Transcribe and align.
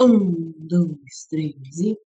Um, 0.00 0.52
dois, 0.58 1.24
três 1.30 1.54
e. 1.78 1.96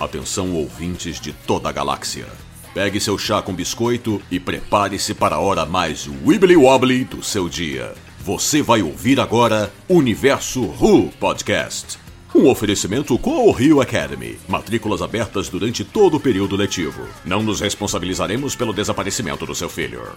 Atenção 0.00 0.52
ouvintes 0.54 1.20
de 1.20 1.32
toda 1.32 1.68
a 1.68 1.72
galáxia. 1.72 2.26
Pegue 2.74 3.00
seu 3.00 3.16
chá 3.16 3.40
com 3.40 3.54
biscoito 3.54 4.20
e 4.28 4.40
prepare-se 4.40 5.14
para 5.14 5.36
a 5.36 5.40
hora 5.40 5.64
mais 5.64 6.08
wibbly 6.08 6.56
wobbly 6.56 7.04
do 7.04 7.22
seu 7.22 7.48
dia. 7.48 7.94
Você 8.18 8.60
vai 8.60 8.82
ouvir 8.82 9.20
agora 9.20 9.72
Universo 9.88 10.62
Who 10.62 11.12
Podcast. 11.20 12.05
Um 12.34 12.48
oferecimento 12.48 13.18
com 13.18 13.46
o 13.46 13.52
Rio 13.52 13.80
Academy. 13.80 14.38
Matrículas 14.48 15.00
abertas 15.00 15.48
durante 15.48 15.84
todo 15.84 16.16
o 16.16 16.20
período 16.20 16.56
letivo. 16.56 17.08
Não 17.24 17.42
nos 17.42 17.60
responsabilizaremos 17.60 18.54
pelo 18.56 18.72
desaparecimento 18.72 19.46
do 19.46 19.54
seu 19.54 19.68
filho. 19.68 20.14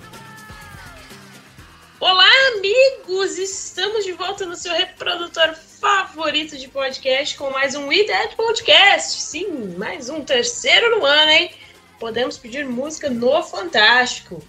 Olá, 1.99 2.29
amigos! 2.55 3.37
Estamos 3.37 4.03
de 4.03 4.13
volta 4.13 4.45
no 4.45 4.55
seu 4.55 4.73
reprodutor 4.73 5.55
favorito 5.79 6.57
de 6.57 6.67
podcast 6.67 7.37
com 7.37 7.51
mais 7.51 7.75
um 7.75 7.87
We 7.87 8.05
Podcast. 8.35 9.21
Sim, 9.21 9.75
mais 9.77 10.09
um 10.09 10.21
terceiro 10.21 10.97
no 10.97 11.05
ano, 11.05 11.31
hein? 11.31 11.51
Podemos 11.99 12.37
pedir 12.37 12.65
música 12.65 13.09
no 13.09 13.43
Fantástico. 13.43 14.41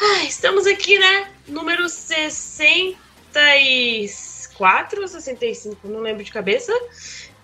Ah, 0.00 0.24
estamos 0.24 0.66
aqui, 0.66 0.98
né? 0.98 1.30
Número 1.46 1.88
64 4.60 5.00
ou 5.00 5.08
65, 5.08 5.88
não 5.88 6.00
lembro 6.00 6.22
de 6.22 6.30
cabeça. 6.30 6.72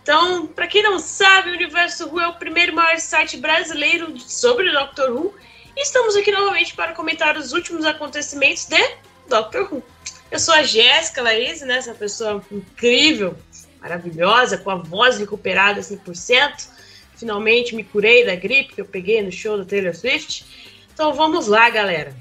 Então, 0.02 0.46
para 0.46 0.66
quem 0.66 0.82
não 0.82 0.98
sabe, 0.98 1.50
o 1.50 1.54
Universo 1.54 2.06
Who 2.08 2.20
é 2.20 2.28
o 2.28 2.34
primeiro 2.34 2.74
maior 2.74 2.98
site 2.98 3.38
brasileiro 3.38 4.18
sobre 4.20 4.70
Doctor 4.70 5.10
Who. 5.10 5.34
E 5.74 5.82
estamos 5.82 6.14
aqui 6.14 6.30
novamente 6.30 6.74
para 6.74 6.92
comentar 6.92 7.36
os 7.36 7.52
últimos 7.52 7.84
acontecimentos 7.84 8.66
de 8.66 8.80
Doctor 9.28 9.72
Who. 9.72 9.82
Eu 10.30 10.38
sou 10.38 10.54
a 10.54 10.62
Jéssica 10.62 11.22
Laís, 11.22 11.60
né? 11.62 11.78
Essa 11.78 11.94
pessoa 11.94 12.44
incrível, 12.52 13.36
maravilhosa, 13.80 14.58
com 14.58 14.70
a 14.70 14.76
voz 14.76 15.18
recuperada 15.18 15.80
100%. 15.80 16.68
Finalmente 17.16 17.74
me 17.74 17.82
curei 17.82 18.24
da 18.26 18.34
gripe 18.36 18.74
que 18.74 18.80
eu 18.80 18.84
peguei 18.84 19.22
no 19.22 19.32
show 19.32 19.56
da 19.56 19.64
Taylor 19.64 19.94
Swift. 19.94 20.44
Então 20.92 21.14
vamos 21.14 21.46
lá, 21.46 21.68
galera. 21.70 22.14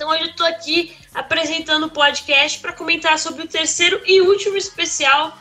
Então 0.00 0.08
hoje 0.08 0.22
eu 0.22 0.32
tô 0.32 0.44
aqui 0.44 0.96
apresentando 1.12 1.84
o 1.84 1.90
podcast 1.90 2.58
para 2.58 2.72
comentar 2.72 3.18
sobre 3.18 3.42
o 3.42 3.46
terceiro 3.46 4.00
e 4.06 4.22
último 4.22 4.56
especial 4.56 5.36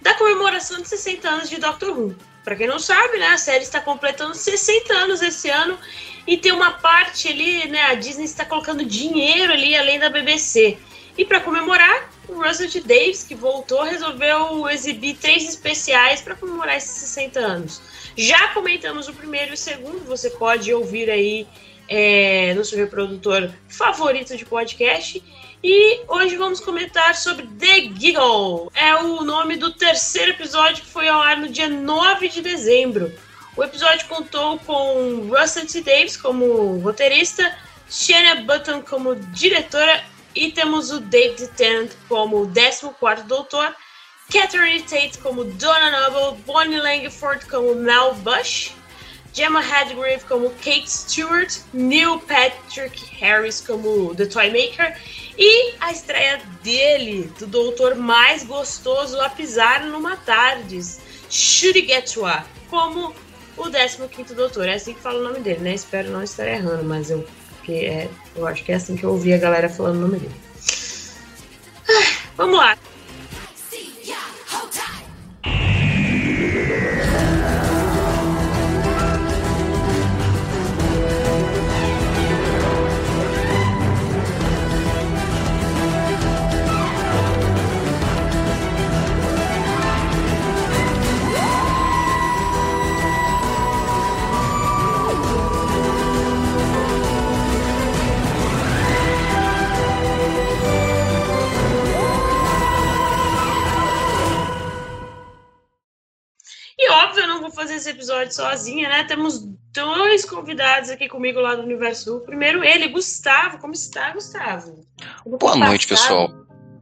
da 0.00 0.14
comemoração 0.14 0.80
de 0.80 0.88
60 0.88 1.28
anos 1.28 1.50
de 1.50 1.56
Doctor 1.56 1.90
Who. 1.90 2.14
Para 2.44 2.54
quem 2.54 2.68
não 2.68 2.78
sabe, 2.78 3.18
né, 3.18 3.30
a 3.30 3.36
série 3.36 3.64
está 3.64 3.80
completando 3.80 4.32
60 4.32 4.94
anos 4.94 5.22
esse 5.22 5.50
ano 5.50 5.76
e 6.24 6.36
tem 6.36 6.52
uma 6.52 6.74
parte 6.74 7.26
ali, 7.26 7.66
né, 7.66 7.82
a 7.82 7.94
Disney 7.94 8.26
está 8.26 8.44
colocando 8.44 8.84
dinheiro 8.84 9.52
ali 9.52 9.76
além 9.76 9.98
da 9.98 10.08
BBC. 10.08 10.78
E 11.18 11.24
para 11.24 11.40
comemorar, 11.40 12.08
o 12.28 12.40
Russell 12.40 12.70
T. 12.70 12.82
Davis, 12.82 13.24
que 13.24 13.34
voltou, 13.34 13.82
resolveu 13.82 14.68
exibir 14.68 15.16
três 15.16 15.48
especiais 15.48 16.20
para 16.20 16.36
comemorar 16.36 16.76
esses 16.76 16.92
60 17.08 17.40
anos. 17.40 17.82
Já 18.16 18.54
comentamos 18.54 19.08
o 19.08 19.12
primeiro 19.12 19.50
e 19.50 19.54
o 19.54 19.56
segundo, 19.56 20.04
você 20.04 20.30
pode 20.30 20.72
ouvir 20.72 21.10
aí 21.10 21.44
é, 21.88 22.54
no 22.54 22.64
seu 22.64 22.78
reprodutor 22.78 23.50
favorito 23.68 24.36
de 24.36 24.44
podcast. 24.44 25.22
E 25.62 26.00
hoje 26.06 26.36
vamos 26.36 26.60
comentar 26.60 27.14
sobre 27.16 27.46
The 27.58 27.92
Giggle. 27.98 28.70
É 28.74 28.94
o 28.96 29.22
nome 29.22 29.56
do 29.56 29.72
terceiro 29.72 30.32
episódio 30.32 30.82
que 30.82 30.90
foi 30.90 31.08
ao 31.08 31.20
ar 31.20 31.36
no 31.36 31.48
dia 31.48 31.68
9 31.68 32.28
de 32.28 32.42
dezembro. 32.42 33.12
O 33.56 33.64
episódio 33.64 34.06
contou 34.06 34.58
com 34.60 35.28
Russell 35.30 35.66
T. 35.66 35.80
Davis 35.80 36.16
como 36.16 36.78
roteirista, 36.80 37.56
Shanna 37.88 38.42
Button 38.42 38.82
como 38.82 39.16
diretora 39.16 40.04
e 40.34 40.52
temos 40.52 40.90
o 40.90 41.00
David 41.00 41.48
Tennant 41.56 41.90
como 42.08 42.46
14º 42.48 43.22
Doutor, 43.22 43.74
Catherine 44.30 44.82
Tate 44.82 45.18
como 45.22 45.44
Donna 45.44 45.90
Noble, 45.90 46.38
Bonnie 46.44 46.78
Langford 46.78 47.46
como 47.46 47.74
Mel 47.74 48.14
Bush, 48.16 48.72
Gemma 49.36 49.60
Hadgrave 49.60 50.24
como 50.26 50.48
Kate 50.64 50.90
Stewart, 50.90 51.58
Neil 51.74 52.18
Patrick 52.20 53.04
Harris 53.20 53.60
como 53.60 54.14
The 54.14 54.24
Toymaker 54.24 54.98
e 55.36 55.74
a 55.78 55.92
estreia 55.92 56.40
dele, 56.62 57.30
do 57.38 57.46
doutor 57.46 57.94
mais 57.96 58.44
gostoso 58.44 59.20
a 59.20 59.28
pisar 59.28 59.84
numa 59.84 60.16
tardes, 60.16 60.98
Shuri 61.28 61.86
Getwa, 61.86 62.46
como 62.70 63.14
o 63.58 63.64
15º 63.64 64.32
Doutor. 64.32 64.68
É 64.68 64.74
assim 64.74 64.94
que 64.94 65.00
fala 65.00 65.20
o 65.20 65.24
nome 65.24 65.40
dele, 65.40 65.60
né? 65.60 65.74
Espero 65.74 66.10
não 66.10 66.22
estar 66.22 66.48
errando, 66.48 66.84
mas 66.84 67.10
eu, 67.10 67.26
é, 67.68 68.08
eu 68.34 68.46
acho 68.46 68.64
que 68.64 68.72
é 68.72 68.76
assim 68.76 68.96
que 68.96 69.04
eu 69.04 69.10
ouvi 69.10 69.34
a 69.34 69.38
galera 69.38 69.68
falando 69.68 69.96
o 69.96 70.00
nome 70.00 70.18
dele. 70.18 70.36
Ah, 71.86 72.12
vamos 72.38 72.56
lá. 72.56 72.78
Esse 107.86 107.90
episódio 107.90 108.34
sozinha, 108.34 108.88
né? 108.88 109.04
Temos 109.04 109.46
dois 109.72 110.24
convidados 110.24 110.90
aqui 110.90 111.08
comigo 111.08 111.40
lá 111.40 111.54
do 111.54 111.62
Universo 111.62 112.20
Primeiro 112.20 112.64
ele, 112.64 112.88
Gustavo. 112.88 113.58
Como 113.58 113.72
está, 113.72 114.12
Gustavo? 114.12 114.80
Boa 115.38 115.54
noite, 115.54 115.86
pessoal. 115.86 116.32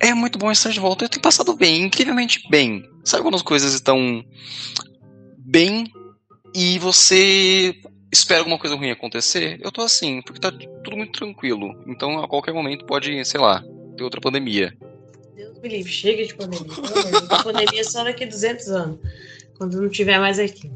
É 0.01 0.15
muito 0.15 0.39
bom 0.39 0.51
estar 0.51 0.71
de 0.71 0.81
volta. 0.81 1.05
Eu 1.05 1.09
tenho 1.09 1.23
passado 1.23 1.55
bem, 1.55 1.83
incrivelmente 1.83 2.49
bem. 2.49 2.89
Sabe 3.05 3.23
quando 3.23 3.35
as 3.35 3.43
coisas 3.43 3.75
estão 3.75 4.25
bem 5.39 5.93
e 6.55 6.79
você 6.79 7.75
espera 8.11 8.41
alguma 8.41 8.59
coisa 8.59 8.75
ruim 8.75 8.91
acontecer? 8.91 9.61
Eu 9.63 9.71
tô 9.71 9.83
assim, 9.83 10.23
porque 10.23 10.41
tá 10.41 10.51
tudo 10.51 10.97
muito 10.97 11.13
tranquilo. 11.13 11.83
Então, 11.87 12.19
a 12.23 12.29
qualquer 12.29 12.55
momento 12.55 12.87
pode, 12.87 13.23
sei 13.27 13.41
lá, 13.41 13.63
ter 13.97 14.05
outra 14.05 14.23
pandemia. 14.23 14.75
Deus 15.37 15.59
me 15.61 15.69
livre, 15.69 15.93
chega 15.93 16.25
de 16.25 16.35
pandemia. 16.35 16.73
a 17.29 17.43
pandemia 17.43 17.81
é 17.81 17.85
só 17.85 18.05
daqui 18.05 18.25
a 18.25 18.29
200 18.29 18.69
anos 18.69 18.99
quando 19.57 19.81
não 19.81 19.89
tiver 19.89 20.19
mais 20.19 20.39
aqui. 20.39 20.71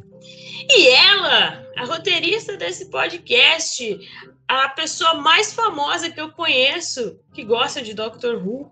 E 0.70 0.88
ela, 0.88 1.66
a 1.76 1.84
roteirista 1.84 2.56
desse 2.56 2.90
podcast, 2.90 3.98
a 4.46 4.68
pessoa 4.70 5.14
mais 5.14 5.52
famosa 5.54 6.10
que 6.10 6.20
eu 6.20 6.30
conheço 6.30 7.18
que 7.32 7.42
gosta 7.42 7.80
de 7.80 7.94
Doctor 7.94 8.36
Who, 8.36 8.70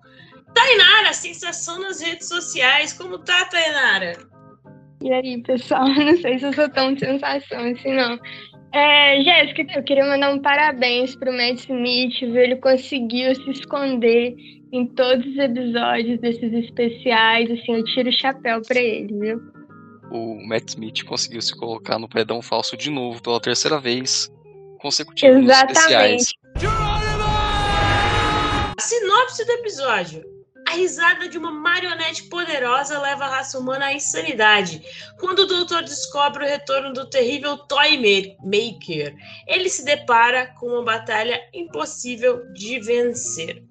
Tainara, 0.54 1.12
sensação 1.12 1.80
nas 1.80 2.00
redes 2.00 2.28
sociais. 2.28 2.92
Como 2.92 3.18
tá, 3.18 3.44
Tainara? 3.46 4.14
E 5.02 5.12
aí, 5.12 5.42
pessoal? 5.42 5.88
Não 5.92 6.16
sei 6.16 6.38
se 6.38 6.46
eu 6.46 6.52
sou 6.52 6.68
tão 6.70 6.96
sensação 6.98 7.60
assim, 7.70 7.94
não. 7.94 8.18
É, 8.72 9.22
Jéssica, 9.22 9.78
eu 9.78 9.82
queria 9.84 10.04
mandar 10.04 10.34
um 10.34 10.38
parabéns 10.40 11.14
pro 11.16 11.32
Matt 11.32 11.60
Smith, 11.60 12.20
viu? 12.20 12.36
Ele 12.36 12.56
conseguiu 12.56 13.34
se 13.34 13.50
esconder 13.50 14.34
em 14.72 14.86
todos 14.86 15.24
os 15.24 15.38
episódios 15.38 16.20
desses 16.20 16.52
especiais, 16.52 17.50
assim, 17.50 17.76
eu 17.76 17.84
tiro 17.84 18.08
o 18.08 18.12
chapéu 18.12 18.60
pra 18.62 18.80
ele, 18.80 19.18
viu? 19.18 19.55
O 20.10 20.46
Matt 20.46 20.70
Smith 20.70 21.04
conseguiu 21.04 21.42
se 21.42 21.54
colocar 21.54 21.98
no 21.98 22.08
predão 22.08 22.40
falso 22.40 22.76
de 22.76 22.90
novo 22.90 23.22
pela 23.22 23.40
terceira 23.40 23.78
vez 23.78 24.30
consecutiva 24.78 25.38
Exatamente. 25.38 25.68
nos 25.68 25.78
especiais. 25.78 26.32
Sinopse 28.80 29.44
do 29.44 29.52
episódio. 29.52 30.36
A 30.68 30.72
risada 30.72 31.28
de 31.28 31.38
uma 31.38 31.52
marionete 31.52 32.24
poderosa 32.24 33.00
leva 33.00 33.24
a 33.24 33.28
raça 33.28 33.58
humana 33.58 33.86
à 33.86 33.92
insanidade. 33.92 34.82
Quando 35.18 35.40
o 35.40 35.46
doutor 35.46 35.82
descobre 35.82 36.44
o 36.44 36.48
retorno 36.48 36.92
do 36.92 37.08
terrível 37.08 37.56
Toy 37.56 37.96
Maker, 38.42 39.14
ele 39.46 39.68
se 39.68 39.84
depara 39.84 40.48
com 40.58 40.66
uma 40.66 40.82
batalha 40.82 41.40
impossível 41.54 42.52
de 42.52 42.80
vencer. 42.80 43.62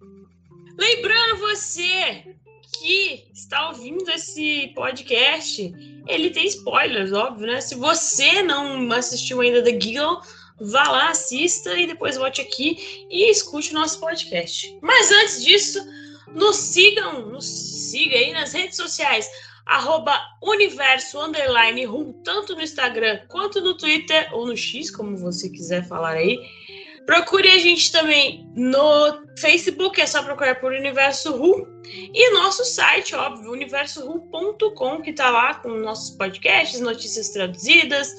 Lembrando 0.78 1.40
você 1.40 2.36
que 2.80 3.25
está 3.33 3.69
ouvindo 3.69 4.10
esse 4.10 4.72
podcast, 4.75 5.74
ele 6.07 6.30
tem 6.30 6.45
spoilers, 6.48 7.12
óbvio, 7.12 7.48
né? 7.48 7.62
Se 7.62 7.75
você 7.75 8.42
não 8.42 8.92
assistiu 8.92 9.42
ainda 9.42 9.63
The 9.63 9.80
Giggle, 9.80 10.22
vá 10.60 10.83
lá, 10.83 11.10
assista 11.10 11.77
e 11.77 11.88
depois 11.88 12.18
volte 12.18 12.42
aqui 12.42 13.06
e 13.10 13.30
escute 13.30 13.72
o 13.72 13.74
nosso 13.74 14.00
podcast. 14.00 14.77
Mas 14.81 15.12
antes 15.12 15.44
disso, 15.44 15.80
nos 16.33 16.56
sigam, 16.56 17.27
nos 17.27 17.45
siga 17.45 18.18
aí 18.18 18.33
nas 18.33 18.54
redes 18.54 18.75
sociais. 18.75 19.30
arroba 19.66 20.16
universo 20.44 21.19
underline 21.19 21.86
rum, 21.86 22.13
tanto 22.24 22.56
no 22.56 22.62
Instagram 22.62 23.19
quanto 23.27 23.60
no 23.62 23.75
Twitter 23.75 24.30
ou 24.31 24.45
no 24.45 24.56
X, 24.56 24.92
como 24.92 25.18
você 25.18 25.50
quiser 25.50 25.88
falar 25.88 26.12
aí. 26.12 26.38
Procure 27.06 27.48
a 27.50 27.60
gente 27.60 27.92
também 27.92 28.50
no 28.56 29.25
Facebook, 29.38 30.02
é 30.02 30.07
só 30.07 30.24
procurar 30.24 30.56
por 30.56 30.74
Universo 30.74 31.36
Ru. 31.36 31.68
E 31.86 32.34
nosso 32.34 32.66
site, 32.66 33.16
óbvio, 33.16 33.52
universoru.com, 33.52 35.02
que 35.02 35.12
está 35.12 35.30
lá 35.30 35.54
com 35.56 35.69
nossos 35.69 36.16
podcasts, 36.18 36.80
notícias 36.80 37.30
traduzidas, 37.30 38.10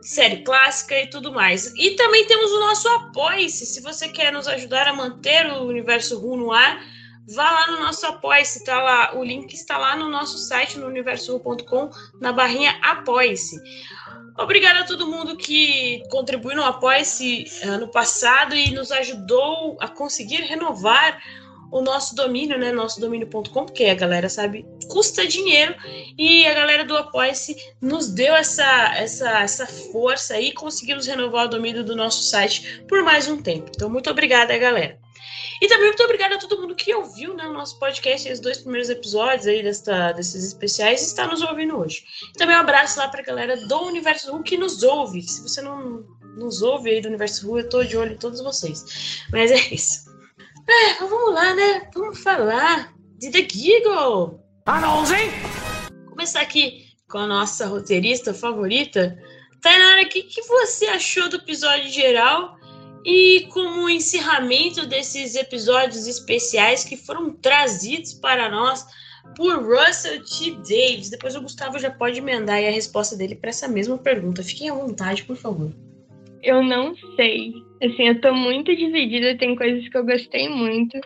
série 0.00 0.42
clássica 0.42 0.98
e 0.98 1.08
tudo 1.08 1.32
mais. 1.32 1.72
E 1.76 1.90
também 1.90 2.26
temos 2.26 2.50
o 2.52 2.60
nosso 2.60 2.88
Apoie-se. 2.88 3.66
Se 3.66 3.80
você 3.82 4.08
quer 4.08 4.32
nos 4.32 4.48
ajudar 4.48 4.88
a 4.88 4.94
manter 4.94 5.46
o 5.52 5.64
Universo 5.64 6.18
Ru 6.18 6.36
no 6.36 6.52
ar, 6.52 6.82
vá 7.34 7.50
lá 7.50 7.70
no 7.72 7.80
nosso 7.80 8.06
Apoie-se. 8.06 8.64
Tá 8.64 8.82
lá, 8.82 9.14
o 9.14 9.22
link 9.22 9.52
está 9.52 9.76
lá 9.76 9.94
no 9.94 10.08
nosso 10.08 10.38
site, 10.38 10.78
no 10.78 10.86
universoru.com, 10.86 11.90
na 12.20 12.32
barrinha 12.32 12.78
Apoie-se. 12.82 13.56
Obrigada 14.38 14.80
a 14.80 14.84
todo 14.84 15.06
mundo 15.06 15.36
que 15.36 16.02
contribuiu 16.10 16.56
no 16.56 16.64
Apoia-se 16.64 17.44
ano 17.62 17.88
passado 17.88 18.54
e 18.54 18.70
nos 18.72 18.90
ajudou 18.90 19.76
a 19.80 19.88
conseguir 19.88 20.42
renovar 20.42 21.20
o 21.70 21.80
nosso 21.80 22.14
domínio, 22.14 22.58
né? 22.58 22.70
Nosso 22.70 23.00
domínio.com, 23.00 23.64
porque 23.64 23.84
a 23.84 23.94
galera 23.94 24.28
sabe, 24.28 24.66
custa 24.88 25.26
dinheiro 25.26 25.74
e 26.18 26.46
a 26.46 26.54
galera 26.54 26.84
do 26.84 26.96
Apoia-se 26.96 27.56
nos 27.80 28.08
deu 28.08 28.34
essa, 28.34 28.94
essa, 28.94 29.40
essa 29.40 29.66
força 29.66 30.38
e 30.38 30.52
conseguimos 30.52 31.06
renovar 31.06 31.46
o 31.46 31.50
domínio 31.50 31.82
do 31.82 31.96
nosso 31.96 32.22
site 32.24 32.84
por 32.86 33.02
mais 33.02 33.26
um 33.26 33.40
tempo. 33.40 33.70
Então, 33.74 33.88
muito 33.88 34.10
obrigada, 34.10 34.56
galera. 34.58 35.01
E 35.62 35.68
também 35.68 35.86
muito 35.86 36.02
obrigada 36.02 36.34
a 36.34 36.38
todo 36.38 36.60
mundo 36.60 36.74
que 36.74 36.92
ouviu 36.92 37.34
né, 37.34 37.46
o 37.46 37.52
nosso 37.52 37.78
podcast, 37.78 38.28
os 38.32 38.40
dois 38.40 38.58
primeiros 38.58 38.90
episódios 38.90 39.46
aí 39.46 39.62
desta, 39.62 40.10
desses 40.10 40.44
especiais 40.44 41.00
e 41.00 41.04
está 41.04 41.24
nos 41.24 41.40
ouvindo 41.40 41.78
hoje. 41.78 42.04
E 42.30 42.32
também 42.32 42.56
um 42.56 42.58
abraço 42.58 42.98
lá 42.98 43.06
para 43.06 43.20
a 43.20 43.24
galera 43.24 43.56
do 43.68 43.82
Universo 43.84 44.32
Ru 44.32 44.42
que 44.42 44.56
nos 44.58 44.82
ouve. 44.82 45.22
Se 45.22 45.40
você 45.40 45.62
não 45.62 46.04
nos 46.36 46.62
ouve 46.62 46.90
aí 46.90 47.00
do 47.00 47.06
Universo 47.06 47.46
Ru, 47.46 47.60
eu 47.60 47.64
estou 47.64 47.84
de 47.84 47.96
olho 47.96 48.14
em 48.14 48.18
todos 48.18 48.40
vocês. 48.40 49.22
Mas 49.30 49.52
é 49.52 49.72
isso. 49.72 50.10
É, 50.68 50.94
vamos 50.94 51.32
lá, 51.32 51.54
né? 51.54 51.88
Vamos 51.94 52.20
falar 52.20 52.92
de 53.20 53.30
The 53.30 53.48
Giggle. 53.48 54.40
hein? 54.66 55.30
Começar 56.10 56.40
aqui 56.40 56.88
com 57.08 57.18
a 57.18 57.26
nossa 57.28 57.68
roteirista 57.68 58.34
favorita. 58.34 59.16
Tainara, 59.60 60.02
o 60.02 60.08
que, 60.08 60.24
que 60.24 60.42
você 60.42 60.86
achou 60.86 61.28
do 61.28 61.36
episódio 61.36 61.88
geral? 61.88 62.58
E 63.04 63.48
como 63.52 63.88
encerramento 63.88 64.86
desses 64.86 65.34
episódios 65.34 66.06
especiais 66.06 66.84
que 66.84 66.96
foram 66.96 67.32
trazidos 67.32 68.14
para 68.14 68.48
nós 68.48 68.86
por 69.36 69.62
Russell 69.62 70.22
T. 70.24 70.52
Davis. 70.56 71.10
Depois 71.10 71.34
o 71.34 71.42
Gustavo 71.42 71.78
já 71.78 71.90
pode 71.90 72.18
emendar 72.18 72.58
a 72.58 72.70
resposta 72.70 73.16
dele 73.16 73.34
para 73.34 73.50
essa 73.50 73.68
mesma 73.68 73.98
pergunta. 73.98 74.42
Fiquem 74.42 74.70
à 74.70 74.74
vontade, 74.74 75.24
por 75.24 75.36
favor. 75.36 75.72
Eu 76.42 76.62
não 76.62 76.94
sei. 77.16 77.52
Assim, 77.82 78.08
eu 78.08 78.20
tô 78.20 78.34
muito 78.34 78.74
dividida. 78.74 79.36
Tem 79.36 79.54
coisas 79.56 79.88
que 79.88 79.96
eu 79.96 80.04
gostei 80.04 80.48
muito, 80.48 80.98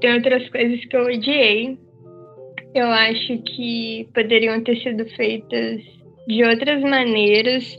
tem 0.00 0.14
outras 0.14 0.48
coisas 0.50 0.84
que 0.84 0.96
eu 0.96 1.04
odiei. 1.04 1.78
Eu 2.74 2.86
acho 2.86 3.38
que 3.42 4.08
poderiam 4.14 4.62
ter 4.62 4.80
sido 4.80 5.04
feitas 5.16 5.82
de 6.26 6.44
outras 6.44 6.80
maneiras. 6.82 7.76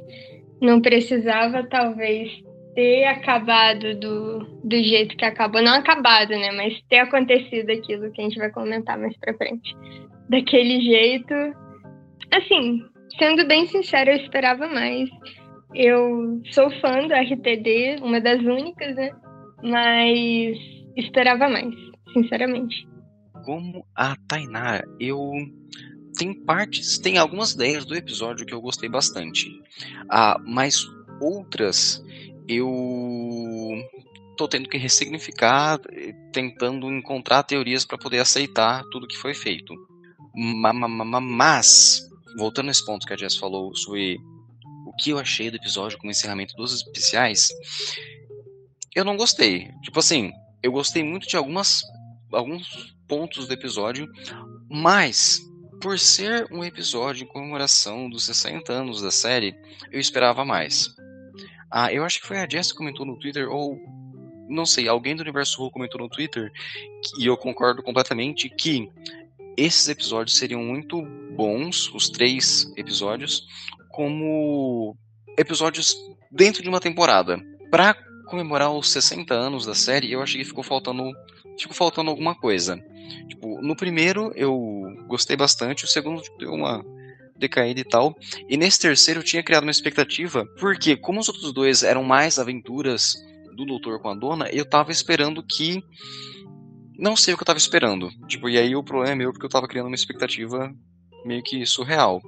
Não 0.62 0.82
precisava, 0.82 1.64
talvez, 1.64 2.30
ter 2.76 3.06
acabado 3.06 3.96
do, 3.96 4.40
do 4.64 4.84
jeito 4.84 5.16
que 5.18 5.26
acabou. 5.26 5.62
Não 5.62 5.74
acabado, 5.74 6.30
né? 6.30 6.52
Mas 6.52 6.82
ter 6.90 7.00
acontecido 7.00 7.70
aquilo 7.70 8.12
que 8.12 8.22
a 8.22 8.24
gente 8.24 8.38
vai 8.38 8.50
comentar 8.52 8.98
mais 8.98 9.16
pra 9.18 9.34
frente. 9.34 9.76
Daquele 10.30 10.82
jeito. 10.82 11.34
Assim, 12.32 12.84
sendo 13.20 13.46
bem 13.48 13.68
sincero, 13.68 14.12
eu 14.12 14.18
esperava 14.18 14.68
mais. 14.68 15.10
Eu 15.74 16.42
sou 16.52 16.70
fã 16.80 17.08
do 17.08 17.14
RTD, 17.14 17.98
uma 18.02 18.20
das 18.20 18.40
únicas, 18.42 18.96
né? 18.96 19.12
Mas 19.64 20.58
esperava 20.98 21.50
mais, 21.50 21.74
sinceramente. 22.14 22.88
Como 23.46 23.86
a 23.96 24.16
Tainá, 24.28 24.82
eu 25.00 25.32
tem 26.18 26.34
partes, 26.34 27.00
tem 27.00 27.18
algumas 27.18 27.54
ideias 27.54 27.86
do 27.86 27.96
episódio 27.96 28.46
que 28.46 28.54
eu 28.54 28.62
gostei 28.62 28.90
bastante. 28.90 29.50
Ah, 30.10 30.38
mas 30.46 30.86
outras 31.22 32.04
eu 32.52 33.72
tô 34.38 34.48
tendo 34.48 34.68
que 34.68 34.78
ressignificar, 34.78 35.80
tentando 36.34 36.92
encontrar 36.92 37.44
teorias 37.44 37.86
para 37.86 37.98
poder 37.98 38.20
aceitar 38.20 38.84
tudo 38.92 39.08
que 39.08 39.18
foi 39.18 39.34
feito. 39.34 39.74
Mas, 40.34 42.02
voltando 42.38 42.68
nesse 42.68 42.86
ponto 42.86 43.06
que 43.06 43.14
a 43.14 43.18
Jess 43.18 43.36
falou 43.36 43.76
sobre 43.76 44.20
o 44.86 44.94
que 44.94 45.12
eu 45.12 45.20
achei 45.20 45.50
do 45.50 45.58
episódio 45.58 45.98
como 45.98 46.12
encerramento 46.12 46.56
dos 46.56 46.74
especiais, 46.74 47.50
eu 48.96 49.06
não 49.06 49.16
gostei. 49.16 49.72
Tipo 49.82 50.00
assim, 50.00 50.32
eu 50.62 50.72
gostei 50.72 51.04
muito 51.04 51.28
de 51.28 51.38
algumas 51.38 51.84
alguns 52.32 52.96
pontos 53.08 53.48
do 53.48 53.54
episódio, 53.54 54.08
mas 54.70 55.42
por 55.82 56.00
ser 56.00 56.48
um 56.52 56.64
episódio 56.64 57.26
em 57.26 57.28
comemoração 57.28 58.10
dos 58.10 58.26
60 58.26 58.72
anos 58.72 59.02
da 59.02 59.12
série, 59.12 59.56
eu 59.92 60.00
esperava 60.00 60.46
mais. 60.46 60.90
Ah, 61.72 61.92
eu 61.92 62.04
acho 62.04 62.20
que 62.20 62.28
foi 62.28 62.38
a 62.38 62.48
Jess 62.48 62.72
que 62.72 62.78
comentou 62.78 63.06
no 63.06 63.18
Twitter, 63.18 63.50
ou 63.50 63.80
não 64.50 64.66
sei, 64.66 64.88
alguém 64.88 65.16
do 65.16 65.22
Universo 65.22 65.62
Ru 65.62 65.72
comentou 65.72 66.02
no 66.02 66.10
Twitter, 66.10 66.52
e 67.18 67.26
eu 67.26 67.38
concordo 67.38 67.82
completamente, 67.82 68.50
que 68.50 68.90
esses 69.56 69.88
episódios 69.88 70.38
seriam 70.38 70.62
muito 70.62 71.02
bons, 71.36 71.90
os 71.94 72.10
três 72.10 72.72
episódios, 72.76 73.48
como 73.90 74.96
episódios 75.38 75.96
dentro 76.30 76.62
de 76.62 76.70
uma 76.70 76.80
temporada. 76.80 77.40
Pra 77.70 77.96
comemorar 78.28 78.72
os 78.72 78.90
60 78.92 79.34
anos 79.34 79.66
da 79.66 79.76
série, 79.76 80.12
eu 80.12 80.22
achei 80.22 80.42
que 80.42 80.48
ficou 80.48 80.64
faltando, 80.64 81.12
ficou 81.58 81.76
faltando 81.76 82.10
alguma 82.10 82.36
coisa. 82.36 82.84
Tipo, 83.28 83.62
no 83.62 83.76
primeiro 83.76 84.32
eu 84.36 84.58
gostei 85.08 85.36
bastante, 85.36 85.86
o 85.86 85.88
segundo 85.88 86.22
deu 86.38 86.54
uma 86.54 86.84
decaída 87.42 87.80
e 87.80 87.84
tal. 87.84 88.16
E 88.48 88.56
nesse 88.56 88.80
terceiro 88.80 89.20
eu 89.20 89.24
tinha 89.24 89.44
criado 89.44 89.64
uma 89.64 89.72
expectativa, 89.72 90.46
porque 90.60 90.96
como 90.96 91.20
os 91.20 91.28
outros 91.28 91.52
dois 91.52 91.84
eram 91.84 92.04
mais 92.04 92.40
aventuras 92.40 93.16
do 93.56 93.66
doutor 93.66 94.00
com 94.00 94.10
a 94.10 94.16
dona, 94.16 94.48
eu 94.52 94.64
tava 94.64 94.92
esperando 94.92 95.44
que 95.44 95.84
não 96.98 97.16
sei 97.16 97.34
o 97.34 97.38
que 97.38 97.44
eu 97.44 97.48
tava 97.48 97.60
esperando. 97.60 98.10
Tipo, 98.28 98.48
e 98.48 98.58
aí 98.58 98.76
o 98.76 98.84
problema 98.84 99.14
é 99.14 99.16
meu 99.16 99.32
porque 99.32 99.46
eu 99.46 99.50
tava 99.50 99.68
criando 99.68 99.88
uma 99.88 99.96
expectativa 99.96 100.74
meio 101.26 101.44
que 101.44 101.66
surreal. 101.66 102.22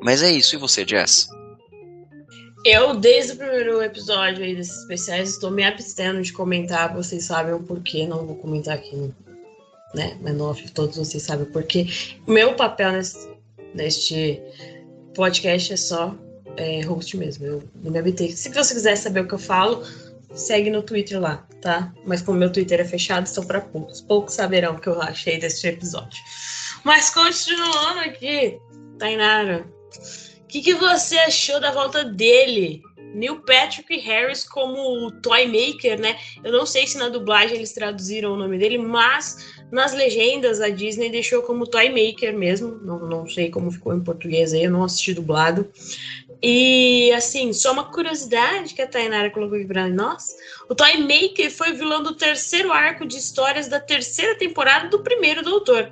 Mas 0.00 0.22
é 0.22 0.30
isso, 0.30 0.54
e 0.54 0.58
você, 0.58 0.86
Jess? 0.86 1.28
Eu, 2.64 2.94
desde 2.94 3.32
o 3.32 3.36
primeiro 3.36 3.82
episódio 3.82 4.42
aí 4.42 4.54
desses 4.54 4.80
especiais, 4.80 5.30
estou 5.30 5.50
me 5.50 5.64
abstendo 5.64 6.22
de 6.22 6.32
comentar, 6.32 6.94
vocês 6.94 7.24
sabem 7.24 7.52
o 7.52 7.62
porquê, 7.62 8.06
não 8.06 8.26
vou 8.26 8.36
comentar 8.36 8.74
aqui, 8.74 9.12
né? 9.94 10.16
Mas 10.22 10.40
off, 10.40 10.70
todos 10.72 10.96
vocês 10.96 11.22
sabem 11.22 11.44
o 11.44 11.50
porquê. 11.50 11.86
Meu 12.26 12.54
papel 12.54 12.92
nesse, 12.92 13.33
neste 13.74 14.40
podcast 15.14 15.72
é 15.72 15.76
só 15.76 16.16
é, 16.56 16.80
host 16.82 17.16
mesmo. 17.16 17.46
Eu 17.46 17.62
não 17.82 17.90
me 17.90 17.98
habitei. 17.98 18.30
Se 18.32 18.48
você 18.48 18.74
quiser 18.74 18.96
saber 18.96 19.20
o 19.20 19.28
que 19.28 19.34
eu 19.34 19.38
falo, 19.38 19.84
segue 20.34 20.70
no 20.70 20.82
Twitter 20.82 21.20
lá, 21.20 21.46
tá? 21.60 21.92
Mas 22.06 22.22
como 22.22 22.38
meu 22.38 22.52
Twitter 22.52 22.80
é 22.80 22.84
fechado, 22.84 23.26
são 23.26 23.44
para 23.44 23.60
poucos. 23.60 24.00
Poucos 24.00 24.34
saberão 24.34 24.74
o 24.74 24.80
que 24.80 24.88
eu 24.88 25.00
achei 25.00 25.38
deste 25.38 25.66
episódio. 25.66 26.18
Mas 26.84 27.10
continuando 27.10 28.00
aqui, 28.00 28.58
Tainara, 28.98 29.66
que, 30.54 30.62
que 30.62 30.74
você 30.74 31.18
achou 31.18 31.58
da 31.58 31.72
volta 31.72 32.04
dele? 32.04 32.80
Neil 33.12 33.40
Patrick 33.40 33.96
Harris 33.98 34.44
como 34.44 35.06
o 35.06 35.10
Toy 35.10 35.46
Maker, 35.46 36.00
né? 36.00 36.16
Eu 36.44 36.52
não 36.52 36.64
sei 36.64 36.86
se 36.86 36.96
na 36.96 37.08
dublagem 37.08 37.56
eles 37.56 37.72
traduziram 37.72 38.32
o 38.32 38.36
nome 38.36 38.56
dele, 38.58 38.78
mas 38.78 39.54
nas 39.72 39.92
legendas, 39.92 40.60
a 40.60 40.68
Disney 40.68 41.10
deixou 41.10 41.42
como 41.42 41.66
Toy 41.66 41.88
Maker 41.88 42.36
mesmo. 42.36 42.78
Não, 42.82 43.00
não 43.00 43.28
sei 43.28 43.50
como 43.50 43.70
ficou 43.70 43.94
em 43.94 44.02
português 44.02 44.52
aí, 44.52 44.64
eu 44.64 44.70
não 44.70 44.84
assisti 44.84 45.12
dublado. 45.12 45.68
E, 46.40 47.10
assim, 47.12 47.52
só 47.52 47.72
uma 47.72 47.90
curiosidade 47.90 48.74
que 48.74 48.82
a 48.82 48.86
Tainara 48.86 49.30
colocou 49.30 49.56
aqui 49.56 49.66
pra 49.66 49.88
nós. 49.88 50.36
O 50.68 50.74
Toy 50.74 50.98
Maker 50.98 51.50
foi 51.50 51.72
vilão 51.72 52.02
do 52.02 52.14
terceiro 52.14 52.70
arco 52.70 53.06
de 53.06 53.16
histórias 53.16 53.66
da 53.66 53.80
terceira 53.80 54.36
temporada 54.36 54.88
do 54.88 55.00
primeiro 55.00 55.42
Doutor. 55.42 55.90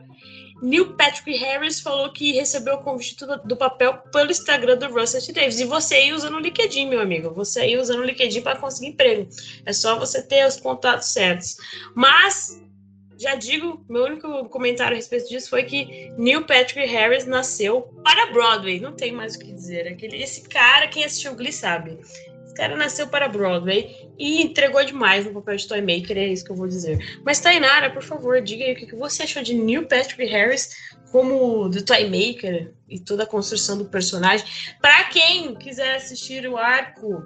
Neil 0.63 0.95
Patrick 0.95 1.37
Harris 1.39 1.81
falou 1.81 2.13
que 2.13 2.33
recebeu 2.33 2.75
o 2.75 2.83
convite 2.83 3.27
do, 3.45 3.57
papel 3.57 3.99
pelo 4.13 4.31
Instagram 4.31 4.77
do 4.77 4.87
Russell. 4.87 5.21
Davis. 5.35 5.59
E 5.59 5.65
você 5.65 5.97
aí 5.97 6.13
usando 6.13 6.37
o 6.37 6.41
LinkedIn, 6.41 6.89
meu 6.89 7.01
amigo. 7.01 7.35
Você 7.35 7.61
aí 7.61 7.77
usando 7.77 7.99
o 7.99 8.05
LinkedIn 8.05 8.43
para 8.43 8.59
conseguir 8.59 8.89
emprego. 8.89 9.29
É 9.67 9.73
só 9.73 9.99
você 9.99 10.23
ter 10.23 10.47
os 10.47 10.57
contatos 10.57 11.09
certos. 11.09 11.57
Mas 11.95 12.63
já 13.19 13.35
digo, 13.35 13.85
meu 13.89 14.05
único 14.05 14.49
comentário 14.49 14.95
a 14.95 14.97
respeito 14.97 15.29
disso 15.29 15.51
foi 15.51 15.65
que 15.65 16.13
Neil 16.17 16.45
Patrick 16.45 16.87
Harris 16.87 17.27
nasceu 17.27 17.83
para 18.05 18.33
Broadway. 18.33 18.79
Não 18.79 18.93
tem 18.93 19.13
mais 19.13 19.35
o 19.35 19.41
que 19.41 19.53
dizer. 19.53 19.89
Aquele, 19.89 20.23
esse 20.23 20.49
cara, 20.49 20.87
quem 20.87 21.05
assistiu 21.05 21.35
Glee 21.35 21.53
sabe. 21.53 21.99
Esse 22.53 22.55
cara 22.55 22.77
nasceu 22.77 23.09
para 23.09 23.29
Broadway 23.29 24.11
e 24.19 24.43
entregou 24.43 24.85
demais 24.85 25.25
no 25.25 25.33
papel 25.33 25.57
de 25.57 25.67
Toymaker, 25.67 26.19
é 26.19 26.27
isso 26.29 26.45
que 26.45 26.53
eu 26.53 26.57
vou 26.57 26.69
dizer. 26.69 26.99
Mas, 27.25 27.41
Tainara, 27.41 27.91
por 27.91 28.03
favor, 28.03 28.43
diga 28.43 28.63
aí 28.63 28.75
o 28.75 28.77
que 28.77 28.95
você 28.95 29.23
achou 29.23 29.43
de 29.43 29.55
Neil 29.55 29.87
Patrick 29.87 30.23
Harris 30.27 30.77
como 31.11 31.67
do 31.71 31.83
Toymaker 31.83 32.75
e 32.91 33.01
toda 33.01 33.23
a 33.23 33.27
construção 33.27 33.79
do 33.79 33.87
personagem. 33.87 34.47
Para 34.83 35.05
quem 35.05 35.55
quiser 35.55 35.97
assistir 35.97 36.47
o 36.47 36.59
arco, 36.59 37.23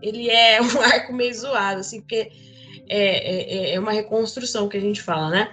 ele 0.00 0.30
é 0.30 0.60
um 0.62 0.80
arco 0.80 1.12
meio 1.12 1.34
zoado, 1.34 1.80
assim, 1.80 2.00
porque 2.00 2.32
é, 2.88 3.68
é, 3.68 3.74
é 3.74 3.80
uma 3.80 3.92
reconstrução 3.92 4.66
que 4.66 4.78
a 4.78 4.80
gente 4.80 5.02
fala, 5.02 5.28
né? 5.28 5.52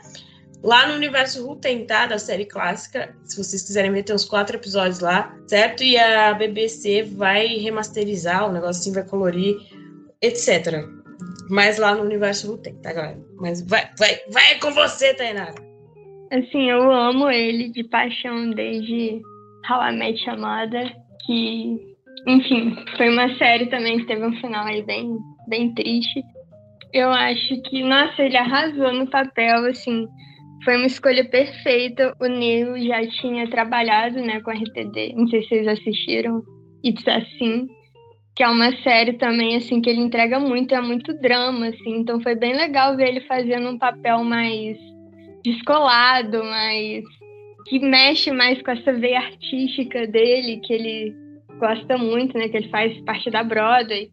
Lá 0.64 0.88
no 0.88 0.96
universo 0.96 1.48
Who 1.48 1.60
tá? 1.88 2.08
Da 2.08 2.18
série 2.18 2.46
clássica. 2.46 3.16
Se 3.24 3.38
vocês 3.38 3.62
quiserem 3.64 3.92
ver, 3.92 4.04
tem 4.04 4.16
uns 4.16 4.26
quatro 4.26 4.58
episódios 4.58 5.00
lá, 5.00 5.36
certo? 5.48 5.84
E 5.84 5.98
a 5.98 6.34
BBC 6.34 7.04
vai 7.04 7.48
remasterizar 7.58 8.50
o 8.50 8.52
negócio 8.52 8.82
assim, 8.82 8.94
vai 8.94 9.08
colorir, 9.08 9.56
etc. 10.22 10.84
Mas 11.50 11.78
lá 11.78 11.96
no 11.96 12.04
universo 12.04 12.52
Who 12.52 12.58
tem, 12.58 12.76
tá, 12.76 12.92
galera? 12.92 13.20
Mas 13.40 13.62
vai, 13.68 13.90
vai, 13.98 14.20
vai 14.30 14.60
com 14.60 14.72
você, 14.72 15.14
Tainara. 15.14 15.56
Assim, 16.32 16.70
eu 16.70 16.92
amo 16.92 17.30
ele 17.30 17.70
de 17.70 17.84
paixão 17.86 18.50
desde 18.52 19.22
How 19.70 19.82
I 19.90 19.98
Met 19.98 20.24
Chamada, 20.24 20.92
que, 21.26 21.96
enfim, 22.28 22.76
foi 22.98 23.10
uma 23.10 23.34
série 23.38 23.68
também 23.68 24.00
que 24.00 24.08
teve 24.08 24.26
um 24.26 24.36
final 24.42 24.66
aí 24.66 24.84
bem, 24.84 25.18
bem 25.48 25.74
triste. 25.74 26.22
Eu 26.92 27.10
acho 27.10 27.62
que, 27.64 27.82
nossa, 27.84 28.24
ele 28.24 28.36
arrasou 28.36 28.94
no 28.94 29.10
papel, 29.10 29.66
assim, 29.66 30.08
foi 30.64 30.76
uma 30.76 30.88
escolha 30.88 31.24
perfeita. 31.30 32.16
O 32.20 32.28
Neil 32.28 32.78
já 32.86 33.06
tinha 33.08 33.50
trabalhado 33.50 34.20
né, 34.20 34.42
com 34.42 34.52
a 34.52 34.54
RTD. 34.54 35.14
Não 35.16 35.28
sei 35.28 35.42
se 35.44 35.50
vocês 35.50 35.68
assistiram. 35.68 36.44
It's 36.86 37.08
Assim, 37.08 37.68
que 38.36 38.44
é 38.44 38.48
uma 38.48 38.72
série 38.84 39.14
também 39.14 39.56
assim 39.58 39.82
que 39.82 39.90
ele 39.90 40.00
entrega 40.00 40.40
muito, 40.40 40.74
é 40.74 40.80
muito 40.80 41.14
drama, 41.20 41.68
assim. 41.68 41.98
Então 41.98 42.22
foi 42.22 42.36
bem 42.36 42.56
legal 42.56 42.96
ver 42.96 43.10
ele 43.10 43.22
fazendo 43.22 43.70
um 43.70 43.78
papel 43.78 44.24
mais 44.24 44.78
descolado, 45.44 46.44
mais 46.44 47.04
que 47.66 47.80
mexe 47.80 48.32
mais 48.32 48.62
com 48.62 48.72
essa 48.72 48.94
veia 48.94 49.20
artística 49.20 50.08
dele, 50.08 50.62
que 50.64 50.74
ele 50.74 51.16
gosta 51.60 51.98
muito, 51.98 52.38
né? 52.38 52.48
Que 52.48 52.58
ele 52.58 52.70
faz 52.70 52.98
parte 53.02 53.30
da 53.30 53.44
Broadway. 53.44 54.10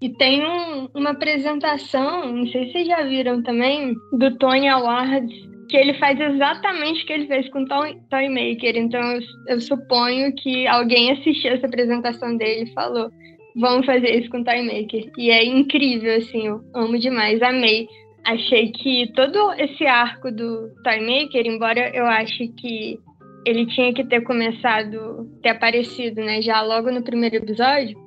E 0.00 0.08
tem 0.10 0.44
um, 0.44 0.88
uma 0.94 1.10
apresentação, 1.10 2.32
não 2.32 2.46
sei 2.48 2.66
se 2.66 2.72
vocês 2.72 2.88
já 2.88 3.02
viram 3.04 3.40
também, 3.42 3.94
do 4.12 4.36
Tony 4.36 4.68
Awards, 4.68 5.51
que 5.72 5.76
ele 5.78 5.94
faz 5.94 6.20
exatamente 6.20 7.02
o 7.02 7.06
que 7.06 7.12
ele 7.14 7.26
fez 7.26 7.48
com 7.48 7.64
Toy, 7.64 7.96
Toy 8.10 8.28
Maker. 8.28 8.76
Então 8.76 9.00
eu, 9.00 9.20
eu, 9.48 9.60
suponho 9.60 10.30
que 10.34 10.66
alguém 10.66 11.10
assistiu 11.12 11.52
essa 11.52 11.66
apresentação 11.66 12.36
dele 12.36 12.64
e 12.64 12.74
falou: 12.74 13.10
vamos 13.56 13.86
fazer 13.86 14.20
isso 14.20 14.28
com 14.28 14.44
Toy 14.44 14.60
Maker. 14.62 15.10
E 15.16 15.30
é 15.30 15.42
incrível, 15.42 16.14
assim, 16.14 16.46
eu 16.46 16.60
amo 16.74 16.98
demais, 16.98 17.40
amei. 17.40 17.88
Achei 18.22 18.70
que 18.70 19.10
todo 19.14 19.52
esse 19.54 19.86
arco 19.86 20.30
do 20.30 20.68
Toy 20.84 21.00
Maker, 21.00 21.46
embora 21.46 21.90
eu 21.96 22.04
ache 22.04 22.48
que 22.48 22.98
ele 23.46 23.64
tinha 23.66 23.94
que 23.94 24.04
ter 24.04 24.20
começado, 24.20 25.26
ter 25.42 25.48
aparecido, 25.48 26.20
né, 26.20 26.42
já 26.42 26.60
logo 26.60 26.90
no 26.90 27.02
primeiro 27.02 27.36
episódio, 27.36 27.98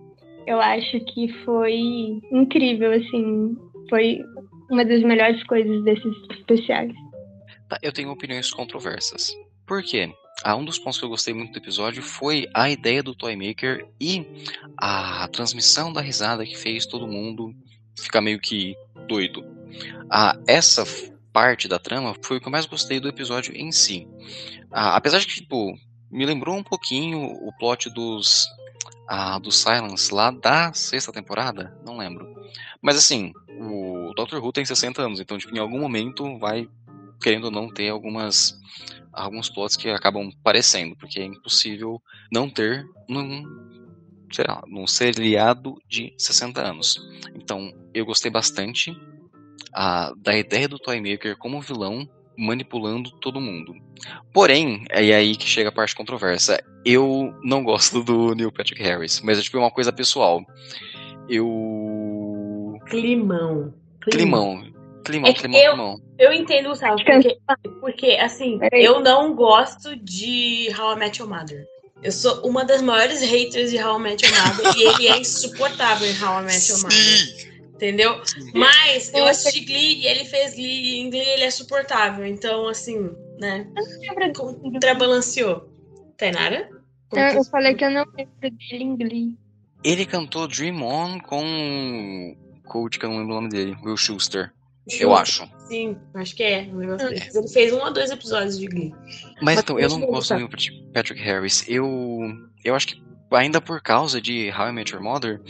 eu 0.46 0.62
acho 0.62 1.00
que 1.06 1.28
foi 1.44 2.22
incrível, 2.32 2.92
assim, 2.92 3.58
foi 3.90 4.20
uma 4.70 4.86
das 4.86 5.02
melhores 5.02 5.44
coisas 5.44 5.84
desses 5.84 6.16
especiais. 6.30 6.94
Tá, 7.68 7.80
eu 7.82 7.92
tenho 7.92 8.12
opiniões 8.12 8.52
controversas. 8.52 9.36
Por 9.66 9.82
quê? 9.82 10.14
Ah, 10.44 10.56
um 10.56 10.66
dos 10.66 10.78
pontos 10.78 11.00
que 11.00 11.06
eu 11.06 11.10
gostei 11.10 11.34
muito 11.34 11.54
do 11.54 11.58
episódio 11.58 12.04
foi 12.04 12.48
a 12.54 12.70
ideia 12.70 13.02
do 13.02 13.16
Toymaker 13.16 13.88
e 14.00 14.26
a 14.78 15.28
transmissão 15.30 15.92
da 15.92 16.02
risada 16.02 16.46
que 16.46 16.56
fez 16.56 16.86
todo 16.86 17.08
mundo 17.08 17.56
ficar 17.98 18.22
meio 18.22 18.40
que 18.40 18.76
doido. 19.08 19.44
Ah, 20.10 20.38
essa 20.46 20.86
parte 21.32 21.68
da 21.68 21.80
trama 21.80 22.16
foi 22.22 22.38
o 22.38 22.42
que 22.42 22.48
eu 22.48 22.52
mais 22.52 22.66
gostei 22.66 23.00
do 23.00 23.08
episódio 23.08 23.56
em 23.56 23.72
si. 23.72 24.08
Ah, 24.72 24.96
apesar 24.96 25.20
de 25.20 25.28
que, 25.28 25.36
tipo, 25.36 25.74
me 26.12 26.26
lembrou 26.26 26.56
um 26.56 26.64
pouquinho 26.64 27.26
o 27.26 27.52
plot 27.58 27.90
dos, 27.90 28.46
ah, 29.08 29.40
Silence 29.50 30.14
lá 30.14 30.32
da 30.32 30.74
sexta 30.74 31.12
temporada, 31.12 31.76
não 31.86 31.98
lembro. 31.98 32.28
Mas 32.82 32.98
assim, 32.98 33.34
o 33.60 34.14
Dr. 34.16 34.38
Who 34.38 34.52
tem 34.52 34.66
60 34.66 35.02
anos, 35.02 35.20
então 35.20 35.38
tipo, 35.38 35.56
em 35.56 35.60
algum 35.60 35.80
momento 35.80 36.38
vai 36.38 36.68
querendo 37.22 37.46
ou 37.46 37.52
não 37.52 37.70
ter 37.70 37.90
algumas 37.90 38.58
alguns 39.16 39.50
plots 39.50 39.78
que 39.78 39.90
acabam 39.90 40.30
parecendo, 40.44 40.96
porque 40.98 41.20
é 41.20 41.24
impossível 41.24 42.02
não 42.32 42.50
ter 42.50 42.86
num, 43.08 43.44
sei 44.32 44.46
lá, 44.48 44.62
num 44.68 44.86
seriado 44.86 45.76
de 45.88 46.14
60 46.18 46.62
anos. 46.62 47.00
Então, 47.34 47.72
eu 47.94 48.06
gostei 48.06 48.30
bastante 48.30 48.96
a, 49.74 50.14
da 50.18 50.38
ideia 50.38 50.68
do 50.68 50.78
Toymaker 50.78 51.38
como 51.38 51.62
vilão 51.62 52.08
manipulando 52.38 53.12
todo 53.22 53.40
mundo. 53.40 53.74
Porém, 54.34 54.84
é 54.90 55.00
aí 55.16 55.36
que 55.38 55.48
chega 55.48 55.70
a 55.70 55.72
parte 55.72 55.96
controversa. 55.96 56.62
Eu 56.84 57.34
não 57.42 57.64
gosto 57.64 58.04
do 58.04 58.36
Neil 58.36 58.52
Patrick 58.52 58.84
Harris, 58.84 59.22
mas 59.22 59.40
é 59.40 59.42
tipo 59.42 59.58
uma 59.58 59.72
coisa 59.72 59.94
pessoal. 59.94 60.46
Eu. 61.30 62.78
Climão. 62.88 63.74
Climão. 64.02 64.60
Climão. 64.60 64.75
Climão, 65.06 65.30
é 65.30 65.34
climão, 65.34 65.60
eu, 65.60 65.72
climão. 65.72 66.02
Eu 66.18 66.34
entendo, 66.34 66.70
Gustavo, 66.70 66.96
porque, 66.96 67.38
porque 67.80 68.12
assim, 68.20 68.60
eu 68.72 69.00
não 69.02 69.36
gosto 69.36 69.96
de 69.96 70.68
How 70.78 70.94
I 70.94 71.00
Met 71.00 71.22
Your 71.22 71.30
Mother. 71.30 71.64
Eu 72.02 72.12
sou 72.12 72.46
uma 72.46 72.66
das 72.66 72.82
maiores 72.82 73.22
haters 73.22 73.70
de 73.70 73.78
How 73.78 74.00
I 74.00 74.04
Met 74.04 74.26
Your 74.26 74.36
Mother 74.36 74.78
e 74.78 74.84
ele 74.84 75.08
é 75.08 75.20
insuportável 75.20 76.08
em 76.08 76.24
How 76.24 76.42
I 76.42 76.46
Met 76.46 76.72
Your 76.72 76.82
Mother. 76.82 77.56
Entendeu? 77.76 78.22
Mas 78.54 79.14
eu 79.14 79.26
assisti 79.26 79.64
Glee 79.64 80.02
e 80.02 80.08
ele 80.08 80.26
fez 80.26 80.56
Glee 80.56 80.66
e 80.66 81.00
em 81.02 81.10
Glee 81.10 81.28
ele 81.28 81.44
é 81.44 81.52
suportável. 81.52 82.26
Então, 82.26 82.68
assim, 82.68 83.12
né? 83.40 83.68
Contrabalanceou. 84.36 85.70
Tainara? 86.18 86.70
Eu, 87.12 87.20
eu 87.20 87.44
falei 87.44 87.76
que 87.76 87.86
eu 87.86 87.92
não 87.92 88.06
lembro 88.18 88.34
dele 88.42 88.84
em 88.84 88.96
Glee. 88.96 89.38
Ele 89.84 90.06
cantou 90.06 90.48
Dream 90.48 90.82
On 90.82 91.20
com 91.20 91.44
o 91.44 92.68
coach 92.68 92.98
que 92.98 93.06
eu 93.06 93.10
não 93.10 93.20
lembro 93.20 93.34
o 93.34 93.36
nome 93.36 93.50
dele, 93.50 93.78
Will 93.84 93.98
Schuster. 93.98 94.55
Eu 94.88 95.16
acho. 95.16 95.50
Sim, 95.68 95.98
acho 96.14 96.36
que 96.36 96.44
é. 96.44 96.70
Um 96.72 96.78
negócio 96.78 97.08
é. 97.08 97.30
Ele 97.34 97.48
fez 97.48 97.74
um 97.74 97.80
ou 97.80 97.92
dois 97.92 98.12
episódios 98.12 98.60
de 98.60 98.68
Glee. 98.68 98.92
Mas, 98.92 99.42
Mas 99.42 99.60
então, 99.60 99.80
eu 99.80 99.90
não 99.90 100.02
gosto 100.02 100.38
do 100.38 100.50
Patrick 100.94 101.22
Harris. 101.22 101.66
Eu, 101.68 101.90
eu 102.64 102.76
acho 102.76 102.88
que 102.88 103.04
ainda 103.32 103.60
por 103.60 103.82
causa 103.82 104.22
de 104.22 104.52
How 104.52 104.70
I 104.70 104.72
Met 104.72 104.94
Your 104.94 105.04
Mother, 105.04 105.42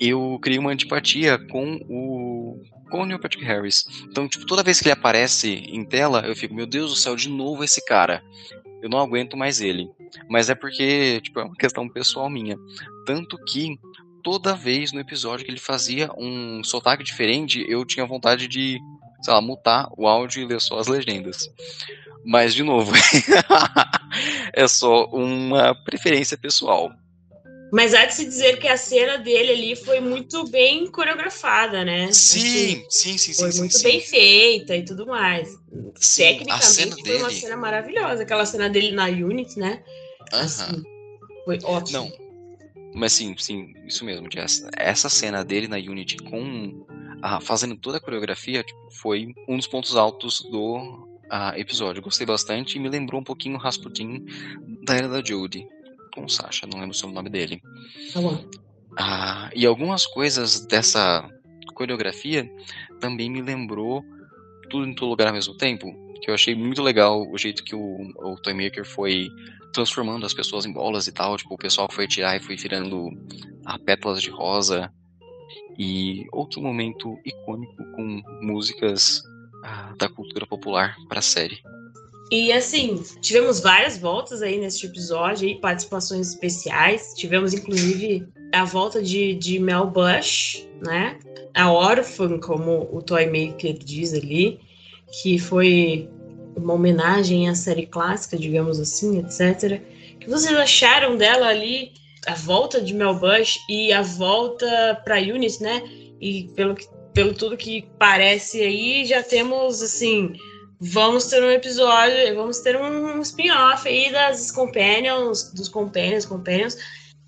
eu 0.00 0.38
criei 0.42 0.58
uma 0.58 0.70
antipatia 0.70 1.38
com 1.38 1.78
o 1.88 2.62
com 2.90 3.02
o 3.02 3.06
Neil 3.06 3.20
Patrick 3.20 3.44
Harris. 3.44 3.86
Então, 4.10 4.28
tipo, 4.28 4.44
toda 4.44 4.64
vez 4.64 4.80
que 4.80 4.88
ele 4.88 4.92
aparece 4.92 5.48
em 5.48 5.84
tela, 5.84 6.26
eu 6.26 6.34
fico, 6.34 6.52
meu 6.52 6.66
Deus 6.66 6.90
do 6.90 6.96
céu, 6.96 7.14
de 7.14 7.28
novo 7.28 7.62
esse 7.62 7.84
cara. 7.84 8.20
Eu 8.82 8.88
não 8.88 8.98
aguento 8.98 9.36
mais 9.36 9.60
ele. 9.60 9.88
Mas 10.28 10.50
é 10.50 10.56
porque, 10.56 11.20
tipo, 11.20 11.38
é 11.38 11.44
uma 11.44 11.54
questão 11.54 11.88
pessoal 11.88 12.28
minha. 12.28 12.58
Tanto 13.06 13.38
que 13.44 13.78
toda 14.22 14.54
vez 14.54 14.92
no 14.92 15.00
episódio 15.00 15.44
que 15.44 15.50
ele 15.50 15.60
fazia 15.60 16.10
um 16.16 16.62
sotaque 16.64 17.04
diferente, 17.04 17.64
eu 17.68 17.84
tinha 17.84 18.06
vontade 18.06 18.48
de, 18.48 18.78
sei 19.22 19.34
lá, 19.34 19.40
mutar 19.40 19.88
o 19.96 20.06
áudio 20.06 20.42
e 20.42 20.46
ler 20.46 20.60
só 20.60 20.78
as 20.78 20.86
legendas. 20.86 21.50
Mas, 22.24 22.54
de 22.54 22.62
novo, 22.62 22.92
é 24.52 24.68
só 24.68 25.06
uma 25.06 25.74
preferência 25.84 26.36
pessoal. 26.36 26.90
Mas 27.72 27.94
há 27.94 28.04
de 28.04 28.14
se 28.14 28.24
dizer 28.24 28.58
que 28.58 28.66
a 28.66 28.76
cena 28.76 29.16
dele 29.16 29.52
ali 29.52 29.76
foi 29.76 30.00
muito 30.00 30.44
bem 30.48 30.90
coreografada, 30.90 31.84
né? 31.84 32.12
Sim, 32.12 32.84
sim, 32.88 33.16
sim, 33.16 33.32
Foi 33.32 33.52
sim, 33.52 33.58
muito 33.60 33.78
sim, 33.78 33.84
bem 33.84 34.00
feita 34.00 34.76
e 34.76 34.84
tudo 34.84 35.06
mais. 35.06 35.48
Sim, 35.94 36.22
Tecnicamente 36.22 36.90
foi 36.90 37.02
dele... 37.02 37.18
uma 37.18 37.30
cena 37.30 37.56
maravilhosa. 37.56 38.22
Aquela 38.24 38.44
cena 38.44 38.68
dele 38.68 38.90
na 38.90 39.06
Unity, 39.06 39.60
né? 39.60 39.84
Assim, 40.32 40.82
foi 41.44 41.58
ótimo. 41.62 41.98
Não, 41.98 42.29
mas 42.94 43.12
sim, 43.12 43.34
sim, 43.38 43.72
isso 43.86 44.04
mesmo, 44.04 44.28
Jess. 44.30 44.66
Essa 44.76 45.08
cena 45.08 45.44
dele 45.44 45.68
na 45.68 45.76
Unity 45.76 46.16
com 46.18 46.84
ah, 47.22 47.40
fazendo 47.40 47.76
toda 47.76 47.98
a 47.98 48.00
coreografia 48.00 48.62
tipo, 48.62 48.90
foi 48.90 49.34
um 49.48 49.56
dos 49.56 49.66
pontos 49.66 49.96
altos 49.96 50.40
do 50.50 51.08
ah, 51.28 51.58
episódio. 51.58 52.02
Gostei 52.02 52.26
bastante 52.26 52.76
e 52.76 52.80
me 52.80 52.88
lembrou 52.88 53.20
um 53.20 53.24
pouquinho 53.24 53.56
o 53.56 53.58
Rasputin 53.58 54.24
da 54.84 54.96
era 54.96 55.08
da 55.08 55.22
Jodie. 55.22 55.66
Com 56.12 56.24
o 56.24 56.28
Sasha, 56.28 56.66
não 56.66 56.80
lembro 56.80 56.96
o 57.04 57.12
nome 57.12 57.30
dele. 57.30 57.62
Tá 58.12 58.20
bom. 58.20 58.44
Ah, 58.98 59.50
e 59.54 59.64
algumas 59.64 60.06
coisas 60.06 60.66
dessa 60.66 61.28
coreografia 61.74 62.50
também 62.98 63.30
me 63.30 63.40
lembrou 63.40 64.04
tudo 64.68 64.86
em 64.86 64.94
todo 64.94 65.10
lugar 65.10 65.28
ao 65.28 65.34
mesmo 65.34 65.56
tempo. 65.56 65.94
Que 66.20 66.30
eu 66.30 66.34
achei 66.34 66.54
muito 66.54 66.82
legal 66.82 67.26
o 67.30 67.38
jeito 67.38 67.64
que 67.64 67.74
o, 67.74 68.12
o 68.16 68.36
Toymaker 68.36 68.84
foi 68.84 69.28
transformando 69.72 70.26
as 70.26 70.34
pessoas 70.34 70.66
em 70.66 70.72
bolas 70.72 71.06
e 71.06 71.12
tal. 71.12 71.36
Tipo, 71.36 71.54
o 71.54 71.58
pessoal 71.58 71.88
foi 71.90 72.06
tirar 72.06 72.36
e 72.36 72.40
foi 72.40 72.56
virando 72.56 73.10
a 73.64 73.78
pétalas 73.78 74.22
de 74.22 74.30
rosa. 74.30 74.92
E 75.78 76.26
outro 76.32 76.60
momento 76.60 77.18
icônico 77.24 77.76
com 77.94 78.22
músicas 78.42 79.22
ah, 79.64 79.94
da 79.98 80.08
cultura 80.08 80.46
popular 80.46 80.94
para 81.08 81.20
a 81.20 81.22
série. 81.22 81.58
E 82.30 82.52
assim, 82.52 83.02
tivemos 83.20 83.58
várias 83.58 83.98
voltas 83.98 84.40
aí 84.40 84.56
nesse 84.56 84.86
episódio, 84.86 85.48
aí, 85.48 85.56
participações 85.56 86.28
especiais. 86.28 87.12
Tivemos, 87.16 87.52
inclusive, 87.52 88.24
a 88.54 88.64
volta 88.64 89.02
de, 89.02 89.34
de 89.34 89.58
Mel 89.58 89.90
Bush, 89.90 90.64
né? 90.80 91.18
A 91.54 91.72
órfã, 91.72 92.38
como 92.38 92.88
o 92.92 93.02
Toy 93.02 93.26
Maker 93.26 93.76
diz 93.78 94.14
ali, 94.14 94.60
que 95.10 95.38
foi 95.38 96.08
uma 96.56 96.74
homenagem 96.74 97.48
à 97.48 97.54
série 97.54 97.86
clássica, 97.86 98.36
digamos 98.36 98.78
assim, 98.78 99.18
etc. 99.18 99.80
O 100.14 100.18
que 100.18 100.30
vocês 100.30 100.56
acharam 100.56 101.16
dela 101.16 101.48
ali, 101.48 101.92
a 102.26 102.34
volta 102.34 102.80
de 102.80 102.94
Mel 102.94 103.14
Bush 103.14 103.58
e 103.68 103.92
a 103.92 104.02
volta 104.02 105.00
para 105.04 105.18
Unity, 105.18 105.62
né? 105.62 105.82
E 106.20 106.44
pelo, 106.54 106.76
pelo 107.14 107.34
tudo 107.34 107.56
que 107.56 107.88
parece 107.98 108.60
aí, 108.60 109.04
já 109.06 109.22
temos 109.22 109.82
assim 109.82 110.34
vamos 110.80 111.26
ter 111.26 111.42
um 111.44 111.50
episódio, 111.50 112.34
vamos 112.34 112.60
ter 112.60 112.80
um 112.80 113.20
spin-off 113.20 113.86
aí 113.86 114.10
das 114.10 114.50
companions, 114.50 115.52
dos 115.52 115.68
companions, 115.68 116.24
companions, 116.24 116.76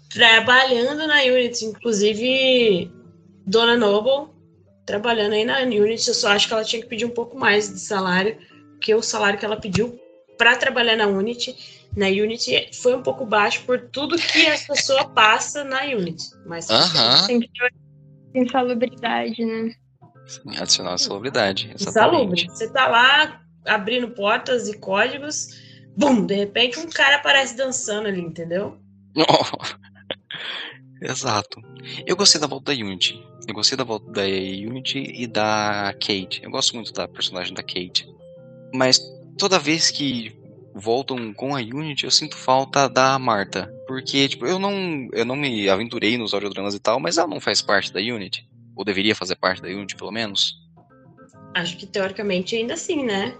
trabalhando 0.09 1.07
na 1.07 1.21
Unity, 1.23 1.67
inclusive 1.67 2.91
Dona 3.47 3.77
Noble 3.77 4.33
trabalhando 4.85 5.33
aí 5.33 5.45
na 5.45 5.61
Unity, 5.61 6.09
eu 6.09 6.15
só 6.15 6.29
acho 6.33 6.49
que 6.49 6.55
ela 6.55 6.65
tinha 6.65 6.83
que 6.83 6.89
pedir 6.89 7.05
um 7.05 7.11
pouco 7.11 7.39
mais 7.39 7.73
de 7.73 7.81
salário, 7.81 8.37
que 8.81 8.95
o 8.95 9.03
salário 9.03 9.39
que 9.39 9.45
ela 9.45 9.57
pediu 9.57 9.99
para 10.37 10.57
trabalhar 10.57 10.97
na 10.97 11.07
Unity, 11.07 11.55
na 11.97 12.07
Unity 12.07 12.71
foi 12.75 12.95
um 12.95 13.03
pouco 13.03 13.25
baixo 13.25 13.63
por 13.65 13.81
tudo 13.91 14.17
que 14.17 14.47
a 14.47 14.59
pessoa 14.59 15.09
passa 15.11 15.63
na 15.63 15.83
Unity, 15.83 16.25
mas 16.47 16.69
uh 16.69 16.75
-huh. 16.75 17.27
tem 17.27 17.41
que 17.41 17.49
ter 17.49 17.73
insalubridade, 18.35 19.45
né? 19.45 19.75
Sim, 20.27 20.57
adicionar 20.57 20.95
a 20.95 20.99
salubridade. 20.99 21.73
Insalubre. 21.75 22.47
Você 22.49 22.73
tá 22.73 22.89
lá 22.89 23.43
abrindo 23.67 24.09
portas 24.11 24.69
e 24.69 24.79
códigos, 24.79 25.49
bum, 25.97 26.27
de 26.27 26.35
repente 26.35 26.79
um 26.79 26.89
cara 26.89 27.17
aparece 27.17 27.57
dançando 27.57 28.09
ali, 28.09 28.21
entendeu? 28.21 28.81
Exato. 31.01 31.61
Eu 32.07 32.17
gostei 32.17 32.41
da 32.41 32.47
volta 32.47 32.75
da 32.75 32.81
Unity. 32.81 33.21
Eu 33.47 33.55
gostei 33.55 33.77
da 33.77 33.85
volta 33.85 34.11
da 34.11 34.23
Unity 34.23 34.99
e 34.99 35.27
da 35.27 35.93
Kate. 35.95 36.41
Eu 36.43 36.51
gosto 36.51 36.75
muito 36.75 36.93
da 36.93 37.09
personagem 37.09 37.53
da 37.53 37.63
Kate. 37.63 38.07
Mas 38.73 39.01
toda 39.37 39.59
vez 39.59 39.91
que 39.91 40.33
voltam 40.75 41.35
com 41.35 41.55
a 41.55 41.61
Unity, 41.61 42.05
eu 42.05 42.11
sinto 42.11 42.37
falta 42.37 42.89
da 42.89 43.19
Marta. 43.19 43.73
Porque, 43.87 44.29
tipo, 44.29 44.47
eu 44.47 44.59
não, 44.59 45.09
eu 45.13 45.25
não 45.25 45.37
me 45.37 45.69
aventurei 45.69 46.17
nos 46.17 46.33
audiodramas 46.33 46.75
e 46.75 46.79
tal, 46.79 47.01
mas 47.01 47.19
ela 47.19 47.29
não 47.29 47.41
faz 47.41 47.61
parte 47.61 47.93
da 47.93 48.01
Unity. 48.01 48.49
Ou 48.77 48.85
deveria 48.85 49.15
fazer 49.15 49.37
parte 49.37 49.61
da 49.61 49.69
Unity, 49.69 49.97
pelo 49.97 50.13
menos. 50.13 50.57
Acho 51.55 51.77
que 51.77 51.87
teoricamente 51.87 52.57
ainda 52.57 52.77
sim, 52.77 53.05
né? 53.05 53.35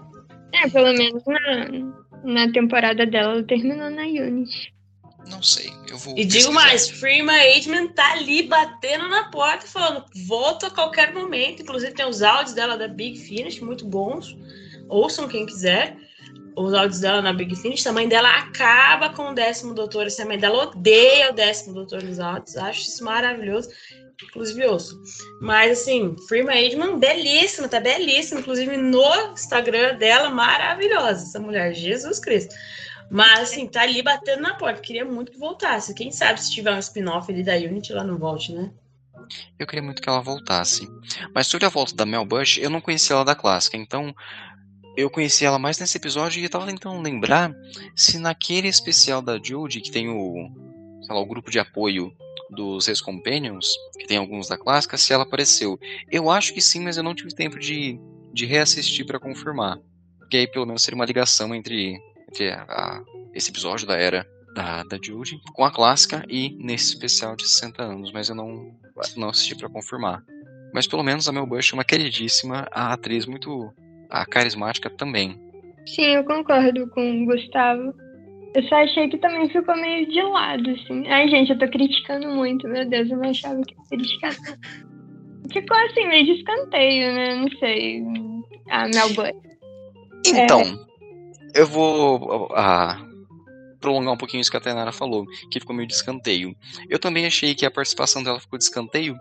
É, 0.53 0.69
pelo 0.69 0.93
menos 0.93 1.23
na, 1.25 2.43
na 2.45 2.51
temporada 2.51 3.05
dela, 3.05 3.33
ela 3.33 3.43
terminou 3.43 3.89
na 3.89 4.03
Unity. 4.03 4.73
Não 5.29 5.41
sei, 5.41 5.71
eu 5.87 5.97
vou. 5.97 6.17
E 6.17 6.25
digo 6.25 6.51
mais, 6.51 6.89
Freeman 6.89 7.35
Aitman 7.35 7.87
tá 7.89 8.11
ali 8.11 8.43
batendo 8.43 9.07
na 9.07 9.25
porta 9.25 9.65
falando, 9.65 10.05
volta 10.27 10.67
a 10.67 10.71
qualquer 10.71 11.13
momento. 11.13 11.61
Inclusive 11.61 11.93
tem 11.93 12.05
os 12.05 12.21
áudios 12.21 12.53
dela 12.53 12.77
da 12.77 12.87
Big 12.87 13.17
Finish, 13.19 13.59
muito 13.59 13.85
bons. 13.85 14.35
Ouçam 14.89 15.27
quem 15.27 15.45
quiser. 15.45 15.97
Os 16.55 16.73
áudios 16.73 16.99
dela 16.99 17.21
na 17.21 17.33
Big 17.33 17.55
Finish. 17.55 17.87
A 17.87 17.93
mãe 17.93 18.07
dela 18.07 18.29
acaba 18.29 19.09
com 19.09 19.29
o 19.29 19.33
décimo 19.33 19.73
doutor. 19.73 20.05
Assim, 20.05 20.21
a 20.21 20.25
mãe 20.25 20.37
dela 20.37 20.63
odeia 20.63 21.31
o 21.31 21.33
décimo 21.33 21.73
doutor 21.73 22.03
nos 22.03 22.19
áudios. 22.19 22.57
Acho 22.57 22.81
isso 22.81 23.03
maravilhoso 23.03 23.69
inclusive 24.23 24.65
ouço. 24.65 25.01
Mas 25.41 25.79
assim, 25.79 26.15
Freeman 26.27 26.55
Aidman, 26.55 26.99
belíssima, 26.99 27.67
tá 27.67 27.79
belíssima, 27.79 28.39
inclusive 28.39 28.77
no 28.77 29.33
Instagram 29.33 29.97
dela, 29.97 30.29
maravilhosa, 30.29 31.23
essa 31.23 31.39
mulher, 31.39 31.73
Jesus 31.73 32.19
Cristo. 32.19 32.53
Mas 33.09 33.39
assim, 33.41 33.67
tá 33.67 33.81
ali 33.81 34.01
batendo 34.01 34.41
na 34.41 34.55
porta, 34.55 34.81
queria 34.81 35.05
muito 35.05 35.31
que 35.31 35.37
voltasse. 35.37 35.93
Quem 35.93 36.11
sabe 36.11 36.41
se 36.41 36.51
tiver 36.51 36.73
um 36.73 36.79
spin-off 36.79 37.31
ali 37.31 37.43
da 37.43 37.55
Unity, 37.55 37.91
ela 37.91 38.03
não 38.03 38.17
volte, 38.17 38.51
né? 38.51 38.71
Eu 39.57 39.67
queria 39.67 39.83
muito 39.83 40.01
que 40.01 40.09
ela 40.09 40.21
voltasse. 40.21 40.87
Mas 41.33 41.47
sobre 41.47 41.65
a 41.65 41.69
volta 41.69 41.95
da 41.95 42.05
Mel 42.05 42.25
Bush, 42.25 42.57
eu 42.57 42.69
não 42.69 42.81
conhecia 42.81 43.15
ela 43.15 43.25
da 43.25 43.35
clássica, 43.35 43.77
então 43.77 44.13
eu 44.95 45.09
conheci 45.09 45.45
ela 45.45 45.57
mais 45.57 45.79
nesse 45.79 45.97
episódio 45.97 46.39
e 46.39 46.43
eu 46.43 46.49
tava 46.49 46.67
tentando 46.67 47.01
lembrar 47.01 47.53
se 47.95 48.19
naquele 48.19 48.67
especial 48.67 49.21
da 49.21 49.39
Judy, 49.41 49.81
que 49.81 49.91
tem 49.91 50.09
o, 50.09 50.51
sei 51.01 51.15
lá, 51.15 51.21
o 51.21 51.25
grupo 51.25 51.49
de 51.49 51.59
apoio 51.59 52.15
dos 52.49 52.85
Seis 52.85 53.01
Companions, 53.01 53.67
que 53.97 54.05
tem 54.05 54.17
alguns 54.17 54.47
da 54.47 54.57
clássica, 54.57 54.97
se 54.97 55.11
ela 55.11 55.23
apareceu. 55.23 55.79
Eu 56.11 56.29
acho 56.29 56.53
que 56.53 56.61
sim, 56.61 56.81
mas 56.81 56.97
eu 56.97 57.03
não 57.03 57.15
tive 57.15 57.33
tempo 57.33 57.57
de, 57.57 57.99
de 58.31 58.45
reassistir 58.45 59.05
para 59.05 59.19
confirmar. 59.19 59.79
Porque 60.19 60.37
aí 60.37 60.47
pelo 60.47 60.65
menos 60.65 60.83
seria 60.83 60.95
uma 60.95 61.05
ligação 61.05 61.53
entre, 61.55 61.99
entre 62.33 62.49
a, 62.49 62.63
a, 62.63 63.03
esse 63.33 63.51
episódio 63.51 63.85
da 63.87 63.95
era 63.95 64.25
da, 64.55 64.83
da 64.83 64.97
Judy 65.01 65.39
com 65.53 65.63
a 65.63 65.71
clássica 65.71 66.25
e 66.27 66.57
nesse 66.59 66.93
especial 66.93 67.35
de 67.35 67.47
60 67.47 67.83
anos, 67.83 68.11
mas 68.11 68.29
eu 68.29 68.35
não, 68.35 68.71
não 69.15 69.29
assisti 69.29 69.55
para 69.55 69.69
confirmar. 69.69 70.23
Mas 70.73 70.87
pelo 70.87 71.03
menos 71.03 71.29
a 71.29 71.31
Mel 71.31 71.45
Bush 71.45 71.71
é 71.71 71.75
uma 71.75 71.83
queridíssima, 71.83 72.67
a 72.71 72.93
atriz 72.93 73.25
muito 73.27 73.71
a 74.09 74.25
carismática 74.25 74.89
também. 74.89 75.39
Sim, 75.87 76.15
eu 76.15 76.23
concordo 76.23 76.87
com 76.89 77.23
o 77.23 77.25
Gustavo. 77.25 77.93
Eu 78.55 78.63
só 78.63 78.75
achei 78.75 79.09
que 79.09 79.17
também 79.17 79.49
ficou 79.49 79.75
meio 79.75 80.07
de 80.07 80.21
lado, 80.21 80.69
assim. 80.69 81.07
Ai, 81.07 81.27
gente, 81.27 81.51
eu 81.51 81.57
tô 81.57 81.67
criticando 81.67 82.27
muito, 82.29 82.67
meu 82.67 82.87
Deus, 82.87 83.09
eu 83.09 83.17
não 83.17 83.29
achava 83.29 83.61
que 83.63 83.73
ia 83.73 83.89
criticar. 83.89 84.33
Ficou 85.51 85.77
assim, 85.77 86.07
meio 86.07 86.25
de 86.25 86.31
escanteio, 86.33 87.13
né? 87.13 87.35
Não 87.35 87.49
sei. 87.59 88.03
A 88.69 88.87
Melbourne. 88.87 89.33
Então, 90.25 90.61
é... 90.61 90.92
eu 91.53 91.67
vou 91.67 92.51
ah, 92.55 92.99
prolongar 93.79 94.13
um 94.13 94.17
pouquinho 94.17 94.41
isso 94.41 94.49
que 94.49 94.57
a 94.57 94.61
Tainara 94.61 94.91
falou, 94.91 95.25
que 95.51 95.59
ficou 95.59 95.75
meio 95.75 95.87
de 95.87 95.93
escanteio. 95.93 96.55
Eu 96.89 96.97
também 96.97 97.25
achei 97.25 97.53
que 97.53 97.65
a 97.65 97.71
participação 97.71 98.23
dela 98.23 98.39
ficou 98.39 98.57
de 98.57 98.63
escanteio. 98.63 99.17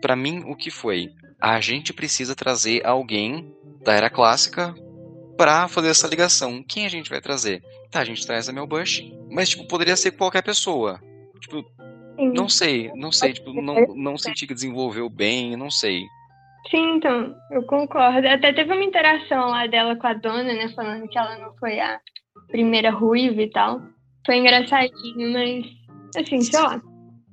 Para 0.00 0.14
mim, 0.14 0.44
o 0.46 0.54
que 0.54 0.70
foi? 0.70 1.10
A 1.40 1.60
gente 1.60 1.92
precisa 1.92 2.34
trazer 2.34 2.86
alguém 2.86 3.52
da 3.82 3.94
era 3.94 4.08
clássica 4.08 4.74
para 5.36 5.68
fazer 5.68 5.88
essa 5.88 6.06
ligação. 6.06 6.62
Quem 6.62 6.86
a 6.86 6.88
gente 6.88 7.10
vai 7.10 7.20
trazer? 7.20 7.62
Tá, 7.90 8.00
a 8.00 8.04
gente 8.04 8.26
traz 8.26 8.48
a 8.48 8.52
Mel 8.52 8.66
Bush, 8.66 9.02
mas, 9.30 9.50
tipo, 9.50 9.66
poderia 9.66 9.96
ser 9.96 10.12
qualquer 10.12 10.42
pessoa. 10.42 11.00
Tipo, 11.40 11.62
Sim. 12.16 12.32
não 12.32 12.48
sei, 12.48 12.90
não 12.94 13.12
sei, 13.12 13.32
tipo, 13.32 13.52
não, 13.52 13.74
não 13.94 14.16
senti 14.16 14.46
que 14.46 14.54
desenvolveu 14.54 15.10
bem, 15.10 15.56
não 15.56 15.70
sei. 15.70 16.04
Sim, 16.70 16.96
então, 16.96 17.34
eu 17.50 17.62
concordo. 17.64 18.26
Até 18.26 18.52
teve 18.52 18.72
uma 18.72 18.84
interação 18.84 19.50
lá 19.50 19.66
dela 19.66 19.96
com 19.96 20.06
a 20.06 20.14
dona, 20.14 20.44
né, 20.44 20.68
falando 20.74 21.08
que 21.08 21.18
ela 21.18 21.38
não 21.38 21.54
foi 21.56 21.78
a 21.78 22.00
primeira 22.48 22.90
ruiva 22.90 23.40
e 23.40 23.50
tal. 23.50 23.80
Foi 24.24 24.36
engraçadinho, 24.36 25.32
mas, 25.32 25.66
assim, 26.16 26.40
sei 26.40 26.60
lá. 26.60 26.80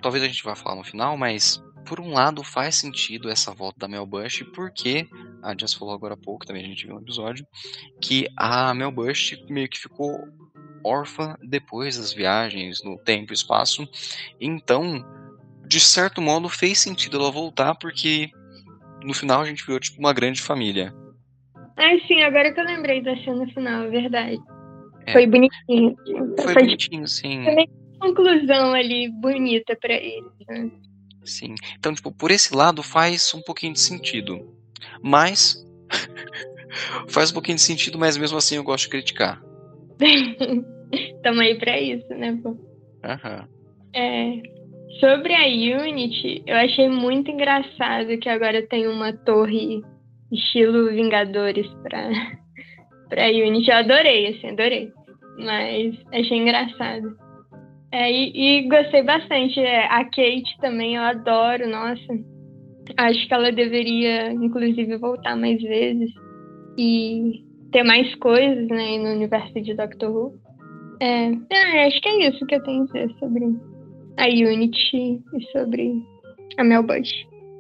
Talvez 0.02 0.24
a 0.24 0.28
gente 0.28 0.44
vá 0.44 0.56
falar 0.56 0.76
no 0.76 0.84
final, 0.84 1.18
mas 1.18 1.64
por 1.86 2.00
um 2.00 2.14
lado 2.14 2.44
faz 2.44 2.76
sentido 2.76 3.30
essa 3.30 3.52
volta 3.54 3.80
da 3.80 3.88
Mel 3.88 4.06
Bush, 4.06 4.44
porque 4.54 5.08
a 5.42 5.56
Jess 5.58 5.74
falou 5.74 5.94
agora 5.94 6.14
há 6.14 6.18
pouco, 6.18 6.46
também 6.46 6.64
a 6.64 6.68
gente 6.68 6.86
viu 6.86 6.96
no 6.96 7.02
episódio, 7.02 7.46
que 8.02 8.28
a 8.38 8.74
Mel 8.74 8.92
Bush 8.92 9.36
meio 9.50 9.68
que 9.68 9.80
ficou 9.80 10.28
órfã 10.84 11.36
depois 11.42 11.98
das 11.98 12.14
viagens 12.14 12.84
no 12.84 12.98
tempo 12.98 13.32
e 13.32 13.36
espaço. 13.36 13.88
Então, 14.40 15.04
de 15.66 15.80
certo 15.80 16.22
modo, 16.22 16.50
fez 16.50 16.80
sentido 16.80 17.18
ela 17.18 17.32
voltar, 17.32 17.76
porque 17.76 18.30
no 19.06 19.14
final 19.14 19.42
a 19.42 19.46
gente 19.46 19.66
viu 19.66 19.80
tipo 19.80 20.00
uma 20.00 20.14
grande 20.14 20.42
família. 20.42 20.94
Ah, 21.78 21.98
sim, 22.08 22.22
agora 22.22 22.54
que 22.54 22.60
eu 22.60 22.66
lembrei 22.66 23.02
da 23.02 23.16
cena 23.18 23.48
final, 23.48 23.86
é 23.86 23.90
verdade. 23.90 24.38
É. 25.06 25.14
Foi 25.14 25.28
bonitinho. 25.28 25.96
Foi, 26.38 26.44
Foi 26.44 26.54
bonitinho, 26.54 27.08
sim. 27.08 27.44
Foi 27.44 27.68
conclusão 28.00 28.74
ali 28.74 29.10
bonita 29.10 29.76
para 29.76 29.94
ele. 29.94 30.26
Né? 30.48 30.72
Sim. 31.24 31.56
Então, 31.78 31.94
tipo, 31.94 32.12
por 32.12 32.32
esse 32.32 32.54
lado 32.56 32.84
faz 32.84 33.34
um 33.34 33.42
pouquinho 33.42 33.74
de 33.74 33.80
sentido. 33.80 34.46
Mas. 35.02 35.66
faz 37.08 37.32
um 37.32 37.34
pouquinho 37.34 37.56
de 37.56 37.62
sentido, 37.64 37.98
mas 37.98 38.18
mesmo 38.18 38.38
assim 38.38 38.56
eu 38.56 38.64
gosto 38.64 38.86
de 38.86 38.90
criticar. 38.90 39.42
Tamo 41.24 41.42
aí 41.42 41.58
pra 41.58 41.80
isso, 41.80 42.08
né, 42.10 42.38
pô? 42.42 42.58
Aham. 43.04 43.48
É, 43.96 44.42
sobre 45.00 45.34
a 45.34 45.46
Unity, 45.46 46.44
eu 46.46 46.56
achei 46.56 46.90
muito 46.90 47.30
engraçado 47.32 48.18
que 48.18 48.30
agora 48.30 48.66
tem 48.68 48.88
uma 48.88 49.14
torre 49.14 49.82
estilo 50.32 50.90
Vingadores 50.90 51.68
pra, 51.84 52.10
pra 53.10 53.28
Unity. 53.28 53.70
Eu 53.70 53.78
adorei, 53.78 54.28
assim, 54.28 54.50
adorei. 54.50 54.92
Mas 55.38 55.96
achei 56.14 56.38
engraçado. 56.38 57.18
É, 57.92 58.12
e, 58.12 58.32
e, 58.36 58.68
gostei 58.68 59.04
bastante. 59.04 59.60
É, 59.60 59.86
a 59.86 60.04
Kate 60.06 60.58
também, 60.60 60.96
eu 60.96 61.04
adoro, 61.04 61.70
nossa. 61.70 62.14
Acho 62.98 63.28
que 63.28 63.34
ela 63.34 63.52
deveria, 63.52 64.32
inclusive, 64.32 64.98
voltar 64.98 65.36
mais 65.36 65.62
vezes 65.62 66.12
e 66.78 67.44
ter 67.72 67.84
mais 67.84 68.14
coisas 68.16 68.68
né, 68.68 68.98
no 68.98 69.12
universo 69.12 69.54
de 69.62 69.74
Doctor 69.74 70.10
Who. 70.10 70.40
É, 71.00 71.32
é, 71.52 71.86
acho 71.88 72.02
que 72.02 72.10
é 72.10 72.30
isso 72.30 72.46
que 72.46 72.56
eu 72.56 72.64
tenho 72.64 72.84
a 72.84 72.86
dizer 72.86 73.10
sobre 73.20 73.46
a 74.18 74.28
Unity 74.28 75.22
e 75.34 75.52
sobre 75.52 75.94
a 76.58 76.64
Mel 76.64 76.84
Bush. 76.84 77.12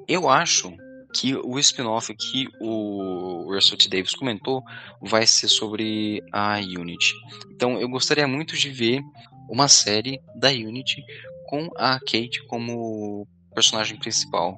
Eu 0.07 0.29
acho 0.29 0.73
que 1.13 1.35
o 1.35 1.59
spin-off 1.59 2.13
que 2.15 2.47
o 2.59 3.53
Russell 3.53 3.77
T. 3.77 3.87
Davis 3.87 4.15
comentou 4.15 4.63
vai 5.01 5.27
ser 5.27 5.47
sobre 5.47 6.21
a 6.31 6.57
Unity. 6.57 7.13
Então 7.51 7.79
eu 7.79 7.87
gostaria 7.87 8.27
muito 8.27 8.57
de 8.57 8.69
ver 8.69 9.01
uma 9.49 9.67
série 9.67 10.19
da 10.35 10.49
Unity 10.49 11.03
com 11.45 11.69
a 11.77 11.99
Kate 11.99 12.43
como 12.47 13.27
personagem 13.53 13.97
principal. 13.97 14.57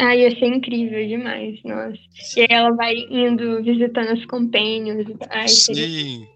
Ah, 0.00 0.14
ia 0.14 0.30
ser 0.38 0.46
incrível 0.46 1.08
demais, 1.08 1.58
nossa. 1.64 1.98
E 2.36 2.42
aí 2.42 2.46
ela 2.50 2.70
vai 2.72 2.94
indo 3.10 3.62
visitando 3.64 4.10
as 4.10 4.24
companions. 4.26 5.06
Ai, 5.30 5.48
Sim. 5.48 5.74
seria... 5.74 6.28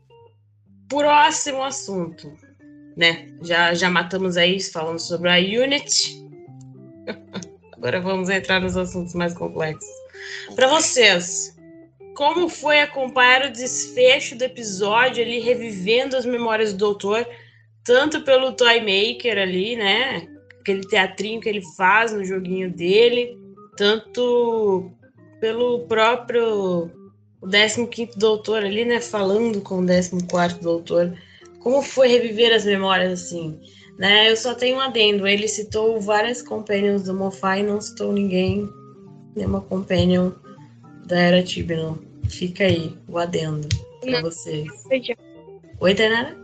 Próximo 0.88 1.62
assunto, 1.62 2.28
né? 2.96 3.28
Já, 3.42 3.74
já 3.74 3.90
matamos 3.90 4.36
aí 4.36 4.62
falando 4.62 4.98
sobre 4.98 5.28
a 5.28 5.36
Unity. 5.36 6.22
Agora 7.76 8.00
vamos 8.00 8.28
entrar 8.28 8.60
nos 8.60 8.76
assuntos 8.76 9.14
mais 9.14 9.34
complexos. 9.34 9.88
Para 10.54 10.68
vocês, 10.68 11.56
como 12.14 12.48
foi 12.48 12.80
acompanhar 12.80 13.46
o 13.46 13.52
desfecho 13.52 14.36
do 14.36 14.44
episódio 14.44 15.22
ali, 15.22 15.40
revivendo 15.40 16.16
as 16.16 16.24
memórias 16.24 16.72
do 16.72 16.78
doutor, 16.78 17.26
tanto 17.84 18.22
pelo 18.22 18.52
Toy 18.52 18.80
Maker 18.80 19.38
ali, 19.38 19.76
né? 19.76 20.28
Aquele 20.60 20.86
teatrinho 20.86 21.40
que 21.40 21.48
ele 21.48 21.62
faz 21.76 22.12
no 22.12 22.24
joguinho 22.24 22.70
dele, 22.70 23.36
tanto 23.76 24.92
pelo 25.40 25.80
próprio 25.86 26.90
o 27.40 27.48
15 27.48 28.16
doutor 28.16 28.64
ali, 28.64 28.84
né? 28.84 29.00
Falando 29.00 29.60
com 29.60 29.80
o 29.80 29.86
14 29.86 30.60
doutor. 30.60 31.12
Como 31.62 31.82
foi 31.82 32.08
reviver 32.08 32.52
as 32.52 32.64
memórias 32.64 33.12
assim? 33.24 33.58
Né? 33.98 34.30
Eu 34.30 34.36
só 34.36 34.54
tenho 34.54 34.78
um 34.78 34.80
adendo. 34.80 35.26
Ele 35.26 35.46
citou 35.46 36.00
várias 36.00 36.42
companions 36.42 37.04
do 37.04 37.14
Mofai 37.14 37.60
e 37.60 37.62
não 37.62 37.80
citou 37.80 38.12
ninguém, 38.12 38.68
nenhuma 39.36 39.60
companion 39.60 40.32
da 41.06 41.18
Era 41.18 41.42
Tibnon. 41.42 41.96
Fica 42.28 42.64
aí 42.64 42.96
o 43.08 43.18
adendo 43.18 43.68
pra 44.00 44.10
Não. 44.10 44.22
vocês. 44.22 44.68
Oi, 45.80 45.94
Tainara? 45.94 46.36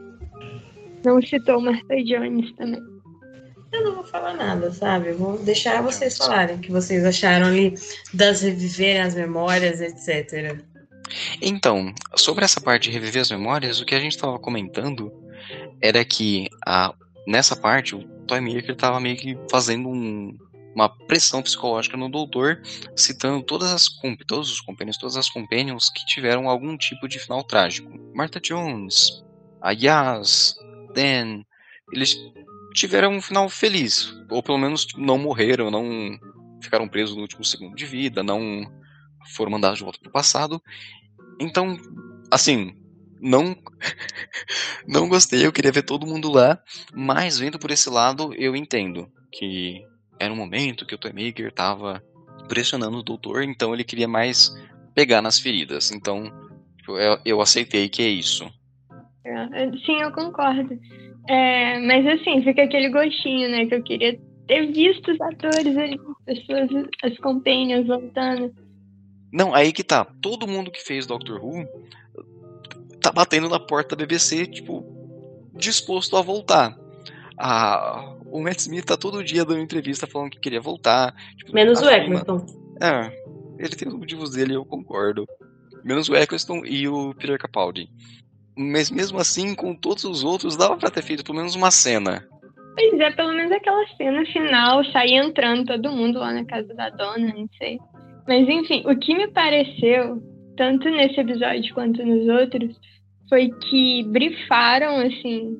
Não 1.04 1.22
citou 1.22 1.60
Martha 1.60 1.96
Jones 2.04 2.52
também. 2.56 2.82
Eu 3.70 3.84
não 3.84 3.94
vou 3.96 4.04
falar 4.04 4.34
nada, 4.34 4.70
sabe? 4.72 5.10
Eu 5.10 5.18
Vou 5.18 5.38
deixar 5.38 5.82
vocês 5.82 6.16
falarem 6.16 6.56
o 6.56 6.58
que 6.58 6.72
vocês 6.72 7.04
acharam 7.04 7.46
ali 7.46 7.74
das 8.14 8.40
reviverem 8.40 9.02
as 9.02 9.14
memórias, 9.14 9.80
etc. 9.80 10.58
Então, 11.40 11.92
sobre 12.16 12.44
essa 12.44 12.60
parte 12.60 12.84
de 12.84 12.90
reviver 12.90 13.22
as 13.22 13.30
memórias, 13.30 13.80
o 13.80 13.84
que 13.84 13.94
a 13.94 14.00
gente 14.00 14.12
estava 14.12 14.38
comentando 14.38 15.12
era 15.80 16.04
que 16.04 16.48
a, 16.66 16.94
nessa 17.26 17.56
parte 17.56 17.94
o 17.94 18.04
Toy 18.26 18.40
Maker 18.40 18.72
estava 18.72 19.00
meio 19.00 19.16
que 19.16 19.36
fazendo 19.50 19.88
um- 19.88 20.36
uma 20.74 20.88
pressão 20.88 21.42
psicológica 21.42 21.96
no 21.96 22.08
doutor, 22.08 22.60
citando 22.96 23.42
todas 23.42 23.72
as 23.72 23.86
todos 24.26 24.50
os 24.52 24.60
companions, 24.60 24.98
todas 24.98 25.16
as 25.16 25.28
companions 25.28 25.90
que 25.90 26.04
tiveram 26.06 26.48
algum 26.48 26.76
tipo 26.76 27.08
de 27.08 27.18
final 27.18 27.42
trágico. 27.42 27.90
Martha 28.14 28.40
Jones, 28.40 29.10
a 29.60 29.72
Yas, 29.72 30.54
Dan, 30.94 31.42
eles 31.92 32.16
tiveram 32.74 33.12
um 33.12 33.20
final 33.20 33.48
feliz, 33.48 34.12
ou 34.30 34.42
pelo 34.42 34.58
menos 34.58 34.86
não 34.96 35.18
morreram, 35.18 35.70
não 35.70 36.16
ficaram 36.62 36.88
presos 36.88 37.16
no 37.16 37.22
último 37.22 37.44
segundo 37.44 37.74
de 37.74 37.86
vida, 37.86 38.22
não 38.22 38.64
foram 39.34 39.50
mandados 39.50 39.78
de 39.78 39.84
volta 39.84 39.98
para 40.00 40.08
o 40.08 40.12
passado. 40.12 40.62
Então, 41.40 41.76
assim, 42.30 42.74
não 43.20 43.56
não 44.86 45.08
gostei, 45.08 45.44
eu 45.44 45.52
queria 45.52 45.72
ver 45.72 45.82
todo 45.82 46.06
mundo 46.06 46.30
lá, 46.30 46.60
mas 46.94 47.38
vendo 47.38 47.58
por 47.58 47.70
esse 47.70 47.88
lado, 47.88 48.34
eu 48.34 48.56
entendo 48.56 49.08
que 49.32 49.82
era 50.18 50.32
um 50.32 50.36
momento 50.36 50.86
que 50.86 50.94
o 50.94 50.98
Toymaker 50.98 51.52
tava 51.52 52.02
pressionando 52.48 52.98
o 52.98 53.02
doutor, 53.02 53.42
então 53.42 53.74
ele 53.74 53.84
queria 53.84 54.08
mais 54.08 54.50
pegar 54.94 55.22
nas 55.22 55.38
feridas. 55.38 55.92
Então, 55.92 56.24
tipo, 56.78 56.98
eu, 56.98 57.18
eu 57.24 57.40
aceitei 57.40 57.88
que 57.88 58.02
é 58.02 58.08
isso. 58.08 58.50
É, 59.24 59.70
Sim, 59.84 60.00
eu 60.00 60.10
concordo. 60.12 60.78
É, 61.28 61.78
mas 61.80 62.06
assim, 62.06 62.42
fica 62.42 62.62
aquele 62.62 62.88
gostinho, 62.88 63.50
né? 63.50 63.66
Que 63.66 63.74
eu 63.74 63.82
queria 63.82 64.18
ter 64.46 64.72
visto 64.72 65.12
os 65.12 65.20
atores 65.20 65.76
ali, 65.76 66.00
as 66.26 66.38
pessoas, 66.38 66.86
as 67.04 67.18
companions 67.18 67.86
voltando. 67.86 68.52
Não, 69.32 69.54
aí 69.54 69.72
que 69.72 69.82
tá. 69.84 70.04
Todo 70.20 70.46
mundo 70.48 70.70
que 70.70 70.82
fez 70.82 71.06
Doctor 71.06 71.42
Who 71.44 71.66
tá 73.00 73.12
batendo 73.12 73.48
na 73.48 73.60
porta 73.60 73.94
da 73.94 74.04
BBC, 74.04 74.46
tipo, 74.46 74.84
disposto 75.54 76.16
a 76.16 76.22
voltar. 76.22 76.76
Ah, 77.38 78.14
o 78.26 78.40
Matt 78.42 78.58
Smith 78.60 78.84
tá 78.84 78.96
todo 78.96 79.22
dia 79.22 79.44
dando 79.44 79.60
entrevista 79.60 80.06
falando 80.06 80.30
que 80.30 80.40
queria 80.40 80.60
voltar. 80.60 81.14
Tipo, 81.36 81.54
Menos 81.54 81.78
o 81.80 81.84
Fama- 81.84 81.96
Eccleston. 81.96 82.46
É, 82.80 83.12
ele 83.58 83.76
tem 83.76 83.88
os 83.88 83.94
motivos 83.94 84.30
dele, 84.30 84.54
eu 84.54 84.64
concordo. 84.64 85.26
Menos 85.84 86.08
o 86.08 86.16
Eccleston 86.16 86.62
e 86.64 86.88
o 86.88 87.14
Peter 87.14 87.38
Capaldi. 87.38 87.88
Mas 88.56 88.90
mesmo 88.90 89.18
assim, 89.20 89.54
com 89.54 89.72
todos 89.74 90.02
os 90.04 90.24
outros, 90.24 90.56
dava 90.56 90.76
pra 90.76 90.90
ter 90.90 91.02
feito 91.02 91.22
pelo 91.22 91.38
menos 91.38 91.54
uma 91.54 91.70
cena. 91.70 92.26
Pois 92.74 93.00
é, 93.00 93.10
pelo 93.12 93.32
menos 93.32 93.52
aquela 93.52 93.86
cena 93.96 94.24
final, 94.26 94.84
sair 94.86 95.14
entrando 95.14 95.66
todo 95.66 95.92
mundo 95.92 96.18
lá 96.18 96.32
na 96.32 96.44
casa 96.44 96.74
da 96.74 96.90
dona, 96.90 97.32
não 97.34 97.48
sei. 97.56 97.78
Mas 98.28 98.46
enfim, 98.46 98.82
o 98.86 98.94
que 98.98 99.16
me 99.16 99.26
pareceu, 99.28 100.22
tanto 100.54 100.88
nesse 100.90 101.18
episódio 101.18 101.72
quanto 101.72 102.04
nos 102.04 102.28
outros, 102.28 102.78
foi 103.26 103.48
que 103.68 104.04
brifaram, 104.04 104.98
assim, 104.98 105.56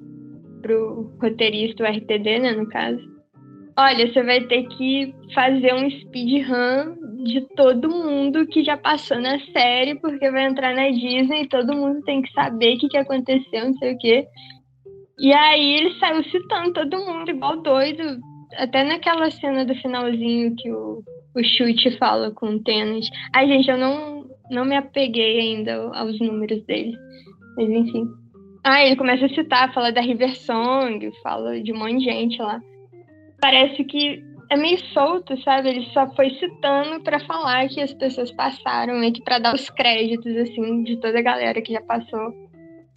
pro 0.60 1.10
roteirista, 1.20 1.82
o 1.82 1.86
RTD, 1.86 2.38
né, 2.40 2.52
no 2.52 2.68
caso. 2.68 3.00
Olha, 3.78 4.12
você 4.12 4.22
vai 4.22 4.42
ter 4.42 4.64
que 4.68 5.14
fazer 5.34 5.72
um 5.72 5.88
speedrun 5.88 7.22
de 7.24 7.40
todo 7.56 7.88
mundo 7.88 8.46
que 8.46 8.62
já 8.62 8.76
passou 8.76 9.18
na 9.18 9.38
série, 9.52 9.94
porque 9.94 10.30
vai 10.30 10.46
entrar 10.46 10.74
na 10.74 10.90
Disney 10.90 11.42
e 11.42 11.48
todo 11.48 11.74
mundo 11.74 12.02
tem 12.02 12.20
que 12.20 12.32
saber 12.32 12.74
o 12.74 12.78
que, 12.80 12.88
que 12.88 12.98
aconteceu, 12.98 13.64
não 13.64 13.74
sei 13.78 13.94
o 13.94 13.98
quê. 13.98 14.26
E 15.18 15.32
aí 15.32 15.74
ele 15.74 15.98
saiu 15.98 16.22
citando 16.24 16.72
todo 16.74 16.98
mundo 16.98 17.30
igual 17.30 17.62
doido. 17.62 18.18
Até 18.56 18.84
naquela 18.84 19.30
cena 19.30 19.64
do 19.64 19.74
finalzinho 19.76 20.54
que 20.56 20.70
o, 20.70 21.02
o 21.38 21.44
Chute 21.44 21.96
fala 21.98 22.30
com 22.30 22.50
o 22.50 22.62
Tennant. 22.62 23.06
Ai, 23.34 23.46
gente, 23.46 23.70
eu 23.70 23.78
não, 23.78 24.26
não 24.50 24.64
me 24.64 24.76
apeguei 24.76 25.40
ainda 25.40 25.90
aos 25.94 26.18
números 26.20 26.64
dele. 26.64 26.96
Mas 27.56 27.68
enfim. 27.68 28.06
Ah, 28.64 28.84
ele 28.84 28.96
começa 28.96 29.26
a 29.26 29.28
citar, 29.30 29.72
fala 29.72 29.92
da 29.92 30.00
River 30.00 30.36
Song, 30.36 31.10
fala 31.22 31.60
de 31.60 31.72
um 31.72 31.78
monte 31.78 31.98
de 31.98 32.04
gente 32.04 32.40
lá. 32.40 32.60
Parece 33.40 33.84
que 33.84 34.22
é 34.50 34.56
meio 34.56 34.78
solto, 34.92 35.40
sabe? 35.42 35.68
Ele 35.68 35.86
só 35.92 36.08
foi 36.14 36.30
citando 36.30 37.00
pra 37.02 37.20
falar 37.20 37.68
que 37.68 37.80
as 37.80 37.94
pessoas 37.94 38.32
passaram, 38.32 38.98
meio 38.98 39.12
que 39.12 39.22
pra 39.22 39.38
dar 39.38 39.54
os 39.54 39.70
créditos, 39.70 40.36
assim, 40.36 40.82
de 40.82 40.96
toda 40.96 41.18
a 41.18 41.22
galera 41.22 41.62
que 41.62 41.72
já 41.72 41.80
passou 41.82 42.48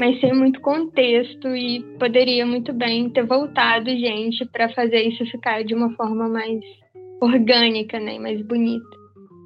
mas 0.02 0.20
sem 0.20 0.34
muito 0.34 0.60
contexto 0.62 1.48
e 1.56 1.80
poderia 2.00 2.44
muito 2.44 2.74
bem 2.74 3.08
ter 3.08 3.24
voltado 3.24 3.88
gente 3.92 4.44
para 4.48 4.68
fazer 4.70 5.04
isso 5.04 5.24
ficar 5.28 5.64
de 5.64 5.76
uma 5.76 5.96
forma 5.96 6.28
mais 6.28 6.60
orgânica, 7.22 8.00
né, 8.00 8.20
mais 8.20 8.42
bonita. 8.42 8.86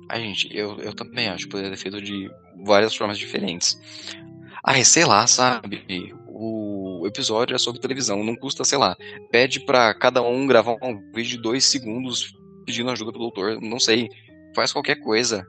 Ai, 0.09 0.21
gente, 0.21 0.55
eu, 0.55 0.79
eu 0.79 0.93
também 0.93 1.27
acho 1.27 1.45
que 1.45 1.51
poderia 1.51 1.71
ter 1.71 1.77
feito 1.77 2.01
de 2.01 2.29
várias 2.63 2.95
formas 2.95 3.17
diferentes. 3.17 3.79
Ai, 4.63 4.83
sei 4.83 5.05
lá, 5.05 5.27
sabe? 5.27 6.13
O 6.27 7.05
episódio 7.05 7.55
é 7.55 7.57
sobre 7.57 7.81
televisão, 7.81 8.23
não 8.23 8.35
custa, 8.35 8.63
sei 8.63 8.77
lá. 8.77 8.95
Pede 9.31 9.59
pra 9.59 9.93
cada 9.93 10.21
um 10.21 10.47
gravar 10.47 10.75
um 10.81 11.11
vídeo 11.13 11.38
de 11.38 11.41
dois 11.41 11.65
segundos 11.65 12.33
pedindo 12.65 12.89
ajuda 12.89 13.11
pro 13.11 13.19
doutor, 13.21 13.61
não 13.61 13.79
sei. 13.79 14.09
Faz 14.55 14.71
qualquer 14.71 14.95
coisa. 14.95 15.45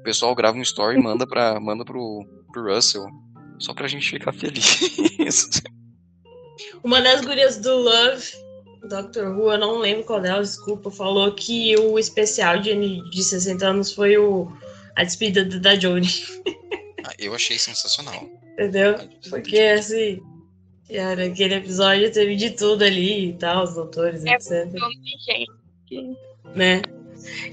O 0.00 0.02
pessoal 0.02 0.34
grava 0.34 0.56
um 0.56 0.62
story 0.62 0.98
e 0.98 1.02
manda, 1.02 1.26
pra, 1.26 1.58
manda 1.60 1.84
pro, 1.84 2.26
pro 2.52 2.74
Russell. 2.74 3.06
Só 3.58 3.72
pra 3.72 3.88
gente 3.88 4.10
ficar 4.10 4.32
feliz. 4.32 5.60
Uma 6.82 7.00
das 7.00 7.24
gurias 7.24 7.58
do 7.58 7.76
Love, 7.76 8.32
Doctor 8.88 9.26
Who, 9.36 9.52
eu 9.52 9.58
não 9.58 9.78
lembro 9.78 10.04
qual 10.04 10.20
delas, 10.20 10.50
desculpa, 10.50 10.90
falou 10.90 11.32
que 11.34 11.76
o 11.76 11.98
especial 11.98 12.58
de, 12.60 12.74
de 13.10 13.22
60 13.24 13.66
anos 13.66 13.92
foi 13.92 14.16
o, 14.18 14.50
a 14.96 15.04
despedida 15.04 15.44
da- 15.44 15.58
da 15.74 15.78
Jodie, 15.80 16.24
Ah, 17.04 17.12
eu 17.18 17.34
achei 17.34 17.58
sensacional. 17.58 18.28
entendeu? 18.52 18.96
Porque 19.28 19.58
assim, 19.58 20.20
cara, 20.92 21.26
aquele 21.26 21.54
episódio 21.54 22.12
teve 22.12 22.36
de 22.36 22.50
tudo 22.50 22.82
ali 22.84 23.30
e 23.30 23.32
tal, 23.34 23.64
os 23.64 23.74
doutores, 23.74 24.24
É, 24.24 24.34
etc. 24.34 24.70
Gente, 25.26 26.16
né? 26.54 26.82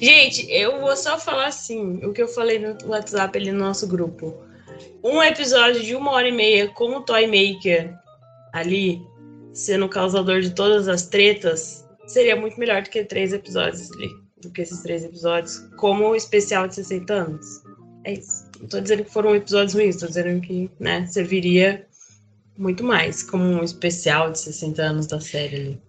Gente, 0.01 0.51
eu 0.51 0.79
vou 0.81 0.95
só 0.97 1.17
falar 1.17 1.47
assim, 1.47 2.03
o 2.05 2.11
que 2.13 2.21
eu 2.21 2.27
falei 2.27 2.59
no 2.59 2.75
WhatsApp 2.87 3.37
ali 3.37 3.51
no 3.51 3.59
nosso 3.59 3.87
grupo. 3.87 4.35
Um 5.03 5.21
episódio 5.23 5.81
de 5.83 5.95
uma 5.95 6.11
hora 6.11 6.27
e 6.27 6.31
meia 6.31 6.67
com 6.69 6.95
o 6.97 7.01
Toy 7.01 7.25
Maker 7.25 7.93
ali, 8.53 9.01
sendo 9.53 9.85
o 9.85 9.89
causador 9.89 10.41
de 10.41 10.51
todas 10.51 10.87
as 10.87 11.07
tretas, 11.07 11.85
seria 12.05 12.35
muito 12.35 12.59
melhor 12.59 12.81
do 12.81 12.89
que 12.89 13.03
três 13.03 13.33
episódios 13.33 13.91
ali. 13.91 14.09
Do 14.41 14.51
que 14.51 14.61
esses 14.61 14.81
três 14.81 15.03
episódios, 15.03 15.59
como 15.77 16.09
o 16.09 16.15
especial 16.15 16.67
de 16.67 16.75
60 16.75 17.13
anos. 17.13 17.61
É 18.03 18.13
isso. 18.13 18.49
Não 18.59 18.67
tô 18.67 18.79
dizendo 18.79 19.03
que 19.03 19.11
foram 19.11 19.35
episódios 19.35 19.73
ruins, 19.73 19.97
tô 19.97 20.07
dizendo 20.07 20.41
que, 20.41 20.69
né, 20.79 21.05
serviria 21.05 21.85
muito 22.57 22.83
mais 22.83 23.23
como 23.23 23.43
um 23.43 23.63
especial 23.63 24.31
de 24.31 24.39
60 24.39 24.81
anos 24.81 25.07
da 25.07 25.19
série 25.19 25.55
ali. 25.55 25.81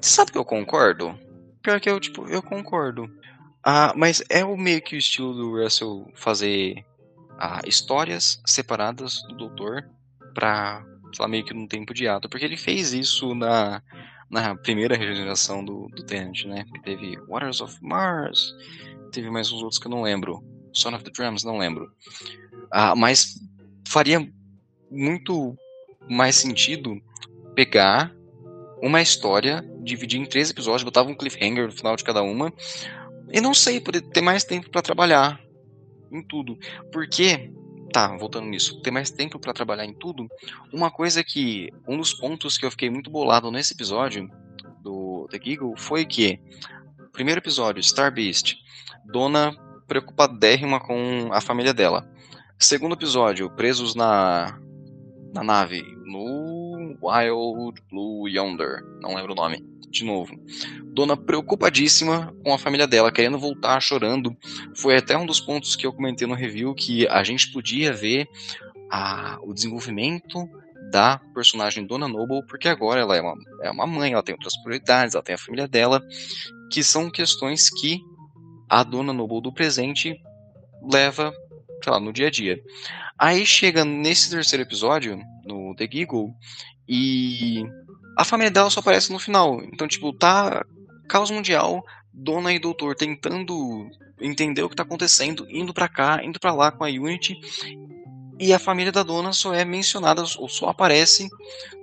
Sabe 0.00 0.32
que 0.32 0.38
eu 0.38 0.44
concordo? 0.44 1.18
Pior 1.62 1.78
que 1.80 1.90
eu, 1.90 2.00
tipo, 2.00 2.26
eu 2.26 2.42
concordo. 2.42 3.10
Ah, 3.62 3.92
mas 3.94 4.22
é 4.30 4.44
o 4.44 4.56
meio 4.56 4.80
que 4.80 4.96
o 4.96 4.98
estilo 4.98 5.34
do 5.34 5.62
Russell 5.62 6.10
fazer 6.14 6.84
ah, 7.38 7.60
histórias 7.66 8.40
separadas 8.46 9.22
do 9.28 9.36
Doutor 9.36 9.84
pra, 10.34 10.84
sei 11.12 11.22
lá, 11.22 11.28
meio 11.28 11.44
que 11.44 11.54
num 11.54 11.66
tempo 11.66 11.94
de 11.94 12.08
ato. 12.08 12.28
Porque 12.28 12.44
ele 12.44 12.56
fez 12.56 12.92
isso 12.92 13.34
na, 13.34 13.82
na 14.30 14.54
primeira 14.54 14.96
regeneração 14.96 15.64
do, 15.64 15.88
do 15.88 16.04
Tenant, 16.04 16.44
né? 16.44 16.64
Teve 16.84 17.16
Waters 17.28 17.60
of 17.60 17.76
Mars, 17.82 18.54
teve 19.12 19.30
mais 19.30 19.50
uns 19.52 19.62
outros 19.62 19.78
que 19.78 19.86
eu 19.86 19.90
não 19.90 20.02
lembro. 20.02 20.42
Son 20.72 20.94
of 20.94 21.04
the 21.04 21.10
Drums, 21.10 21.44
não 21.44 21.58
lembro. 21.58 21.90
Ah, 22.70 22.94
mas 22.94 23.40
faria 23.88 24.26
muito 24.90 25.56
mais 26.08 26.36
sentido 26.36 27.00
pegar 27.54 28.12
uma 28.82 29.02
história, 29.02 29.64
dividir 29.82 30.20
em 30.20 30.24
três 30.24 30.50
episódios, 30.50 30.82
botava 30.82 31.10
um 31.10 31.14
cliffhanger 31.14 31.66
no 31.66 31.72
final 31.72 31.96
de 31.96 32.04
cada 32.04 32.22
uma, 32.22 32.52
e 33.32 33.40
não 33.40 33.54
sei, 33.54 33.80
poder 33.80 34.00
ter 34.00 34.20
mais 34.20 34.44
tempo 34.44 34.70
para 34.70 34.82
trabalhar 34.82 35.40
em 36.10 36.22
tudo. 36.22 36.58
Porque, 36.92 37.52
tá, 37.90 38.16
voltando 38.16 38.46
nisso, 38.46 38.80
ter 38.82 38.90
mais 38.90 39.10
tempo 39.10 39.38
para 39.38 39.52
trabalhar 39.52 39.84
em 39.84 39.92
tudo, 39.92 40.28
uma 40.72 40.90
coisa 40.90 41.22
que, 41.22 41.70
um 41.86 41.96
dos 41.96 42.14
pontos 42.14 42.56
que 42.56 42.64
eu 42.64 42.70
fiquei 42.70 42.90
muito 42.90 43.10
bolado 43.10 43.50
nesse 43.50 43.74
episódio 43.74 44.30
do 44.82 45.28
The 45.30 45.38
Giggle 45.42 45.74
foi 45.76 46.04
que, 46.04 46.40
primeiro 47.12 47.40
episódio, 47.40 47.82
Star 47.82 48.12
Beast, 48.12 48.56
Dona 49.04 49.52
preocupadérrima 49.86 50.78
com 50.78 51.30
a 51.32 51.40
família 51.40 51.74
dela. 51.74 52.08
Segundo 52.58 52.94
episódio, 52.94 53.50
presos 53.50 53.94
na, 53.94 54.58
na 55.34 55.42
nave, 55.42 55.82
no 56.04 56.39
Wild 57.02 57.82
Blue 57.90 58.28
Yonder, 58.28 58.84
não 59.00 59.14
lembro 59.14 59.32
o 59.32 59.36
nome, 59.36 59.64
de 59.88 60.04
novo. 60.04 60.38
Dona 60.84 61.16
preocupadíssima 61.16 62.34
com 62.44 62.52
a 62.52 62.58
família 62.58 62.86
dela, 62.86 63.12
querendo 63.12 63.38
voltar, 63.38 63.80
chorando. 63.80 64.36
Foi 64.76 64.96
até 64.96 65.16
um 65.16 65.26
dos 65.26 65.40
pontos 65.40 65.74
que 65.74 65.86
eu 65.86 65.92
comentei 65.92 66.26
no 66.26 66.34
review 66.34 66.74
que 66.74 67.06
a 67.08 67.22
gente 67.22 67.50
podia 67.52 67.92
ver 67.92 68.28
a, 68.90 69.38
o 69.42 69.52
desenvolvimento 69.52 70.48
da 70.90 71.18
personagem 71.34 71.86
Dona 71.86 72.08
Noble, 72.08 72.44
porque 72.46 72.68
agora 72.68 73.00
ela 73.00 73.16
é 73.16 73.20
uma, 73.20 73.34
é 73.62 73.70
uma 73.70 73.86
mãe, 73.86 74.12
ela 74.12 74.22
tem 74.22 74.34
outras 74.34 74.56
prioridades, 74.56 75.14
ela 75.14 75.22
tem 75.22 75.34
a 75.34 75.38
família 75.38 75.68
dela, 75.68 76.02
que 76.70 76.82
são 76.82 77.10
questões 77.10 77.70
que 77.70 78.00
a 78.68 78.82
dona 78.82 79.12
Noble 79.12 79.42
do 79.42 79.52
presente 79.52 80.20
leva, 80.82 81.32
sei 81.82 81.92
lá, 81.92 82.00
no 82.00 82.12
dia 82.12 82.28
a 82.28 82.30
dia. 82.30 82.60
Aí 83.18 83.44
chega 83.44 83.84
nesse 83.84 84.30
terceiro 84.30 84.62
episódio, 84.62 85.20
no 85.44 85.74
The 85.76 85.88
Giggle, 85.90 86.34
e 86.90 87.64
a 88.18 88.24
família 88.24 88.50
dela 88.50 88.68
só 88.68 88.80
aparece 88.80 89.12
no 89.12 89.20
final. 89.20 89.62
Então, 89.62 89.86
tipo, 89.86 90.12
tá 90.12 90.66
caos 91.08 91.30
mundial, 91.30 91.84
dona 92.12 92.52
e 92.52 92.58
doutor 92.58 92.96
tentando 92.96 93.88
entender 94.20 94.62
o 94.64 94.68
que 94.68 94.74
tá 94.74 94.82
acontecendo, 94.82 95.46
indo 95.48 95.72
para 95.72 95.88
cá, 95.88 96.20
indo 96.24 96.40
para 96.40 96.52
lá 96.52 96.72
com 96.72 96.84
a 96.84 96.88
Unity, 96.88 97.38
e 98.40 98.52
a 98.52 98.58
família 98.58 98.90
da 98.90 99.04
dona 99.04 99.32
só 99.32 99.54
é 99.54 99.64
mencionada 99.64 100.24
ou 100.38 100.48
só 100.48 100.68
aparece 100.68 101.28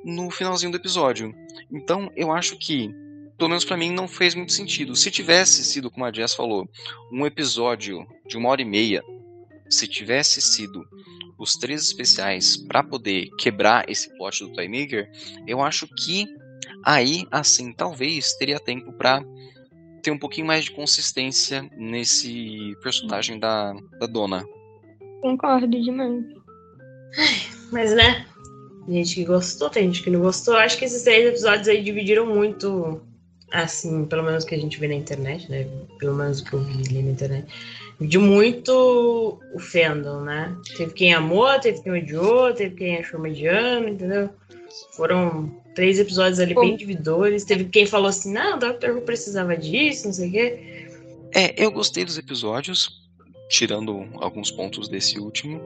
no 0.04 0.30
finalzinho 0.30 0.72
do 0.72 0.78
episódio. 0.78 1.34
Então, 1.72 2.12
eu 2.16 2.32
acho 2.32 2.58
que 2.58 2.94
pelo 3.38 3.50
menos 3.50 3.64
para 3.64 3.78
mim, 3.78 3.92
não 3.92 4.08
fez 4.08 4.34
muito 4.34 4.52
sentido. 4.52 4.96
Se 4.96 5.12
tivesse 5.12 5.64
sido, 5.64 5.92
como 5.92 6.06
a 6.06 6.12
Jess 6.12 6.34
falou, 6.34 6.68
um 7.12 7.26
episódio 7.26 8.06
de 8.26 8.36
uma 8.36 8.50
hora 8.50 8.64
e 8.64 8.66
meia, 8.66 9.04
se 9.70 9.88
tivesse 9.88 10.42
sido 10.42 10.84
os 11.38 11.54
três 11.54 11.82
especiais 11.82 12.58
para 12.58 12.84
poder 12.84 13.30
quebrar 13.38 13.90
esse 13.90 14.16
plot 14.18 14.44
do 14.44 14.52
Playmaker, 14.52 15.10
eu 15.46 15.62
acho 15.62 15.88
que 15.88 16.28
aí, 16.84 17.28
assim, 17.32 17.72
talvez 17.74 18.34
teria 18.34 18.60
tempo 18.60 18.92
para 18.94 19.24
ter 20.02 20.12
um 20.12 20.18
pouquinho 20.18 20.48
mais 20.48 20.66
de 20.66 20.72
consistência 20.72 21.70
nesse 21.76 22.76
personagem 22.82 23.40
da, 23.40 23.74
da 24.00 24.08
dona. 24.08 24.46
Concordo 25.22 25.82
demais. 25.82 26.24
Mas, 27.72 27.94
né? 27.94 28.26
Tem 28.86 29.04
gente 29.04 29.16
que 29.16 29.26
gostou, 29.26 29.70
tem 29.70 29.86
gente 29.86 30.04
que 30.04 30.10
não 30.10 30.22
gostou. 30.22 30.56
Acho 30.56 30.78
que 30.78 30.86
esses 30.86 31.04
três 31.04 31.28
episódios 31.28 31.68
aí 31.68 31.84
dividiram 31.84 32.26
muito 32.26 33.02
assim, 33.52 34.06
pelo 34.06 34.24
menos 34.24 34.44
que 34.44 34.56
a 34.56 34.58
gente 34.58 34.80
vê 34.80 34.88
na 34.88 34.96
internet, 34.96 35.50
né? 35.50 35.68
Pelo 36.00 36.16
menos 36.16 36.40
o 36.40 36.46
que 36.46 36.54
eu 36.54 36.62
vi 36.62 36.74
ali 36.88 37.04
na 37.04 37.12
internet, 37.12 37.48
de 38.00 38.18
muito 38.18 39.40
o 39.54 39.60
fandom, 39.60 40.22
né? 40.22 40.56
Teve 40.76 40.94
quem 40.94 41.14
amou, 41.14 41.60
teve 41.60 41.82
quem 41.82 41.92
odiou, 41.92 42.54
teve 42.54 42.76
quem 42.76 42.98
achou 42.98 43.20
mediano, 43.20 43.90
entendeu? 43.90 44.30
Foram 44.96 45.52
três 45.74 46.00
episódios 46.00 46.40
ali 46.40 46.54
Pô. 46.54 46.62
bem 46.62 46.74
individuais. 46.74 47.44
Teve 47.44 47.66
quem 47.66 47.86
falou 47.86 48.08
assim, 48.08 48.34
não, 48.34 48.58
o 48.58 48.60
Doctor 48.60 48.96
Who 48.96 49.02
precisava 49.02 49.58
disso, 49.58 50.06
não 50.06 50.14
sei 50.14 50.30
o 50.30 50.32
quê. 50.32 50.88
É, 51.34 51.54
eu 51.64 51.72
gostei 51.72 52.06
dos 52.06 52.18
episódios, 52.18 53.02
tirando 53.50 54.08
alguns 54.16 54.52
pontos 54.52 54.88
desse 54.88 55.20
último, 55.20 55.62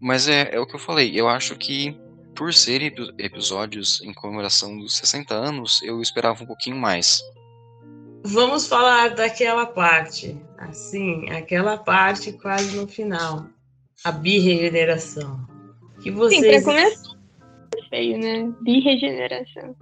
mas 0.00 0.28
é, 0.28 0.54
é 0.54 0.60
o 0.60 0.66
que 0.66 0.74
eu 0.74 0.80
falei, 0.80 1.12
eu 1.18 1.28
acho 1.28 1.56
que 1.56 1.96
por 2.34 2.52
serem 2.52 2.92
episódios 3.18 4.02
em 4.02 4.12
comemoração 4.12 4.76
dos 4.78 4.96
60 4.98 5.34
anos, 5.34 5.80
eu 5.82 6.02
esperava 6.02 6.44
um 6.44 6.46
pouquinho 6.46 6.76
mais. 6.76 7.22
Vamos 8.26 8.66
falar 8.66 9.14
daquela 9.14 9.66
parte, 9.66 10.36
assim, 10.58 11.30
aquela 11.30 11.76
parte 11.76 12.32
quase 12.32 12.76
no 12.76 12.88
final, 12.88 13.46
a 14.02 14.10
birregeneração. 14.10 15.46
Que 16.02 16.10
vocês... 16.10 16.40
Sim, 16.42 16.50
pra 16.50 16.62
começar 16.62 17.16
feio, 17.88 18.18
né? 18.18 18.52
Birregeneração. 18.62 19.76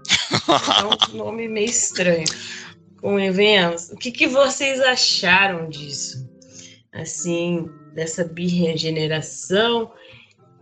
É 0.46 1.14
um 1.14 1.16
nome 1.16 1.48
meio 1.48 1.66
estranho. 1.66 2.26
Convenhamos. 3.00 3.90
O 3.90 3.96
que, 3.96 4.12
que 4.12 4.26
vocês 4.26 4.78
acharam 4.80 5.68
disso? 5.68 6.28
Assim, 6.92 7.70
dessa 7.94 8.24
birregeneração 8.24 9.90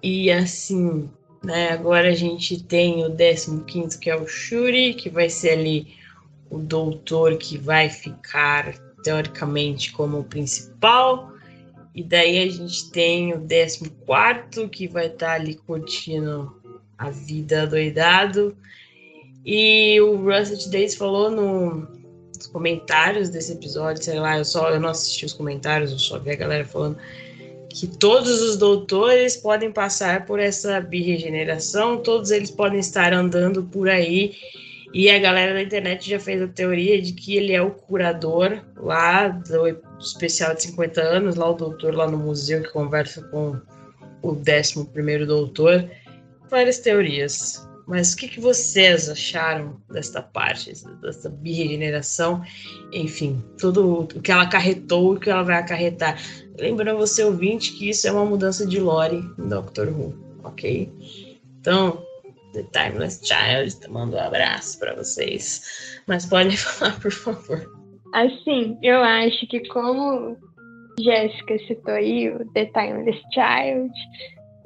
e 0.01 0.31
assim, 0.31 1.11
né? 1.42 1.71
Agora 1.71 2.11
a 2.11 2.14
gente 2.14 2.62
tem 2.62 3.05
o 3.05 3.14
15 3.64 3.99
que 3.99 4.09
é 4.09 4.16
o 4.16 4.27
Shuri, 4.27 4.95
que 4.95 5.11
vai 5.11 5.29
ser 5.29 5.51
ali 5.51 6.01
o 6.52 6.58
doutor 6.58 7.38
que 7.38 7.56
vai 7.56 7.88
ficar 7.88 8.74
teoricamente 9.02 9.90
como 9.90 10.18
o 10.20 10.24
principal. 10.24 11.32
E 11.94 12.02
daí 12.02 12.38
a 12.38 12.50
gente 12.50 12.90
tem 12.90 13.32
o 13.32 13.40
14 13.40 14.68
que 14.70 14.86
vai 14.86 15.06
estar 15.06 15.26
tá 15.26 15.32
ali 15.32 15.54
curtindo 15.54 16.54
a 16.98 17.08
vida 17.10 17.66
doidado. 17.66 18.54
E 19.44 19.98
o 20.02 20.16
Russet 20.16 20.68
Days 20.68 20.94
falou 20.94 21.30
no, 21.30 21.88
nos 22.36 22.46
comentários 22.46 23.30
desse 23.30 23.52
episódio, 23.52 24.02
sei 24.02 24.20
lá, 24.20 24.36
eu 24.38 24.44
só 24.44 24.70
eu 24.70 24.78
não 24.78 24.90
assisti 24.90 25.24
os 25.24 25.32
comentários, 25.32 25.90
eu 25.90 25.98
só 25.98 26.18
vi 26.18 26.32
a 26.32 26.36
galera 26.36 26.64
falando 26.66 26.98
que 27.70 27.86
todos 27.86 28.42
os 28.42 28.58
doutores 28.58 29.36
podem 29.36 29.72
passar 29.72 30.26
por 30.26 30.38
essa 30.38 30.78
birregeneração, 30.80 31.96
todos 31.96 32.30
eles 32.30 32.50
podem 32.50 32.78
estar 32.78 33.14
andando 33.14 33.62
por 33.62 33.88
aí. 33.88 34.34
E 34.94 35.09
a 35.11 35.18
galera 35.18 35.55
da 35.55 35.62
internet 35.62 36.09
já 36.09 36.20
fez 36.20 36.42
a 36.42 36.48
teoria 36.48 37.00
de 37.00 37.12
que 37.12 37.37
ele 37.37 37.52
é 37.52 37.62
o 37.62 37.70
curador 37.70 38.62
lá 38.76 39.28
do 39.28 39.68
especial 39.98 40.55
de 40.55 40.62
50 40.64 41.00
anos, 41.00 41.37
lá 41.37 41.50
o 41.50 41.55
doutor 41.55 41.94
lá 41.94 42.11
no 42.11 42.18
museu 42.18 42.62
que 42.62 42.70
conversa 42.70 43.22
com 43.28 43.57
o 44.22 44.33
11 44.33 45.26
doutor. 45.26 45.88
Várias 46.50 46.78
teorias. 46.78 47.66
Mas 47.87 48.12
o 48.12 48.16
que, 48.16 48.28
que 48.28 48.40
vocês 48.40 49.09
acharam 49.09 49.81
desta 49.90 50.22
parte, 50.22 50.72
dessa 51.00 51.28
birregeneração? 51.28 52.42
Enfim, 52.92 53.42
tudo 53.59 54.02
o 54.02 54.07
que 54.07 54.31
ela 54.31 54.44
acarretou 54.44 55.14
e 55.14 55.16
o 55.16 55.20
que 55.20 55.31
ela 55.31 55.42
vai 55.42 55.57
acarretar. 55.57 56.20
Lembrando 56.59 56.98
você, 56.98 57.24
ouvinte, 57.24 57.72
que 57.72 57.90
isso 57.90 58.07
é 58.07 58.12
uma 58.12 58.24
mudança 58.24 58.64
de 58.64 58.78
lore 58.78 59.24
em 59.38 59.48
Doctor 59.48 59.88
Who, 59.88 60.14
ok? 60.44 60.92
Então, 61.61 62.02
The 62.52 62.64
Timeless 62.64 63.20
Child, 63.24 63.90
mando 63.90 64.16
um 64.16 64.20
abraço 64.20 64.78
para 64.78 64.94
vocês. 64.94 66.00
Mas 66.06 66.26
podem 66.26 66.54
falar, 66.56 66.98
por 67.00 67.12
favor. 67.12 67.60
Assim, 68.14 68.78
eu 68.82 69.02
acho 69.02 69.46
que 69.46 69.66
como 69.68 70.36
Jéssica 71.00 71.58
citou 71.66 71.94
aí, 71.94 72.28
o 72.30 72.46
The 72.52 72.66
Timeless 72.66 73.20
Child, 73.32 73.92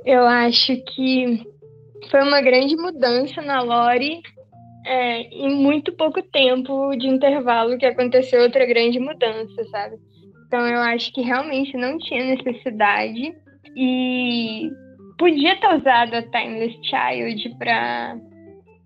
eu 0.05 0.27
acho 0.27 0.77
que 0.95 1.47
foi 2.11 2.23
uma 2.23 2.41
grande 2.41 2.77
mudança 2.77 3.41
na 3.43 3.63
lore 3.63 4.21
é, 4.85 5.23
em 5.23 5.55
muito 5.57 5.93
pouco 5.93 6.23
tempo 6.23 6.95
de 6.97 7.09
intervalo 7.09 7.77
que 7.77 7.87
aconteceu 7.87 8.43
outra 8.43 8.65
grande 8.65 9.01
mudança, 9.01 9.65
sabe? 9.71 9.97
Então 10.47 10.65
eu 10.67 10.79
acho 10.79 11.13
que 11.13 11.23
realmente 11.23 11.77
não 11.77 11.99
tinha 11.99 12.25
necessidade 12.25 13.35
e 13.77 14.71
podia 15.19 15.57
ter 15.57 15.75
usado 15.75 16.15
a 16.15 16.23
Timeless 16.23 16.77
Child 16.83 17.57
para 17.59 18.17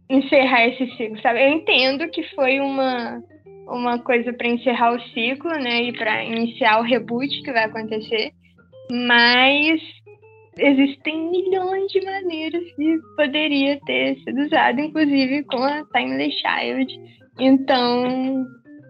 encerrar 0.09 0.67
esse 0.69 0.87
ciclo, 0.97 1.21
sabe? 1.21 1.43
Eu 1.43 1.51
entendo 1.51 2.09
que 2.11 2.23
foi 2.35 2.61
uma 2.61 3.23
uma 3.71 4.01
coisa 4.01 4.33
para 4.33 4.49
encerrar 4.49 4.95
o 4.95 5.01
ciclo, 5.11 5.53
né, 5.53 5.85
e 5.85 5.93
para 5.93 6.25
iniciar 6.25 6.81
o 6.81 6.83
reboot 6.83 7.29
que 7.43 7.53
vai 7.53 7.65
acontecer, 7.65 8.33
mas 8.91 9.81
existem 10.59 11.31
milhões 11.31 11.91
de 11.93 12.05
maneiras 12.05 12.65
que 12.75 12.99
poderia 13.17 13.79
ter 13.87 14.17
sido 14.19 14.41
usado, 14.43 14.81
inclusive 14.81 15.45
com 15.45 15.63
a 15.63 15.85
Timeless 15.95 16.35
Child. 16.35 17.01
Então, 17.39 18.45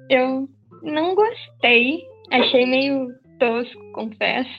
eu 0.09 0.49
não 0.83 1.15
gostei. 1.15 2.03
Achei 2.31 2.65
meio 2.65 3.09
tosco, 3.39 3.93
confesso. 3.93 4.51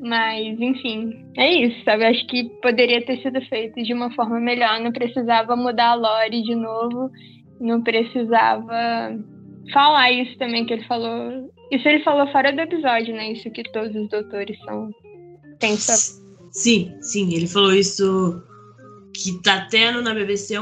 Mas, 0.00 0.60
enfim, 0.60 1.24
é 1.36 1.50
isso, 1.52 1.84
sabe? 1.84 2.04
Acho 2.04 2.26
que 2.26 2.50
poderia 2.60 3.04
ter 3.04 3.20
sido 3.22 3.40
feito 3.46 3.82
de 3.82 3.94
uma 3.94 4.12
forma 4.14 4.38
melhor, 4.38 4.78
não 4.80 4.92
precisava 4.92 5.56
mudar 5.56 5.90
a 5.90 5.94
lore 5.94 6.42
de 6.42 6.54
novo 6.54 7.10
não 7.60 7.82
precisava 7.82 9.18
falar 9.72 10.12
isso 10.12 10.36
também 10.38 10.64
que 10.66 10.74
ele 10.74 10.84
falou. 10.84 11.52
Isso 11.70 11.88
ele 11.88 12.02
falou 12.04 12.30
fora 12.30 12.52
do 12.52 12.60
episódio, 12.60 13.14
né? 13.14 13.32
Isso 13.32 13.50
que 13.50 13.62
todos 13.72 13.94
os 13.94 14.08
doutores 14.08 14.58
são. 14.64 14.90
Tem. 15.58 15.76
Sim, 15.76 16.96
sim, 17.00 17.34
ele 17.34 17.46
falou 17.46 17.74
isso 17.74 18.42
que 19.12 19.42
tá 19.42 19.66
tendo 19.70 20.02
na 20.02 20.14
BBC 20.14 20.54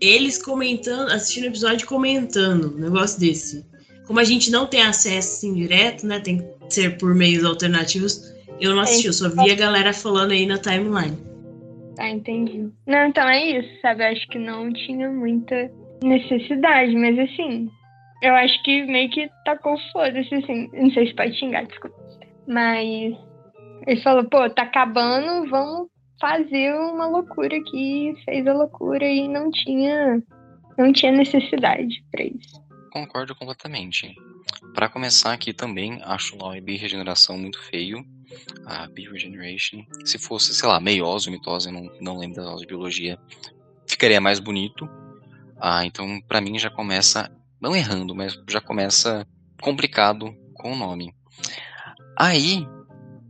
eles 0.00 0.42
comentando, 0.42 1.10
assistindo 1.10 1.44
o 1.44 1.48
episódio 1.48 1.86
comentando 1.86 2.74
um 2.74 2.78
negócio 2.78 3.18
desse. 3.18 3.64
Como 4.06 4.20
a 4.20 4.24
gente 4.24 4.50
não 4.50 4.66
tem 4.66 4.82
acesso 4.82 5.36
assim 5.36 5.54
direto, 5.54 6.06
né? 6.06 6.20
Tem 6.20 6.38
que 6.38 6.74
ser 6.74 6.98
por 6.98 7.14
meios 7.14 7.44
alternativos. 7.44 8.20
Eu 8.60 8.74
não 8.74 8.82
assisti, 8.82 9.06
eu 9.06 9.12
só 9.12 9.28
vi 9.28 9.50
a 9.50 9.54
galera 9.54 9.92
falando 9.92 10.32
aí 10.32 10.46
na 10.46 10.58
timeline. 10.58 11.16
Tá, 11.96 12.08
entendi. 12.08 12.70
Não, 12.86 13.06
então 13.06 13.28
é 13.28 13.58
isso, 13.58 13.80
sabe? 13.80 14.02
Eu 14.02 14.08
acho 14.08 14.26
que 14.28 14.38
não 14.38 14.72
tinha 14.72 15.10
muita 15.10 15.70
necessidade, 16.02 16.94
mas 16.94 17.18
assim, 17.18 17.70
eu 18.22 18.34
acho 18.34 18.62
que 18.62 18.84
meio 18.84 19.10
que 19.10 19.28
tacou 19.44 19.76
foda-se, 19.92 20.34
assim. 20.34 20.68
Não 20.72 20.90
sei 20.90 21.08
se 21.08 21.14
pode 21.14 21.38
xingar, 21.38 21.66
desculpa. 21.66 21.96
Mas 22.46 23.14
ele 23.86 24.00
falou, 24.02 24.24
pô, 24.24 24.48
tá 24.50 24.62
acabando, 24.62 25.48
vamos 25.48 25.88
fazer 26.20 26.74
uma 26.74 27.08
loucura 27.08 27.56
aqui. 27.56 28.14
Fez 28.24 28.46
a 28.46 28.52
loucura 28.52 29.06
e 29.06 29.28
não 29.28 29.50
tinha, 29.50 30.22
não 30.78 30.92
tinha 30.92 31.12
necessidade 31.12 32.04
para 32.10 32.24
isso. 32.24 32.62
Concordo 32.92 33.34
completamente. 33.34 34.14
Para 34.74 34.88
começar 34.88 35.32
aqui 35.32 35.52
também, 35.52 36.00
acho 36.02 36.34
o 36.34 36.38
nome 36.38 36.76
regeneração 36.76 37.38
muito 37.38 37.60
feio. 37.64 38.04
A 38.66 38.86
Regeneration. 38.86 39.84
Se 40.04 40.18
fosse, 40.18 40.54
sei 40.54 40.68
lá, 40.68 40.80
meiose 40.80 41.30
mitose, 41.30 41.70
não, 41.70 41.90
não 42.00 42.18
lembro 42.18 42.42
da 42.42 42.48
aula 42.48 42.60
de 42.60 42.66
biologia, 42.66 43.18
ficaria 43.86 44.20
mais 44.20 44.40
bonito. 44.40 44.88
Ah, 45.60 45.86
então, 45.86 46.20
para 46.28 46.40
mim 46.40 46.58
já 46.58 46.68
começa 46.68 47.30
não 47.60 47.74
errando, 47.74 48.14
mas 48.14 48.34
já 48.48 48.60
começa 48.60 49.26
complicado 49.60 50.34
com 50.54 50.72
o 50.72 50.76
nome. 50.76 51.14
Aí, 52.18 52.66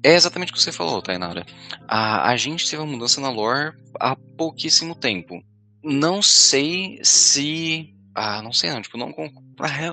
é 0.03 0.15
exatamente 0.15 0.53
o 0.53 0.55
que 0.55 0.61
você 0.61 0.73
falou, 0.73 1.03
Tainara. 1.03 1.45
A 1.89 2.37
gente 2.37 2.69
teve 2.69 2.83
uma 2.83 2.91
mudança 2.91 3.21
na 3.21 3.31
lore 3.31 3.75
há 4.01 4.17
pouquíssimo 4.37 4.95
tempo. 4.95 5.43
Não 5.83 6.23
sei 6.23 6.99
se. 7.03 7.95
Ah, 8.19 8.41
não 8.41 8.51
sei 8.51 8.71
não, 8.71 8.81
tipo, 8.81 8.97
não. 8.97 9.15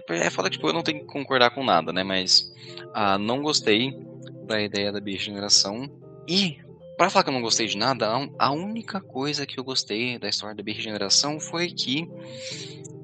É 0.08 0.30
foda 0.30 0.50
que 0.50 0.56
tipo, 0.56 0.70
eu 0.70 0.74
não 0.74 0.82
tenho 0.82 1.02
que 1.02 1.06
concordar 1.06 1.52
com 1.52 1.62
nada, 1.62 1.92
né? 1.92 2.04
Mas 2.04 2.50
ah, 2.94 3.18
não 3.18 3.42
gostei 3.42 3.92
da 4.48 4.62
ideia 4.62 4.94
da 4.94 5.02
biregeneração. 5.02 5.90
E, 6.26 6.58
para 6.98 7.10
falar 7.10 7.24
que 7.26 7.30
eu 7.30 7.34
não 7.34 7.42
gostei 7.42 7.68
de 7.68 7.78
nada, 7.78 8.08
a 8.40 8.52
única 8.52 9.02
coisa 9.02 9.46
que 9.46 9.60
eu 9.60 9.64
gostei 9.64 10.18
da 10.18 10.30
história 10.30 10.56
da 10.56 10.64
biregeneração 10.64 11.38
foi 11.38 11.68
que 11.68 12.08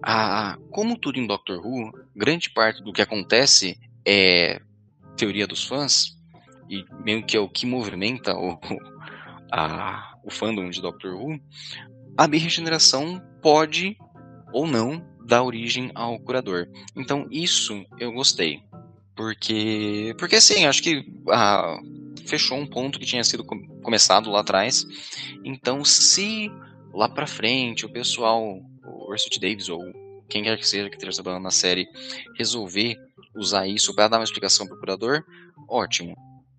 a, 0.01 0.57
como 0.71 0.97
tudo 0.97 1.19
em 1.19 1.27
Doctor 1.27 1.59
Who, 1.67 1.91
grande 2.15 2.49
parte 2.49 2.81
do 2.81 2.93
que 2.93 3.01
acontece 3.01 3.77
é 4.07 4.61
teoria 5.17 5.45
dos 5.45 5.67
fãs, 5.67 6.17
e 6.69 6.85
meio 7.03 7.25
que 7.25 7.35
é 7.35 7.41
o 7.41 7.49
que 7.49 7.65
movimenta 7.65 8.33
o, 8.37 8.57
a, 9.51 10.15
o 10.23 10.31
fandom 10.31 10.69
de 10.69 10.81
Doctor 10.81 11.13
Who, 11.13 11.37
a 12.17 12.25
birregeneração 12.25 13.21
pode 13.41 13.97
ou 14.53 14.65
não 14.65 15.08
dar 15.29 15.43
origem 15.43 15.91
ao 15.93 16.19
curador. 16.19 16.67
Então 16.95 17.27
isso 17.31 17.85
eu 17.99 18.11
gostei. 18.11 18.61
Porque, 19.15 20.15
porque 20.17 20.37
assim, 20.37 20.65
acho 20.65 20.81
que 20.81 21.05
ah, 21.29 21.77
fechou 22.25 22.57
um 22.57 22.65
ponto 22.65 22.99
que 22.99 23.05
tinha 23.05 23.23
sido 23.23 23.45
começado 23.45 24.29
lá 24.31 24.41
atrás. 24.41 24.85
Então, 25.43 25.85
se 25.85 26.49
lá 26.93 27.07
pra 27.07 27.27
frente 27.27 27.85
o 27.85 27.91
pessoal 27.91 28.41
o 28.83 29.11
Ursula 29.11 29.39
Davis 29.39 29.69
ou 29.69 29.79
quem 30.27 30.43
quer 30.43 30.57
que 30.57 30.67
seja 30.67 30.89
que 30.89 30.95
esteja 30.95 31.21
trabalhando 31.21 31.43
na 31.43 31.51
série 31.51 31.87
resolver 32.37 32.95
usar 33.35 33.67
isso 33.67 33.93
para 33.93 34.07
dar 34.07 34.17
uma 34.17 34.23
explicação 34.23 34.65
para 34.65 34.75
o 34.75 34.79
curador, 34.79 35.23
ótimo. 35.67 36.15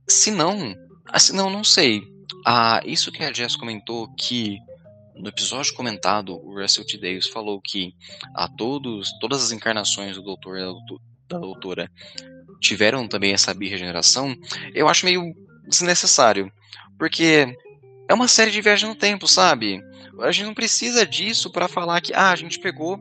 Se 0.09 0.31
não, 0.31 0.75
assim, 1.09 1.35
não, 1.35 1.51
não 1.51 1.65
sei. 1.65 2.03
Ah, 2.47 2.81
isso 2.85 3.11
que 3.11 3.23
a 3.23 3.33
Jess 3.33 3.57
comentou 3.57 4.09
que 4.15 4.59
no 5.21 5.29
episódio 5.29 5.75
comentado, 5.75 6.35
o 6.35 6.61
Russell 6.61 6.85
T. 6.85 6.97
Davis 6.99 7.27
falou 7.27 7.61
que 7.61 7.95
a 8.35 8.49
todos, 8.49 9.13
todas 9.21 9.43
as 9.43 9.53
encarnações 9.53 10.17
do 10.17 10.23
doutor 10.23 10.59
da 11.29 11.39
doutora 11.39 11.91
tiveram 12.61 13.07
também 13.07 13.33
essa 13.33 13.55
birregeneração, 13.55 14.35
eu 14.75 14.89
acho 14.89 15.07
meio 15.07 15.35
desnecessário. 15.67 16.51
Porque 16.99 17.57
é 18.09 18.15
uma 18.15 18.29
série 18.29 18.51
de 18.51 18.61
viagem 18.61 18.89
no 18.89 18.95
tempo, 18.95 19.27
sabe? 19.27 19.83
A 20.21 20.33
gente 20.33 20.47
não 20.47 20.55
precisa 20.55 21.07
disso 21.07 21.51
para 21.51 21.69
falar 21.69 22.01
que 22.01 22.13
ah, 22.13 22.31
a 22.31 22.37
gente 22.37 22.59
pegou 22.59 22.99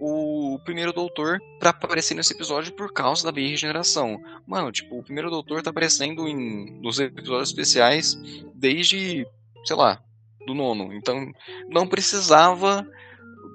o 0.00 0.58
primeiro 0.64 0.92
doutor 0.92 1.40
para 1.58 1.70
aparecer 1.70 2.14
nesse 2.14 2.34
episódio 2.34 2.72
por 2.72 2.92
causa 2.92 3.30
da 3.30 3.40
regeneração. 3.40 4.20
Mano, 4.46 4.70
tipo, 4.70 4.98
o 4.98 5.02
primeiro 5.02 5.30
doutor 5.30 5.62
tá 5.62 5.70
aparecendo 5.70 6.28
em 6.28 6.78
nos 6.80 6.98
episódios 6.98 7.48
especiais 7.48 8.14
desde, 8.54 9.26
sei 9.64 9.76
lá, 9.76 10.00
do 10.46 10.54
nono. 10.54 10.92
Então, 10.92 11.30
não 11.68 11.86
precisava 11.86 12.86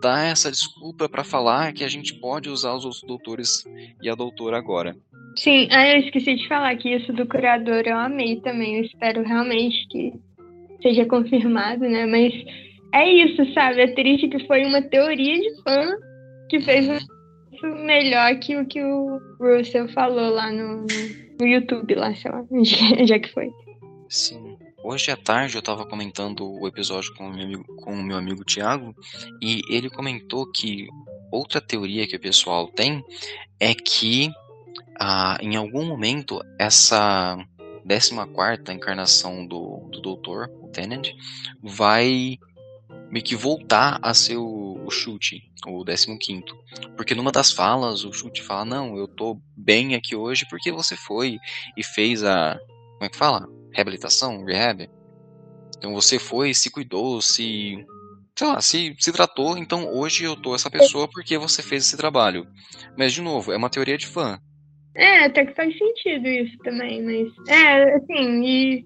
dar 0.02 0.25
essa 0.25 0.49
desculpa 0.49 1.10
para 1.10 1.23
falar 1.23 1.73
que 1.73 1.84
a 1.84 1.89
gente 1.89 2.13
pode 2.15 2.49
usar 2.49 2.73
os 2.73 2.86
outros 2.86 3.04
doutores 3.04 3.63
e 4.02 4.10
a 4.10 4.15
doutora 4.15 4.58
agora. 4.58 4.95
Sim, 5.38 5.67
ah, 5.71 5.88
eu 5.88 5.99
esqueci 5.99 6.36
de 6.36 6.47
falar 6.47 6.75
que 6.78 6.89
isso 6.89 7.13
do 7.13 7.25
curador 7.25 7.84
eu 7.86 7.97
amei 7.97 8.39
também. 8.41 8.78
Eu 8.78 8.84
espero 8.84 9.23
realmente 9.23 9.88
que 9.89 10.13
seja 10.82 11.06
confirmado, 11.06 11.82
né? 11.82 12.06
Mas 12.06 12.34
é 12.93 13.10
isso, 13.10 13.54
sabe? 13.54 13.82
É 13.82 13.88
triste 13.93 14.28
que 14.28 14.45
foi 14.47 14.65
uma 14.65 14.82
teoria 14.82 15.39
de 15.39 15.62
fã 15.62 15.95
que 16.49 16.60
fez 16.62 16.88
isso 16.88 17.67
melhor 17.86 18.39
que 18.39 18.58
o 18.58 18.65
que 18.65 18.82
o 18.82 19.19
Russell 19.39 19.88
falou 19.89 20.32
lá 20.34 20.52
no, 20.52 20.86
no 21.39 21.47
YouTube, 21.47 21.93
lá, 21.95 22.13
sei 22.15 22.32
lá, 22.32 22.43
já 23.06 23.19
que 23.19 23.30
foi. 23.30 23.49
Sim. 24.08 24.58
Hoje 24.91 25.12
à 25.12 25.15
tarde 25.15 25.56
eu 25.56 25.60
estava 25.60 25.86
comentando 25.86 26.52
o 26.52 26.67
episódio 26.67 27.13
com 27.13 27.28
o 27.28 27.32
meu 27.32 27.45
amigo, 27.45 27.75
com 27.75 27.93
o 27.93 28.04
meu 28.04 28.17
amigo 28.17 28.43
Tiago 28.43 28.95
e 29.39 29.62
ele 29.69 29.88
comentou 29.88 30.52
que 30.52 30.88
outra 31.32 31.62
teoria 31.62 32.08
que 32.08 32.15
o 32.15 32.19
pessoal 32.19 32.67
tem 32.69 33.06
é 33.60 33.75
que 33.75 34.32
ah, 34.99 35.38
em 35.41 35.56
algum 35.56 35.86
momento 35.86 36.41
essa 36.58 37.38
14 37.88 38.73
encarnação 38.73 39.45
do, 39.45 39.88
do 39.91 40.02
Doutor, 40.02 40.49
o 40.60 40.69
Tennant, 40.69 41.10
vai 41.62 42.39
meio 43.12 43.23
que 43.23 43.36
voltar 43.36 43.99
a 44.02 44.12
ser 44.15 44.38
o, 44.38 44.84
o 44.84 44.89
chute, 44.89 45.52
o 45.67 45.86
15. 45.86 46.43
Porque 46.97 47.13
numa 47.13 47.32
das 47.32 47.52
falas, 47.52 48.04
o 48.04 48.12
chute 48.12 48.41
fala: 48.41 48.65
Não, 48.65 48.97
eu 48.97 49.08
tô 49.08 49.39
bem 49.56 49.93
aqui 49.93 50.15
hoje 50.15 50.47
porque 50.49 50.71
você 50.71 50.95
foi 50.95 51.38
e 51.78 51.84
fez 51.84 52.23
a. 52.23 52.60
Como 52.93 53.06
é 53.06 53.10
que 53.10 53.17
fala? 53.17 53.59
Reabilitação? 53.73 54.43
Rehab? 54.43 54.89
Então 55.77 55.93
você 55.93 56.19
foi, 56.19 56.53
se 56.53 56.69
cuidou, 56.69 57.21
se. 57.21 57.86
Sei 58.38 58.47
lá, 58.47 58.62
se, 58.62 58.95
se 58.97 59.12
tratou, 59.12 59.58
então 59.58 59.93
hoje 59.93 60.23
eu 60.23 60.36
tô 60.36 60.55
essa 60.55 60.71
pessoa 60.71 61.10
porque 61.10 61.38
você 61.38 61.62
fez 61.62 61.86
esse 61.86 61.97
trabalho. 61.97 62.47
Mas, 62.97 63.13
de 63.13 63.21
novo, 63.21 63.51
é 63.51 63.58
uma 63.58 63.69
teoria 63.69 63.97
de 63.97 64.08
fã. 64.08 64.39
É, 64.95 65.25
até 65.25 65.45
que 65.45 65.55
faz 65.55 65.77
sentido 65.77 66.27
isso 66.27 66.58
também, 66.60 67.03
mas. 67.03 67.47
É, 67.47 67.95
assim, 67.95 68.43
e 68.45 68.86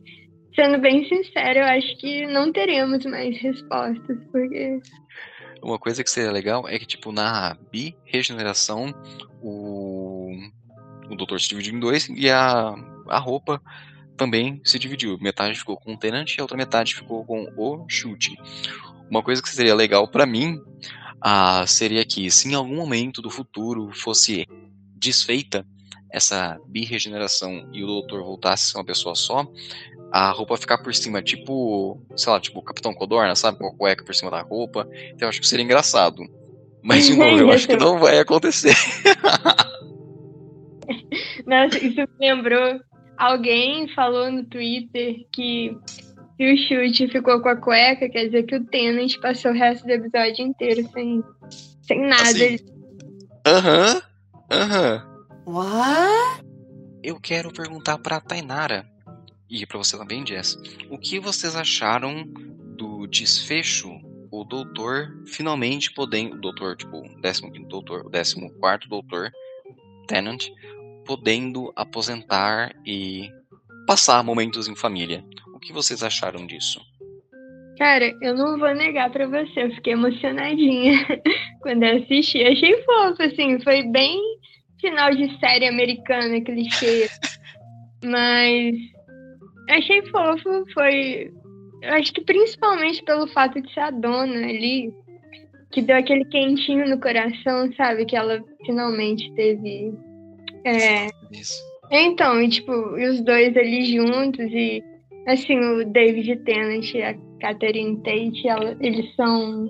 sendo 0.55 0.79
bem 0.79 1.07
sincero, 1.07 1.59
eu 1.59 1.65
acho 1.65 1.97
que 1.97 2.25
não 2.27 2.51
teremos 2.51 3.05
mais 3.05 3.39
respostas, 3.41 4.17
porque. 4.31 4.79
Uma 5.61 5.79
coisa 5.79 6.03
que 6.03 6.09
seria 6.09 6.31
legal 6.31 6.67
é 6.67 6.77
que, 6.77 6.85
tipo, 6.85 7.11
na 7.11 7.57
bi-regeneração, 7.71 8.93
o, 9.41 10.31
o 11.09 11.15
doutor 11.15 11.39
se 11.39 11.49
dividiu 11.49 11.73
em 11.73 11.79
dois 11.79 12.09
e 12.09 12.29
a, 12.29 12.75
a 13.07 13.17
roupa 13.17 13.61
também 14.17 14.61
se 14.63 14.79
dividiu. 14.79 15.17
Metade 15.19 15.57
ficou 15.57 15.77
com 15.77 15.93
o 15.93 15.97
Tenant 15.97 16.35
e 16.35 16.39
a 16.39 16.43
outra 16.43 16.57
metade 16.57 16.95
ficou 16.95 17.25
com 17.25 17.47
o 17.57 17.85
Chute. 17.87 18.37
Uma 19.09 19.23
coisa 19.23 19.41
que 19.41 19.49
seria 19.49 19.75
legal 19.75 20.07
para 20.07 20.25
mim 20.25 20.59
ah, 21.21 21.65
seria 21.67 22.03
que, 22.03 22.29
se 22.29 22.49
em 22.49 22.53
algum 22.53 22.75
momento 22.75 23.21
do 23.21 23.29
futuro 23.29 23.91
fosse 23.93 24.47
desfeita 24.95 25.65
essa 26.11 26.59
bi-regeneração 26.67 27.69
e 27.73 27.83
o 27.83 27.87
doutor 27.87 28.23
voltasse 28.23 28.65
a 28.65 28.71
ser 28.71 28.77
uma 28.77 28.85
pessoa 28.85 29.15
só, 29.15 29.47
a 30.11 30.29
roupa 30.31 30.57
ficar 30.57 30.77
por 30.77 30.93
cima, 30.93 31.23
tipo, 31.23 31.99
sei 32.15 32.31
lá, 32.31 32.39
tipo 32.39 32.61
Capitão 32.61 32.93
Codorna, 32.93 33.35
sabe? 33.35 33.57
Com 33.57 33.67
a 33.67 33.75
cueca 33.75 34.05
por 34.05 34.13
cima 34.13 34.29
da 34.29 34.41
roupa. 34.41 34.87
Então 35.07 35.25
eu 35.25 35.29
acho 35.29 35.41
que 35.41 35.47
seria 35.47 35.65
engraçado. 35.65 36.23
Mas, 36.83 37.07
de 37.07 37.15
novo, 37.15 37.39
eu 37.39 37.51
acho 37.51 37.67
que 37.67 37.77
não 37.77 37.97
vai 37.97 38.19
acontecer. 38.19 38.75
Nossa, 41.47 41.77
isso 41.77 42.01
me 42.19 42.19
lembrou. 42.19 42.79
Alguém 43.23 43.87
falou 43.95 44.29
no 44.29 44.43
Twitter 44.43 45.25
que 45.31 45.77
se 46.35 46.43
o 46.43 46.57
chute 46.57 47.07
ficou 47.07 47.39
com 47.39 47.47
a 47.47 47.55
cueca, 47.55 48.09
quer 48.09 48.25
dizer 48.25 48.43
que 48.43 48.57
o 48.57 48.65
Tenant 48.65 49.17
passou 49.21 49.51
o 49.51 49.53
resto 49.53 49.85
do 49.85 49.91
episódio 49.93 50.45
inteiro 50.45 50.85
sem, 50.91 51.23
sem 51.83 52.01
nada. 52.01 52.23
Assim? 52.23 52.57
Aham, 53.47 54.01
aham. 54.51 55.25
What? 55.45 56.43
Eu 57.01 57.17
quero 57.17 57.49
perguntar 57.53 57.97
pra 57.97 58.19
Tainara 58.19 58.85
e 59.49 59.65
para 59.65 59.77
você 59.77 59.97
também, 59.97 60.27
Jess, 60.27 60.57
o 60.89 60.97
que 60.97 61.17
vocês 61.17 61.55
acharam 61.55 62.25
do 62.75 63.07
desfecho 63.07 63.89
o 64.29 64.43
doutor 64.43 65.23
finalmente 65.27 65.93
podendo. 65.93 66.35
O 66.35 66.41
doutor, 66.41 66.75
tipo, 66.75 66.97
o 66.97 67.21
15 67.21 67.41
doutor, 67.69 68.05
o 68.05 68.09
14 68.09 68.35
doutor, 68.89 69.31
Tennant, 70.09 70.49
podendo 71.05 71.71
aposentar 71.75 72.73
e 72.85 73.29
passar 73.87 74.23
momentos 74.23 74.67
em 74.67 74.75
família. 74.75 75.23
O 75.53 75.59
que 75.59 75.73
vocês 75.73 76.03
acharam 76.03 76.45
disso? 76.45 76.81
Cara, 77.77 78.13
eu 78.21 78.35
não 78.35 78.57
vou 78.59 78.73
negar 78.73 79.09
pra 79.11 79.27
você, 79.27 79.63
eu 79.63 79.71
fiquei 79.75 79.93
emocionadinha 79.93 80.97
quando 81.61 81.83
eu 81.83 82.03
assisti. 82.03 82.43
Achei 82.43 82.81
fofo, 82.83 83.23
assim, 83.23 83.59
foi 83.61 83.83
bem 83.83 84.19
final 84.79 85.13
de 85.15 85.37
série 85.39 85.67
americana, 85.67 86.41
clichê. 86.41 87.09
Mas 88.03 88.75
achei 89.69 90.05
fofo, 90.09 90.65
foi 90.73 91.31
eu 91.83 91.93
acho 91.95 92.13
que 92.13 92.21
principalmente 92.21 93.03
pelo 93.03 93.27
fato 93.27 93.61
de 93.61 93.71
ser 93.73 93.81
a 93.81 93.91
dona 93.91 94.47
ali, 94.47 94.89
que 95.69 95.81
deu 95.81 95.97
aquele 95.97 96.23
quentinho 96.23 96.87
no 96.87 96.97
coração, 96.97 97.69
sabe? 97.75 98.05
Que 98.05 98.15
ela 98.15 98.41
finalmente 98.65 99.29
teve. 99.35 99.93
É... 100.65 101.07
Isso. 101.31 101.61
Então, 101.91 102.41
e 102.41 102.49
tipo, 102.49 102.71
e 102.97 103.07
os 103.07 103.21
dois 103.21 103.55
ali 103.55 103.85
juntos, 103.85 104.51
e 104.51 104.83
assim, 105.27 105.59
o 105.59 105.85
David 105.85 106.37
Tennant 106.43 106.93
e 106.93 107.01
a 107.01 107.15
Catherine 107.39 107.97
Tate, 107.97 108.47
ela, 108.47 108.75
eles 108.79 109.13
são 109.15 109.69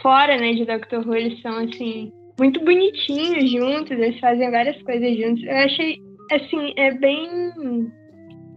fora, 0.00 0.36
né, 0.36 0.54
de 0.54 0.64
Doctor 0.64 1.06
Who, 1.06 1.14
eles 1.14 1.40
são 1.42 1.58
assim, 1.58 2.12
muito 2.38 2.64
bonitinhos 2.64 3.50
juntos, 3.50 3.90
eles 3.90 4.18
fazem 4.20 4.50
várias 4.50 4.80
coisas 4.82 5.16
juntos. 5.16 5.42
Eu 5.44 5.56
achei, 5.56 5.98
assim, 6.30 6.72
é 6.76 6.92
bem 6.92 7.28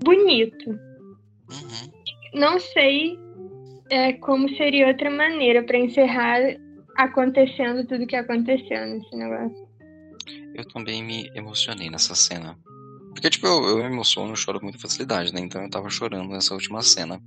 bonito. 0.04 0.70
Uhum 0.70 1.98
não 2.34 2.60
sei 2.60 3.18
é, 3.90 4.14
como 4.14 4.50
seria 4.56 4.88
outra 4.88 5.10
maneira 5.10 5.64
para 5.64 5.78
encerrar 5.78 6.40
acontecendo 6.98 7.86
tudo 7.88 8.08
que 8.08 8.16
aconteceu 8.16 8.86
nesse 8.86 9.16
negócio. 9.16 9.67
Eu 10.58 10.66
também 10.66 11.04
me 11.04 11.30
emocionei 11.36 11.88
nessa 11.88 12.16
cena. 12.16 12.58
Porque, 13.12 13.30
tipo, 13.30 13.46
eu, 13.46 13.70
eu 13.70 13.78
me 13.78 13.86
emociono, 13.86 14.36
choro 14.36 14.60
com 14.60 14.66
muita 14.66 14.80
facilidade, 14.80 15.32
né? 15.32 15.40
Então 15.40 15.62
eu 15.62 15.70
tava 15.70 15.88
chorando 15.88 16.32
nessa 16.32 16.56
última 16.56 16.82
cena. 16.82 17.22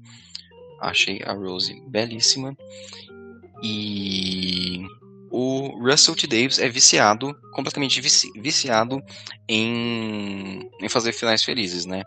Achei 0.80 1.22
a 1.24 1.32
Rose 1.32 1.80
belíssima. 1.86 2.56
E 3.62 4.84
o 5.30 5.78
Russell 5.78 6.16
T. 6.16 6.26
Davis 6.26 6.58
é 6.58 6.68
viciado, 6.68 7.32
completamente 7.52 8.00
vici 8.00 8.28
viciado 8.34 9.00
em, 9.48 10.68
em 10.80 10.88
fazer 10.88 11.12
finais 11.12 11.44
felizes, 11.44 11.86
né? 11.86 12.02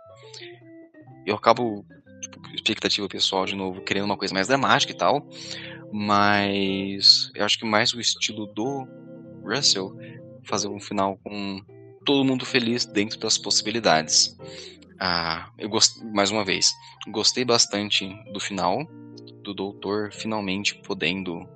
Eu 1.26 1.36
acabo 1.36 1.86
expectativa 2.54 3.08
pessoal, 3.08 3.46
de 3.46 3.56
novo, 3.56 3.82
querendo 3.82 4.06
uma 4.06 4.18
coisa 4.18 4.34
mais 4.34 4.48
dramática 4.48 4.92
e 4.92 4.98
tal. 4.98 5.26
Mas 5.90 7.32
eu 7.34 7.46
acho 7.46 7.58
que 7.58 7.66
mais 7.66 7.94
o 7.94 8.02
estilo 8.02 8.46
do 8.48 8.86
Russell 9.46 9.96
fazer 10.44 10.68
um 10.68 10.80
final 10.80 11.18
com 11.24 11.62
todo 12.06 12.26
mundo 12.26 12.46
feliz 12.46 12.86
dentro 12.86 13.20
das 13.20 13.38
possibilidades. 13.38 14.38
Ah, 15.00 15.50
eu 15.58 15.70
gostei, 15.70 16.04
mais 16.12 16.32
uma 16.32 16.46
vez, 16.46 16.74
gostei 17.08 17.44
bastante 17.44 18.08
do 18.32 18.40
final, 18.40 18.86
do 19.44 19.54
doutor 19.54 20.12
finalmente 20.12 20.76
podendo 20.86 21.48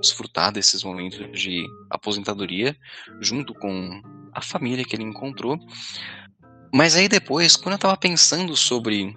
desfrutar 0.00 0.52
desses 0.52 0.82
momentos 0.82 1.30
de 1.32 1.66
aposentadoria 1.90 2.76
junto 3.20 3.54
com 3.54 4.00
a 4.32 4.40
família 4.40 4.84
que 4.84 4.94
ele 4.96 5.04
encontrou. 5.04 5.58
Mas 6.72 6.94
aí 6.94 7.08
depois, 7.08 7.56
quando 7.56 7.74
eu 7.74 7.78
tava 7.78 7.96
pensando 7.96 8.54
sobre 8.56 9.14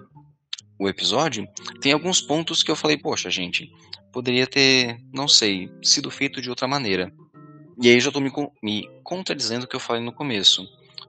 o 0.78 0.88
episódio, 0.88 1.46
tem 1.80 1.92
alguns 1.92 2.20
pontos 2.20 2.62
que 2.62 2.70
eu 2.70 2.76
falei, 2.76 2.96
poxa, 2.96 3.30
gente, 3.30 3.70
poderia 4.12 4.46
ter, 4.46 4.98
não 5.12 5.28
sei, 5.28 5.70
sido 5.82 6.10
feito 6.10 6.40
de 6.40 6.50
outra 6.50 6.66
maneira. 6.66 7.12
E 7.80 7.88
aí 7.88 8.00
já 8.00 8.08
estou 8.08 8.22
me, 8.22 8.32
me 8.62 8.88
contradizendo 9.02 9.64
o 9.64 9.68
que 9.68 9.76
eu 9.76 9.80
falei 9.80 10.02
no 10.02 10.12
começo. 10.12 10.66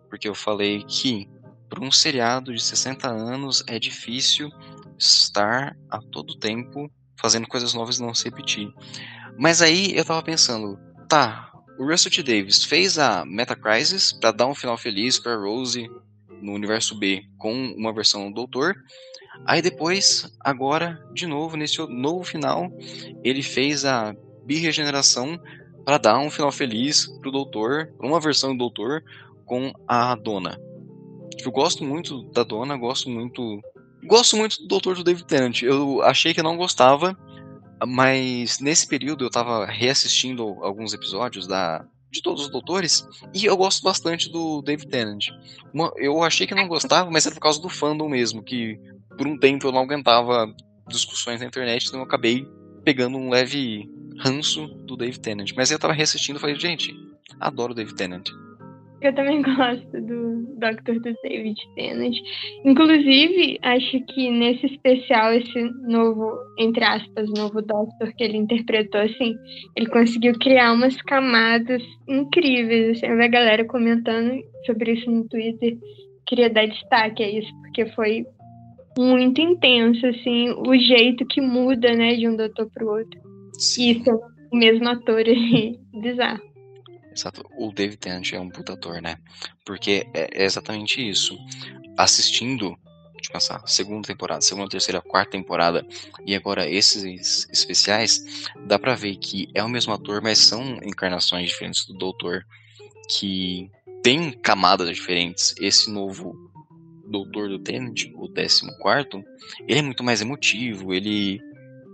Porque 0.09 0.27
eu 0.27 0.35
falei 0.35 0.83
que 0.83 1.29
para 1.69 1.83
um 1.83 1.91
seriado 1.91 2.53
de 2.53 2.61
60 2.61 3.07
anos 3.07 3.63
é 3.67 3.79
difícil 3.79 4.49
estar 4.97 5.75
a 5.89 5.99
todo 5.99 6.37
tempo 6.37 6.91
fazendo 7.19 7.47
coisas 7.47 7.73
novas 7.73 7.97
e 7.97 8.01
não 8.01 8.13
se 8.13 8.25
repetir. 8.25 8.71
Mas 9.37 9.61
aí 9.61 9.95
eu 9.95 10.05
tava 10.05 10.21
pensando, 10.21 10.77
tá, 11.09 11.51
o 11.79 11.85
Russell 11.89 12.11
T. 12.11 12.21
Davis 12.21 12.63
fez 12.63 12.99
a 12.99 13.25
Meta 13.25 13.55
Crisis 13.55 14.13
para 14.13 14.31
dar 14.31 14.45
um 14.45 14.55
final 14.55 14.77
feliz 14.77 15.19
para 15.19 15.35
Rose 15.35 15.89
no 16.41 16.53
universo 16.53 16.95
B 16.95 17.23
com 17.37 17.53
uma 17.75 17.93
versão 17.93 18.29
do 18.29 18.35
Doutor, 18.35 18.75
Aí 19.45 19.61
depois, 19.61 20.31
agora, 20.39 21.03
de 21.13 21.25
novo, 21.25 21.57
nesse 21.57 21.79
novo 21.87 22.23
final, 22.23 22.71
ele 23.23 23.41
fez 23.41 23.83
a 23.83 24.15
birregeneração 24.45 25.39
para 25.85 25.97
dar 25.97 26.19
um 26.19 26.29
final 26.29 26.51
feliz 26.51 27.07
pro 27.19 27.31
Doutor, 27.31 27.93
uma 27.99 28.19
versão 28.19 28.51
do 28.51 28.59
Doutor 28.59 29.03
com 29.45 29.71
a 29.87 30.15
Dona. 30.15 30.57
Eu 31.43 31.51
gosto 31.51 31.83
muito 31.83 32.23
da 32.31 32.43
Dona, 32.43 32.77
gosto 32.77 33.09
muito. 33.09 33.61
Gosto 34.05 34.37
muito 34.37 34.61
do 34.61 34.67
Doutor 34.67 34.95
do 34.95 35.03
David 35.03 35.25
Tennant. 35.25 35.61
Eu 35.61 36.01
achei 36.01 36.33
que 36.33 36.39
eu 36.39 36.43
não 36.43 36.57
gostava, 36.57 37.17
mas 37.85 38.59
nesse 38.59 38.87
período 38.87 39.25
eu 39.25 39.29
tava 39.29 39.65
reassistindo 39.65 40.43
alguns 40.61 40.93
episódios 40.93 41.47
da 41.47 41.85
de 42.11 42.21
todos 42.21 42.43
os 42.43 42.51
doutores 42.51 43.07
e 43.33 43.45
eu 43.45 43.57
gosto 43.57 43.81
bastante 43.81 44.31
do 44.31 44.61
David 44.61 44.87
Tennant. 44.87 45.25
Eu 45.97 46.21
achei 46.21 46.45
que 46.45 46.53
não 46.53 46.67
gostava, 46.67 47.09
mas 47.09 47.25
era 47.25 47.33
por 47.33 47.41
causa 47.41 47.59
do 47.59 47.69
fandom 47.69 48.07
mesmo, 48.07 48.43
que 48.43 48.79
por 49.17 49.25
um 49.25 49.37
tempo 49.37 49.65
eu 49.65 49.71
não 49.71 49.81
aguentava 49.81 50.53
discussões 50.87 51.39
na 51.39 51.47
internet, 51.47 51.87
então 51.87 52.01
eu 52.01 52.05
acabei 52.05 52.47
pegando 52.83 53.17
um 53.17 53.29
leve 53.29 53.89
ranço 54.19 54.67
do 54.85 54.95
Dave 54.95 55.19
Tennant. 55.19 55.51
Mas 55.55 55.71
eu 55.71 55.79
tava 55.79 55.93
reassistindo 55.93 56.37
e 56.37 56.41
falei, 56.41 56.55
gente, 56.55 56.95
adoro 57.39 57.71
o 57.71 57.75
Dave 57.75 57.95
Tennant. 57.95 58.29
Eu 59.03 59.13
também 59.13 59.41
gosto 59.43 60.01
do 60.01 60.55
Doctor 60.57 60.95
do 60.95 61.13
David 61.21 61.59
Tennant. 61.75 62.15
Inclusive, 62.63 63.59
acho 63.61 63.99
que 64.05 64.31
nesse 64.31 64.65
especial, 64.65 65.33
esse 65.33 65.61
novo, 65.81 66.31
entre 66.57 66.83
aspas, 66.83 67.29
novo 67.29 67.61
Doctor 67.61 68.13
que 68.15 68.23
ele 68.23 68.37
interpretou, 68.37 69.01
assim, 69.01 69.35
ele 69.75 69.87
conseguiu 69.87 70.33
criar 70.39 70.71
umas 70.71 70.95
camadas 71.01 71.83
incríveis. 72.07 72.97
Assim, 72.97 73.07
eu 73.07 73.17
vi 73.17 73.23
a 73.23 73.27
galera 73.27 73.65
comentando 73.65 74.41
sobre 74.65 74.93
isso 74.93 75.11
no 75.11 75.27
Twitter. 75.27 75.77
Queria 76.25 76.49
dar 76.49 76.65
destaque 76.65 77.21
a 77.21 77.29
isso, 77.29 77.51
porque 77.61 77.85
foi 77.87 78.25
muito 78.97 79.41
intenso, 79.41 80.05
assim, 80.05 80.51
o 80.51 80.73
jeito 80.75 81.25
que 81.25 81.41
muda, 81.41 81.93
né, 81.93 82.15
de 82.15 82.27
um 82.27 82.37
doutor 82.37 82.69
pro 82.71 82.87
outro. 82.87 83.22
Isso 83.57 84.09
é 84.09 84.13
o 84.13 84.55
mesmo 84.55 84.87
ator 84.89 85.25
aí, 85.25 85.79
bizarro. 85.93 86.41
Exato. 87.15 87.45
O 87.57 87.71
David 87.71 87.97
Tennant 87.97 88.33
é 88.33 88.39
um 88.39 88.49
puta 88.49 88.73
ator, 88.73 89.01
né? 89.01 89.17
Porque 89.65 90.07
é 90.13 90.43
exatamente 90.43 91.07
isso. 91.07 91.37
Assistindo, 91.95 92.75
de 93.21 93.29
passar, 93.29 93.65
segunda 93.67 94.07
temporada, 94.07 94.41
segunda, 94.41 94.69
terceira, 94.69 95.01
quarta 95.01 95.31
temporada 95.31 95.85
e 96.25 96.35
agora 96.35 96.69
esses 96.69 97.47
especiais, 97.49 98.49
dá 98.65 98.77
pra 98.77 98.95
ver 98.95 99.15
que 99.15 99.47
é 99.53 99.63
o 99.63 99.69
mesmo 99.69 99.93
ator, 99.93 100.21
mas 100.21 100.39
são 100.39 100.77
encarnações 100.83 101.49
diferentes 101.49 101.85
do 101.85 101.93
Doutor 101.93 102.45
que 103.09 103.71
tem 104.03 104.31
camadas 104.31 104.89
diferentes. 104.89 105.55
Esse 105.59 105.89
novo 105.89 106.35
Doutor 107.07 107.47
do 107.47 107.59
Tennant, 107.59 108.05
o 108.15 108.27
14, 108.27 108.67
ele 109.67 109.79
é 109.79 109.81
muito 109.81 110.03
mais 110.03 110.21
emotivo, 110.21 110.93
ele. 110.93 111.39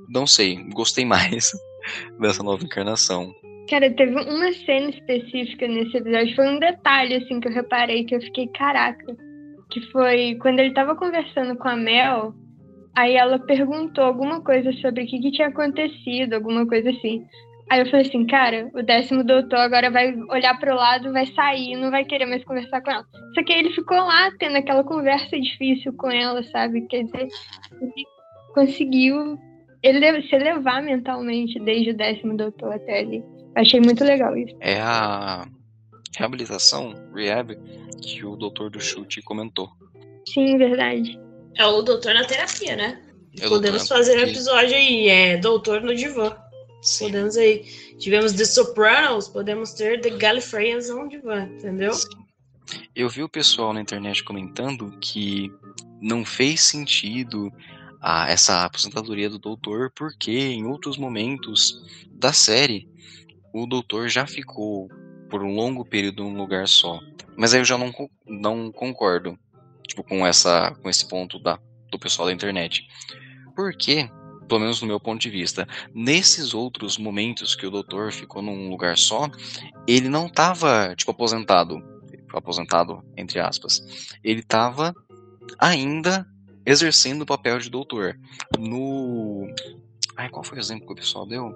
Não 0.10 0.26
sei, 0.26 0.64
gostei 0.74 1.06
mais 1.06 1.52
dessa 2.20 2.44
nova 2.44 2.64
encarnação. 2.64 3.34
Cara, 3.70 3.94
teve 3.94 4.12
uma 4.12 4.52
cena 4.54 4.90
específica 4.90 5.68
nesse 5.68 5.98
episódio, 5.98 6.36
foi 6.36 6.48
um 6.48 6.60
detalhe 6.60 7.16
assim 7.16 7.40
que 7.40 7.48
eu 7.48 7.54
reparei 7.54 8.04
que 8.04 8.16
eu 8.16 8.22
fiquei, 8.22 8.48
caraca. 8.48 9.16
Que 9.70 9.80
foi 9.92 10.36
quando 10.42 10.60
ele 10.60 10.74
tava 10.74 10.96
conversando 10.96 11.56
com 11.56 11.68
a 11.68 11.76
Mel, 11.76 12.34
aí 12.96 13.16
ela 13.16 13.38
perguntou 13.38 14.04
alguma 14.04 14.42
coisa 14.42 14.74
sobre 14.74 15.04
o 15.04 15.08
que, 15.08 15.20
que 15.20 15.32
tinha 15.32 15.50
acontecido, 15.50 16.34
alguma 16.34 16.66
coisa 16.66 16.90
assim. 16.90 17.24
Aí 17.70 17.82
eu 17.82 17.86
falei 17.86 18.08
assim, 18.08 18.26
cara, 18.26 18.72
o 18.74 18.82
décimo 18.82 19.24
doutor 19.24 19.60
agora 19.60 19.92
vai 19.92 20.16
olhar 20.32 20.60
pro 20.60 20.74
lado, 20.74 21.14
vai 21.14 21.28
sair, 21.28 21.76
não 21.76 21.92
vai 21.92 22.04
querer 22.04 22.26
mais 22.26 22.44
conversar 22.44 22.82
com 22.82 22.90
ela. 22.90 23.06
Só 23.36 23.44
que 23.44 23.54
ele 23.54 23.72
ficou 23.76 23.98
lá 23.98 24.32
tendo 24.40 24.58
aquela 24.58 24.84
conversa 24.84 25.40
difícil 25.40 25.94
com 25.94 26.10
ela, 26.10 26.42
sabe? 26.46 26.88
Quer 26.88 27.04
dizer, 27.04 27.28
ele 27.80 28.06
conseguiu 28.56 29.38
ele 29.82 30.28
se 30.28 30.36
elevar 30.36 30.84
mentalmente 30.84 31.60
desde 31.60 31.92
o 31.92 31.98
décimo 31.98 32.36
doutor 32.36 32.74
até 32.74 33.00
ali. 33.00 33.24
Achei 33.56 33.80
muito 33.80 34.04
legal 34.04 34.36
isso. 34.38 34.56
É 34.60 34.80
a 34.80 35.48
reabilitação, 36.18 36.94
rehab, 37.14 37.58
que 38.02 38.26
o 38.26 38.36
doutor 38.36 38.70
do 38.70 38.80
chute 38.80 39.22
comentou. 39.22 39.70
Sim, 40.28 40.58
verdade. 40.58 41.20
É 41.58 41.66
o 41.66 41.82
doutor 41.82 42.14
na 42.14 42.26
terapia, 42.26 42.76
né? 42.76 43.02
É 43.40 43.48
Podemos 43.48 43.88
fazer 43.88 44.18
um 44.18 44.30
episódio 44.30 44.76
aí, 44.76 45.08
é 45.08 45.38
doutor 45.38 45.82
no 45.82 45.96
divã. 45.96 46.36
Sim. 46.82 47.06
Podemos 47.06 47.38
aí. 47.38 47.64
Tivemos 47.98 48.34
The 48.34 48.46
Sopranos, 48.46 49.28
podemos 49.28 49.74
ter 49.74 50.02
The 50.02 50.12
Gallifreyans 50.12 50.90
on 50.90 51.08
divã, 51.08 51.44
entendeu? 51.44 51.94
Sim. 51.94 52.08
Eu 52.96 53.10
vi 53.10 53.24
o 53.24 53.30
pessoal 53.30 53.74
na 53.74 53.82
internet 53.82 54.24
comentando 54.24 54.96
que 55.00 55.52
não 56.02 56.24
fez 56.24 56.62
sentido 56.62 57.52
a 58.02 58.30
essa 58.30 58.66
aposentadoria 58.66 59.30
do 59.30 59.40
doutor, 59.40 59.92
porque 59.96 60.32
em 60.32 60.66
outros 60.66 60.98
momentos 60.98 62.06
da 62.12 62.32
série 62.32 62.88
o 63.54 63.66
doutor 63.66 64.10
já 64.10 64.26
ficou 64.26 64.88
por 65.30 65.44
um 65.44 65.54
longo 65.54 65.86
período 65.86 66.24
num 66.24 66.38
lugar 66.38 66.68
só. 66.68 67.00
Mas 67.38 67.54
aí 67.54 67.60
eu 67.60 67.66
já 67.66 67.78
não, 67.78 67.94
não 68.26 68.72
concordo 68.72 69.38
tipo, 69.88 70.04
com, 70.04 70.26
essa, 70.26 70.72
com 70.82 70.90
esse 70.90 71.08
ponto 71.08 71.40
da, 71.40 71.60
do 71.92 72.00
pessoal 72.00 72.28
da 72.28 72.34
internet. 72.34 72.88
Porque, 73.56 74.10
pelo 74.48 74.62
menos 74.62 74.82
no 74.82 74.88
meu 74.88 75.00
ponto 75.00 75.22
de 75.22 75.30
vista, 75.30 75.68
nesses 75.94 76.54
outros 76.54 76.98
momentos 76.98 77.56
que 77.56 77.66
o 77.66 77.72
doutor 77.72 78.12
ficou 78.12 78.42
num 78.42 78.70
lugar 78.70 78.98
só, 78.98 79.30
ele 79.88 80.08
não 80.08 80.28
estava 80.28 80.96
tipo, 80.96 81.12
aposentado. 81.12 81.82
Aposentado, 82.32 83.04
entre 83.18 83.40
aspas. 83.40 83.84
Ele 84.24 84.42
estava 84.42 84.94
ainda 85.58 86.26
exercendo 86.70 87.24
o 87.24 87.26
papel 87.26 87.60
de 87.60 87.70
doutor. 87.70 88.18
No. 88.58 89.48
Ai, 90.16 90.30
qual 90.30 90.44
foi 90.44 90.58
o 90.58 90.62
exemplo 90.62 90.86
que 90.86 90.94
o 90.94 90.96
pessoal 90.96 91.26
deu? 91.26 91.54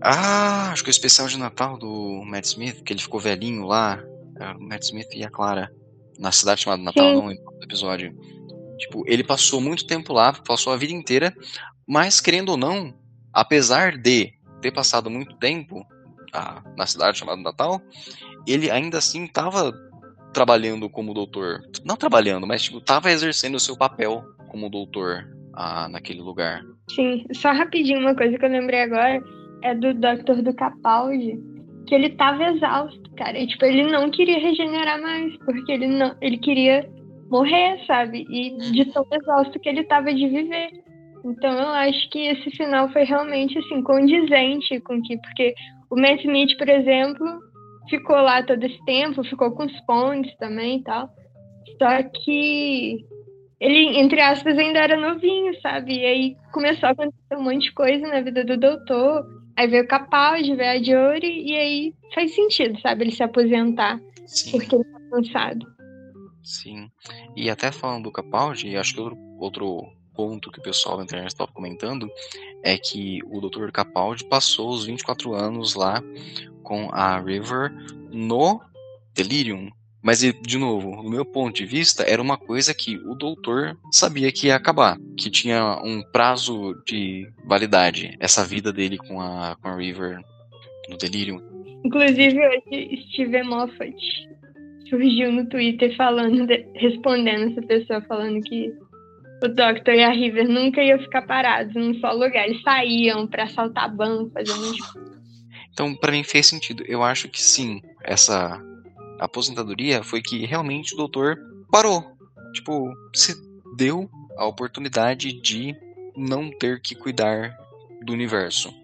Ah, 0.00 0.70
acho 0.72 0.82
que 0.82 0.90
o 0.90 0.90
especial 0.90 1.28
de 1.28 1.38
Natal 1.38 1.78
do 1.78 2.22
Matt 2.24 2.46
Smith, 2.46 2.82
que 2.82 2.92
ele 2.92 3.00
ficou 3.00 3.20
velhinho 3.20 3.64
lá. 3.64 4.02
Era 4.36 4.56
o 4.56 4.62
Matt 4.62 4.82
Smith 4.82 5.08
e 5.14 5.24
a 5.24 5.30
Clara. 5.30 5.72
Na 6.18 6.32
cidade 6.32 6.62
chamada 6.62 6.82
Natal, 6.82 7.08
Sim. 7.08 7.14
não 7.14 7.26
lembro 7.26 7.52
do 7.52 7.64
episódio. 7.64 8.16
Tipo, 8.78 9.04
ele 9.06 9.22
passou 9.22 9.60
muito 9.60 9.86
tempo 9.86 10.12
lá, 10.12 10.32
passou 10.32 10.72
a 10.72 10.76
vida 10.76 10.92
inteira, 10.92 11.32
mas 11.86 12.20
querendo 12.20 12.50
ou 12.50 12.56
não, 12.56 12.94
apesar 13.32 13.96
de 13.96 14.32
ter 14.60 14.72
passado 14.72 15.08
muito 15.08 15.36
tempo 15.36 15.86
ah, 16.32 16.62
na 16.76 16.86
cidade 16.86 17.18
chamada 17.18 17.40
Natal, 17.40 17.80
ele 18.46 18.70
ainda 18.70 18.98
assim 18.98 19.24
estava 19.24 19.72
trabalhando 20.32 20.88
como 20.88 21.14
doutor. 21.14 21.60
Não 21.84 21.96
trabalhando, 21.96 22.46
mas 22.46 22.62
tipo, 22.62 22.80
tava 22.80 23.10
exercendo 23.10 23.56
o 23.56 23.60
seu 23.60 23.76
papel 23.76 24.24
como 24.48 24.70
doutor 24.70 25.28
ah, 25.54 25.88
naquele 25.88 26.20
lugar. 26.20 26.62
Sim, 26.90 27.24
só 27.32 27.52
rapidinho 27.52 28.00
uma 28.00 28.14
coisa 28.14 28.36
que 28.38 28.44
eu 28.44 28.50
lembrei 28.50 28.82
agora 28.82 29.22
é 29.62 29.74
do 29.74 29.94
Dr. 29.94 30.42
do 30.42 30.54
Capaldi, 30.54 31.38
que 31.86 31.94
ele 31.94 32.10
tava 32.10 32.44
exausto, 32.44 33.10
cara. 33.16 33.38
E, 33.38 33.46
tipo, 33.46 33.64
ele 33.64 33.90
não 33.90 34.10
queria 34.10 34.38
regenerar 34.38 35.00
mais, 35.00 35.36
porque 35.38 35.72
ele 35.72 35.86
não, 35.86 36.14
ele 36.20 36.38
queria 36.38 36.88
morrer, 37.30 37.78
sabe? 37.86 38.26
E 38.28 38.56
de 38.72 38.84
tão 38.86 39.06
exausto 39.10 39.58
que 39.58 39.68
ele 39.68 39.84
tava 39.84 40.12
de 40.12 40.28
viver. 40.28 40.70
Então 41.24 41.52
eu 41.52 41.68
acho 41.68 42.10
que 42.10 42.18
esse 42.18 42.50
final 42.50 42.90
foi 42.90 43.04
realmente 43.04 43.56
assim 43.58 43.80
condizente 43.82 44.80
com 44.80 45.00
que, 45.02 45.16
porque 45.18 45.54
o 45.88 45.96
Matt 45.96 46.20
Smith, 46.20 46.56
por 46.58 46.68
exemplo, 46.68 47.26
ficou 47.88 48.16
lá 48.16 48.42
todo 48.42 48.62
esse 48.64 48.82
tempo, 48.84 49.24
ficou 49.24 49.52
com 49.52 49.64
os 49.64 49.80
pontes 49.82 50.34
também 50.38 50.78
e 50.78 50.82
tal. 50.82 51.08
Só 51.78 52.02
que 52.02 53.04
ele, 53.60 53.98
entre 53.98 54.20
aspas, 54.20 54.58
ainda 54.58 54.80
era 54.80 54.96
novinho, 54.96 55.58
sabe? 55.60 55.98
E 55.98 56.04
aí 56.04 56.36
começou 56.52 56.88
a 56.88 56.92
acontecer 56.92 57.36
um 57.36 57.42
monte 57.42 57.64
de 57.64 57.72
coisa 57.72 58.06
na 58.08 58.20
vida 58.20 58.44
do 58.44 58.56
doutor. 58.56 59.24
Aí 59.56 59.68
veio 59.68 59.84
o 59.84 59.86
Capaldi, 59.88 60.54
veio 60.54 60.70
a 60.70 60.82
Jory, 60.82 61.44
e 61.48 61.56
aí 61.56 61.94
faz 62.14 62.34
sentido, 62.34 62.80
sabe? 62.80 63.04
Ele 63.04 63.12
se 63.12 63.22
aposentar. 63.22 64.00
Sim. 64.26 64.52
Porque 64.52 64.74
ele 64.74 64.84
tá 64.84 65.00
cansado. 65.10 65.66
Sim. 66.42 66.90
E 67.36 67.48
até 67.48 67.70
falando 67.70 68.04
do 68.04 68.12
Capaldi, 68.12 68.76
acho 68.76 68.94
que 68.94 69.00
outro, 69.00 69.18
outro 69.38 69.92
ponto 70.14 70.50
que 70.50 70.58
o 70.58 70.62
pessoal 70.62 70.96
da 70.96 71.04
internet 71.04 71.28
estava 71.28 71.52
comentando 71.52 72.10
é 72.62 72.76
que 72.76 73.20
o 73.24 73.40
Dr. 73.40 73.70
Capaldi 73.70 74.24
passou 74.24 74.70
os 74.70 74.84
24 74.84 75.34
anos 75.34 75.74
lá 75.74 76.02
com 76.62 76.88
a 76.92 77.18
River 77.20 77.72
no 78.10 78.60
Delirium. 79.14 79.70
Mas, 80.02 80.20
de 80.20 80.58
novo, 80.58 81.02
no 81.02 81.08
meu 81.08 81.24
ponto 81.24 81.54
de 81.54 81.64
vista, 81.64 82.02
era 82.02 82.20
uma 82.20 82.36
coisa 82.36 82.74
que 82.74 82.96
o 82.96 83.14
doutor 83.14 83.78
sabia 83.92 84.32
que 84.32 84.48
ia 84.48 84.56
acabar, 84.56 84.98
que 85.16 85.30
tinha 85.30 85.80
um 85.84 86.02
prazo 86.02 86.74
de 86.84 87.30
validade, 87.44 88.16
essa 88.18 88.44
vida 88.44 88.72
dele 88.72 88.98
com 88.98 89.20
a, 89.20 89.56
com 89.62 89.68
a 89.68 89.76
River 89.76 90.18
no 90.88 90.98
Delirium. 90.98 91.40
Inclusive, 91.84 92.36
hoje, 92.36 93.06
Steven 93.12 93.44
Moffat 93.44 93.94
surgiu 94.88 95.32
no 95.32 95.46
Twitter 95.46 95.96
falando, 95.96 96.46
de, 96.46 96.66
respondendo 96.74 97.52
essa 97.52 97.62
pessoa, 97.62 98.02
falando 98.02 98.40
que 98.42 98.72
o 99.42 99.48
Doctor 99.48 99.94
e 99.94 100.04
a 100.04 100.10
River 100.10 100.48
nunca 100.48 100.82
iam 100.82 100.98
ficar 100.98 101.22
parados 101.22 101.74
num 101.74 101.94
só 101.94 102.12
lugar. 102.12 102.46
Eles 102.46 102.62
saíam 102.62 103.26
para 103.26 103.44
assaltar 103.44 103.94
banco, 103.94 104.30
fazer 104.32 104.52
um 104.52 105.11
Então, 105.72 105.94
para 105.94 106.12
mim 106.12 106.22
fez 106.22 106.46
sentido. 106.46 106.84
Eu 106.86 107.02
acho 107.02 107.28
que 107.28 107.42
sim, 107.42 107.80
essa 108.02 108.60
aposentadoria 109.18 110.02
foi 110.02 110.20
que 110.20 110.44
realmente 110.44 110.94
o 110.94 110.96
doutor 110.96 111.38
parou. 111.70 112.04
Tipo, 112.52 112.92
se 113.14 113.34
deu 113.76 114.08
a 114.36 114.46
oportunidade 114.46 115.32
de 115.32 115.74
não 116.16 116.50
ter 116.50 116.80
que 116.80 116.94
cuidar 116.94 117.56
do 118.02 118.12
universo. 118.12 118.74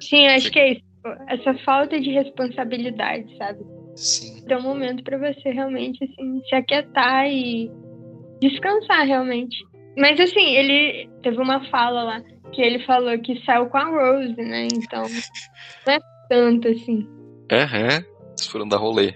Sim, 0.00 0.26
acho 0.28 0.50
que 0.50 0.58
é 0.58 0.72
isso. 0.72 0.82
Essa 1.28 1.54
falta 1.64 1.98
de 1.98 2.10
responsabilidade, 2.10 3.34
sabe? 3.38 3.60
Sim. 3.96 4.44
Deu 4.46 4.58
um 4.58 4.62
momento 4.62 5.02
para 5.02 5.18
você 5.18 5.50
realmente 5.50 6.04
assim, 6.04 6.42
se 6.48 6.54
aquietar 6.54 7.26
e 7.26 7.70
descansar 8.40 9.06
realmente. 9.06 9.56
Mas 9.96 10.20
assim, 10.20 10.54
ele 10.54 11.08
teve 11.22 11.38
uma 11.38 11.64
fala 11.70 12.04
lá 12.04 12.22
que 12.52 12.60
ele 12.60 12.84
falou 12.84 13.18
que 13.18 13.42
saiu 13.44 13.66
com 13.66 13.78
a 13.78 13.84
Rose, 13.84 14.36
né? 14.36 14.68
Então, 14.72 15.02
não 15.86 15.94
é 15.94 15.98
tanto 16.28 16.68
assim. 16.68 17.06
Aham, 17.50 17.78
uhum. 17.78 18.04
eles 18.30 18.46
foram 18.46 18.68
dar 18.68 18.76
rolê. 18.76 19.14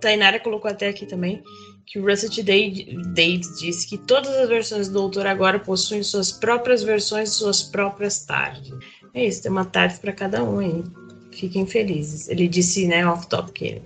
Tainara 0.00 0.38
colocou 0.38 0.70
até 0.70 0.88
aqui 0.88 1.06
também 1.06 1.42
que 1.86 2.00
o 2.00 2.04
Russell 2.04 2.30
T. 2.30 2.42
Davis 2.42 3.58
disse 3.60 3.88
que 3.88 3.96
todas 3.96 4.34
as 4.36 4.48
versões 4.48 4.88
do 4.88 4.94
Doutor 4.94 5.26
agora 5.26 5.58
possuem 5.58 6.02
suas 6.02 6.32
próprias 6.32 6.82
versões 6.82 7.30
e 7.30 7.34
suas 7.34 7.62
próprias 7.62 8.24
tardes. 8.24 8.72
É 9.14 9.24
isso, 9.24 9.42
tem 9.42 9.52
uma 9.52 9.64
tarde 9.64 9.98
para 10.00 10.12
cada 10.12 10.42
um 10.42 10.58
aí. 10.58 10.84
Fiquem 11.30 11.64
felizes. 11.64 12.28
Ele 12.28 12.48
disse, 12.48 12.88
né, 12.88 13.06
off-topic. 13.06 13.80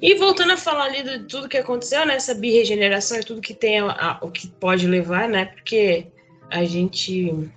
E 0.00 0.14
voltando 0.14 0.52
a 0.52 0.56
falar 0.56 0.84
ali 0.84 1.02
de 1.02 1.24
tudo 1.26 1.48
que 1.48 1.58
aconteceu, 1.58 2.06
né, 2.06 2.14
essa 2.14 2.34
birregeneração 2.34 3.18
e 3.18 3.24
tudo 3.24 3.40
que 3.40 3.54
tem 3.54 3.80
a, 3.80 3.90
a, 3.90 4.18
o 4.22 4.30
que 4.30 4.46
pode 4.46 4.86
levar, 4.86 5.28
né, 5.28 5.46
porque 5.46 6.06
a 6.50 6.64
gente 6.64 7.50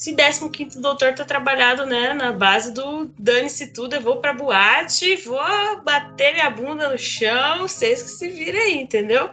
esse 0.00 0.48
15 0.48 0.80
doutor 0.80 1.14
tá 1.14 1.26
trabalhado, 1.26 1.84
né, 1.84 2.14
na 2.14 2.32
base 2.32 2.72
do 2.72 3.10
dane-se 3.18 3.66
tudo, 3.66 3.96
eu 3.96 4.00
vou 4.00 4.16
pra 4.16 4.32
boate, 4.32 5.16
vou 5.16 5.38
bater 5.84 6.32
minha 6.32 6.48
bunda 6.48 6.88
no 6.88 6.96
chão, 6.96 7.68
vocês 7.68 8.02
que 8.02 8.08
se 8.08 8.28
virem 8.28 8.60
aí, 8.60 8.80
entendeu? 8.80 9.28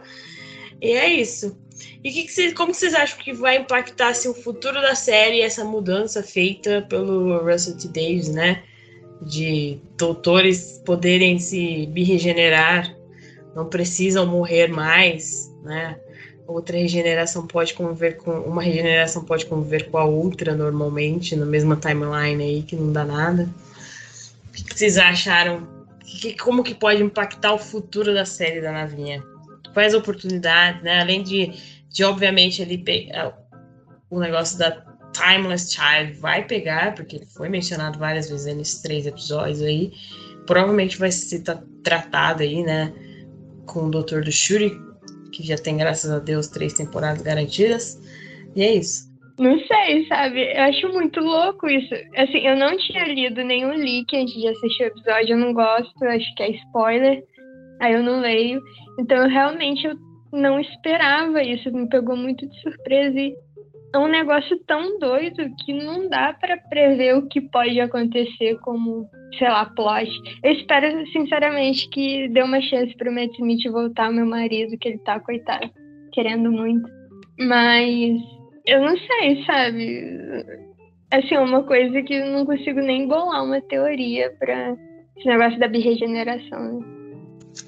E 0.80 0.92
é 0.92 1.08
isso. 1.08 1.58
E 2.04 2.12
que 2.12 2.24
que 2.24 2.32
cês, 2.32 2.52
como 2.52 2.74
vocês 2.74 2.94
acham 2.94 3.18
que 3.18 3.32
vai 3.32 3.56
impactar 3.56 4.08
assim, 4.08 4.28
o 4.28 4.34
futuro 4.34 4.80
da 4.80 4.94
série, 4.94 5.40
essa 5.40 5.64
mudança 5.64 6.22
feita 6.22 6.82
pelo 6.88 7.38
Russell 7.44 7.76
T. 7.76 7.88
Davis, 7.88 8.28
né? 8.28 8.62
De 9.22 9.80
doutores 9.96 10.82
poderem 10.84 11.38
se 11.38 11.86
birregenerar, 11.86 12.94
não 13.54 13.68
precisam 13.68 14.26
morrer 14.26 14.68
mais, 14.68 15.50
né? 15.64 15.98
Outra 16.48 16.78
regeneração 16.78 17.46
pode 17.46 17.74
conviver 17.74 18.16
com 18.16 18.32
uma 18.40 18.62
regeneração 18.62 19.22
pode 19.22 19.44
conviver 19.44 19.90
com 19.90 19.98
a 19.98 20.04
outra 20.04 20.54
normalmente 20.54 21.36
na 21.36 21.44
mesma 21.44 21.76
timeline 21.76 22.42
aí 22.42 22.62
que 22.62 22.74
não 22.74 22.90
dá 22.92 23.04
nada. 23.04 23.48
O 24.48 24.52
que 24.52 24.74
vocês 24.74 24.96
acharam? 24.96 25.68
Que, 26.02 26.34
como 26.34 26.64
que 26.64 26.74
pode 26.74 27.02
impactar 27.02 27.52
o 27.52 27.58
futuro 27.58 28.14
da 28.14 28.24
série 28.24 28.60
da 28.60 28.72
Navinha? 28.72 29.22
Quais 29.74 29.94
oportunidades, 29.94 30.82
né? 30.82 31.00
Além 31.00 31.22
de, 31.22 31.52
de 31.90 32.02
obviamente 32.02 32.62
ele 32.62 32.78
pegar 32.78 33.38
o 34.10 34.18
negócio 34.18 34.58
da 34.58 34.82
Timeless 35.12 35.70
Child 35.70 36.14
vai 36.14 36.46
pegar, 36.46 36.94
porque 36.94 37.16
ele 37.16 37.26
foi 37.26 37.48
mencionado 37.48 37.98
várias 37.98 38.30
vezes 38.30 38.56
nesses 38.56 38.80
três 38.80 39.06
episódios 39.06 39.60
aí. 39.60 39.92
Provavelmente 40.46 40.98
vai 40.98 41.12
ser 41.12 41.42
tratado 41.84 42.42
aí, 42.42 42.62
né? 42.62 42.92
Com 43.66 43.86
o 43.86 43.90
Doutor 43.90 44.24
do 44.24 44.32
Shuri, 44.32 44.80
que 45.38 45.46
já 45.46 45.56
tem, 45.56 45.76
graças 45.76 46.10
a 46.10 46.18
Deus, 46.18 46.48
três 46.48 46.74
temporadas 46.74 47.22
garantidas. 47.22 47.96
E 48.56 48.62
é 48.62 48.74
isso. 48.74 49.08
Não 49.38 49.56
sei, 49.60 50.04
sabe? 50.08 50.52
Eu 50.52 50.62
acho 50.62 50.88
muito 50.88 51.20
louco 51.20 51.68
isso. 51.68 51.94
Assim, 52.16 52.38
eu 52.38 52.56
não 52.56 52.76
tinha 52.76 53.04
lido 53.04 53.44
nenhum 53.44 53.70
leak 53.70 54.16
antes 54.16 54.34
de 54.34 54.48
assistir 54.48 54.82
o 54.82 54.86
episódio, 54.86 55.34
eu 55.34 55.38
não 55.38 55.52
gosto, 55.52 56.04
acho 56.04 56.34
que 56.34 56.42
é 56.42 56.50
spoiler. 56.50 57.22
Aí 57.80 57.92
eu 57.92 58.02
não 58.02 58.20
leio. 58.20 58.60
Então, 58.98 59.16
eu 59.18 59.28
realmente 59.28 59.86
eu 59.86 59.96
não 60.32 60.58
esperava 60.58 61.40
isso, 61.40 61.72
me 61.72 61.88
pegou 61.88 62.16
muito 62.16 62.48
de 62.48 62.60
surpresa. 62.60 63.16
E 63.16 63.36
é 63.94 63.98
um 63.98 64.08
negócio 64.08 64.58
tão 64.66 64.98
doido 64.98 65.44
que 65.64 65.72
não 65.72 66.08
dá 66.08 66.34
para 66.34 66.56
prever 66.56 67.16
o 67.16 67.26
que 67.28 67.40
pode 67.40 67.80
acontecer 67.80 68.58
como 68.60 69.08
sei 69.36 69.48
lá, 69.48 69.66
plot. 69.66 70.10
Eu 70.42 70.52
espero, 70.52 71.06
sinceramente, 71.08 71.88
que 71.90 72.28
dê 72.28 72.42
uma 72.42 72.60
chance 72.60 72.94
pro 72.96 73.12
Matt 73.12 73.32
Smith 73.34 73.64
voltar, 73.70 74.10
meu 74.10 74.26
marido, 74.26 74.76
que 74.78 74.88
ele 74.88 74.98
tá, 74.98 75.20
coitado, 75.20 75.70
querendo 76.12 76.50
muito. 76.50 76.88
Mas 77.38 78.20
eu 78.66 78.80
não 78.80 78.96
sei, 78.96 79.44
sabe? 79.44 80.44
Assim, 81.10 81.36
uma 81.36 81.62
coisa 81.62 82.02
que 82.02 82.14
eu 82.14 82.26
não 82.26 82.44
consigo 82.44 82.80
nem 82.80 83.06
bolar 83.06 83.44
uma 83.44 83.60
teoria 83.60 84.34
pra 84.38 84.76
esse 85.16 85.26
negócio 85.26 85.58
da 85.58 85.68
birregeneração. 85.68 86.80
Né? 86.80 86.97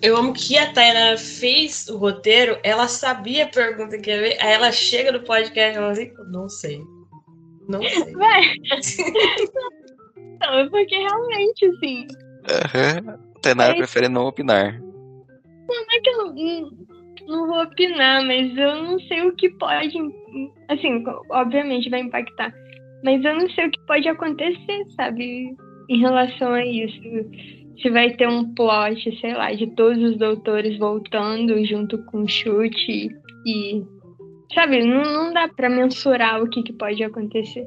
Eu 0.02 0.16
amo 0.16 0.32
que 0.32 0.56
a 0.56 0.72
Tainara 0.72 1.18
fez 1.18 1.88
o 1.88 1.98
roteiro, 1.98 2.58
ela 2.62 2.88
sabia 2.88 3.44
a 3.44 3.48
pergunta 3.48 3.98
que 3.98 4.10
ia 4.10 4.20
ver, 4.20 4.36
aí 4.40 4.52
ela 4.52 4.72
chega 4.72 5.12
no 5.12 5.20
podcast 5.20 5.72
e 5.72 5.74
fala 5.74 5.92
assim, 5.92 6.12
não 6.30 6.48
sei. 6.48 6.80
Não 7.68 7.82
sei. 7.82 8.12
Vai. 8.16 8.42
não, 10.40 10.58
é 10.58 10.68
porque 10.70 10.96
realmente, 10.96 11.66
assim. 11.66 12.06
Uhum. 12.48 13.30
Tainara 13.42 13.74
é... 13.74 13.76
prefere 13.76 14.08
não 14.08 14.26
opinar. 14.26 14.80
Não 14.80 15.84
é 15.92 16.00
que 16.00 16.10
eu 16.10 16.16
não, 16.16 16.70
não 17.28 17.46
vou 17.46 17.62
opinar, 17.62 18.24
mas 18.24 18.56
eu 18.56 18.82
não 18.82 18.98
sei 19.00 19.22
o 19.22 19.36
que 19.36 19.50
pode. 19.50 19.96
Assim, 20.68 21.04
obviamente 21.30 21.90
vai 21.90 22.00
impactar. 22.00 22.52
Mas 23.04 23.24
eu 23.24 23.34
não 23.34 23.48
sei 23.50 23.66
o 23.66 23.70
que 23.70 23.80
pode 23.86 24.08
acontecer, 24.08 24.84
sabe? 24.96 25.54
Em 25.88 26.00
relação 26.00 26.52
a 26.52 26.64
isso 26.64 27.00
se 27.80 27.90
vai 27.90 28.10
ter 28.14 28.28
um 28.28 28.54
plot, 28.54 29.18
sei 29.20 29.34
lá, 29.34 29.52
de 29.52 29.66
todos 29.74 30.02
os 30.02 30.18
doutores 30.18 30.78
voltando 30.78 31.64
junto 31.64 31.98
com 32.06 32.22
o 32.22 32.28
chute 32.28 33.10
e. 33.46 33.82
Sabe, 34.54 34.84
não, 34.84 35.02
não 35.02 35.32
dá 35.32 35.48
para 35.48 35.70
mensurar 35.70 36.42
o 36.42 36.48
que, 36.48 36.62
que 36.62 36.72
pode 36.72 37.02
acontecer. 37.04 37.66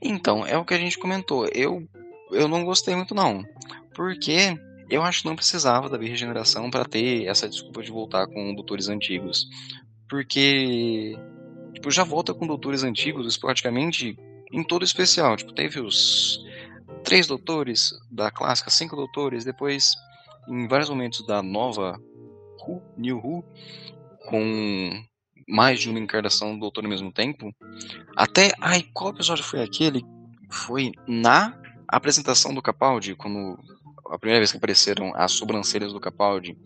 Então, 0.00 0.46
é 0.46 0.56
o 0.56 0.64
que 0.64 0.74
a 0.74 0.78
gente 0.78 0.96
comentou. 0.96 1.48
Eu, 1.48 1.82
eu 2.30 2.46
não 2.46 2.64
gostei 2.64 2.94
muito, 2.94 3.12
não. 3.12 3.44
Porque 3.92 4.56
eu 4.88 5.02
acho 5.02 5.22
que 5.22 5.28
não 5.28 5.34
precisava 5.34 5.88
da 5.88 5.98
regeneração 5.98 6.70
para 6.70 6.84
ter 6.84 7.26
essa 7.26 7.48
desculpa 7.48 7.82
de 7.82 7.90
voltar 7.90 8.26
com 8.28 8.54
doutores 8.54 8.88
antigos. 8.88 9.48
Porque. 10.08 11.16
Tipo, 11.74 11.90
já 11.90 12.04
volta 12.04 12.32
com 12.32 12.46
doutores 12.46 12.84
antigos 12.84 13.36
praticamente 13.36 14.16
em 14.52 14.62
todo 14.62 14.84
especial. 14.84 15.36
Tipo, 15.36 15.52
teve 15.52 15.80
os 15.80 16.40
três 17.12 17.26
doutores 17.26 17.92
da 18.10 18.30
clássica, 18.30 18.70
cinco 18.70 18.96
doutores, 18.96 19.44
depois 19.44 19.92
em 20.48 20.66
vários 20.66 20.88
momentos 20.88 21.26
da 21.26 21.42
nova 21.42 22.00
Who, 22.66 22.82
New 22.96 23.18
Who, 23.18 23.44
com 24.30 25.04
mais 25.46 25.78
de 25.78 25.90
uma 25.90 25.98
encarnação 25.98 26.54
do 26.54 26.60
doutor 26.60 26.84
ao 26.84 26.88
mesmo 26.88 27.12
tempo. 27.12 27.54
Até, 28.16 28.52
ai, 28.58 28.82
qual 28.94 29.10
episódio 29.10 29.44
foi 29.44 29.62
aquele? 29.62 30.02
Foi 30.50 30.90
na 31.06 31.54
apresentação 31.86 32.54
do 32.54 32.62
Capaldi, 32.62 33.14
quando 33.14 33.58
a 34.10 34.18
primeira 34.18 34.40
vez 34.40 34.50
que 34.50 34.56
apareceram 34.56 35.12
as 35.14 35.32
sobrancelhas 35.32 35.92
do 35.92 36.00
Capaldi, 36.00 36.56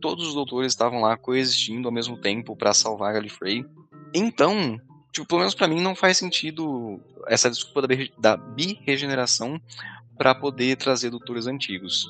todos 0.00 0.28
os 0.28 0.32
doutores 0.32 0.72
estavam 0.72 1.02
lá 1.02 1.14
coexistindo 1.14 1.86
ao 1.86 1.92
mesmo 1.92 2.18
tempo 2.18 2.56
para 2.56 2.72
salvar 2.72 3.12
Gallifrey. 3.12 3.66
Então, 4.14 4.80
tipo, 5.12 5.26
pelo 5.26 5.40
menos 5.40 5.54
para 5.54 5.68
mim 5.68 5.80
não 5.80 5.94
faz 5.94 6.18
sentido 6.18 7.00
essa 7.26 7.50
desculpa 7.50 7.86
da, 8.18 8.36
birregeneração 8.36 9.60
para 10.16 10.34
poder 10.34 10.76
trazer 10.76 11.10
doutores 11.10 11.46
antigos. 11.46 12.06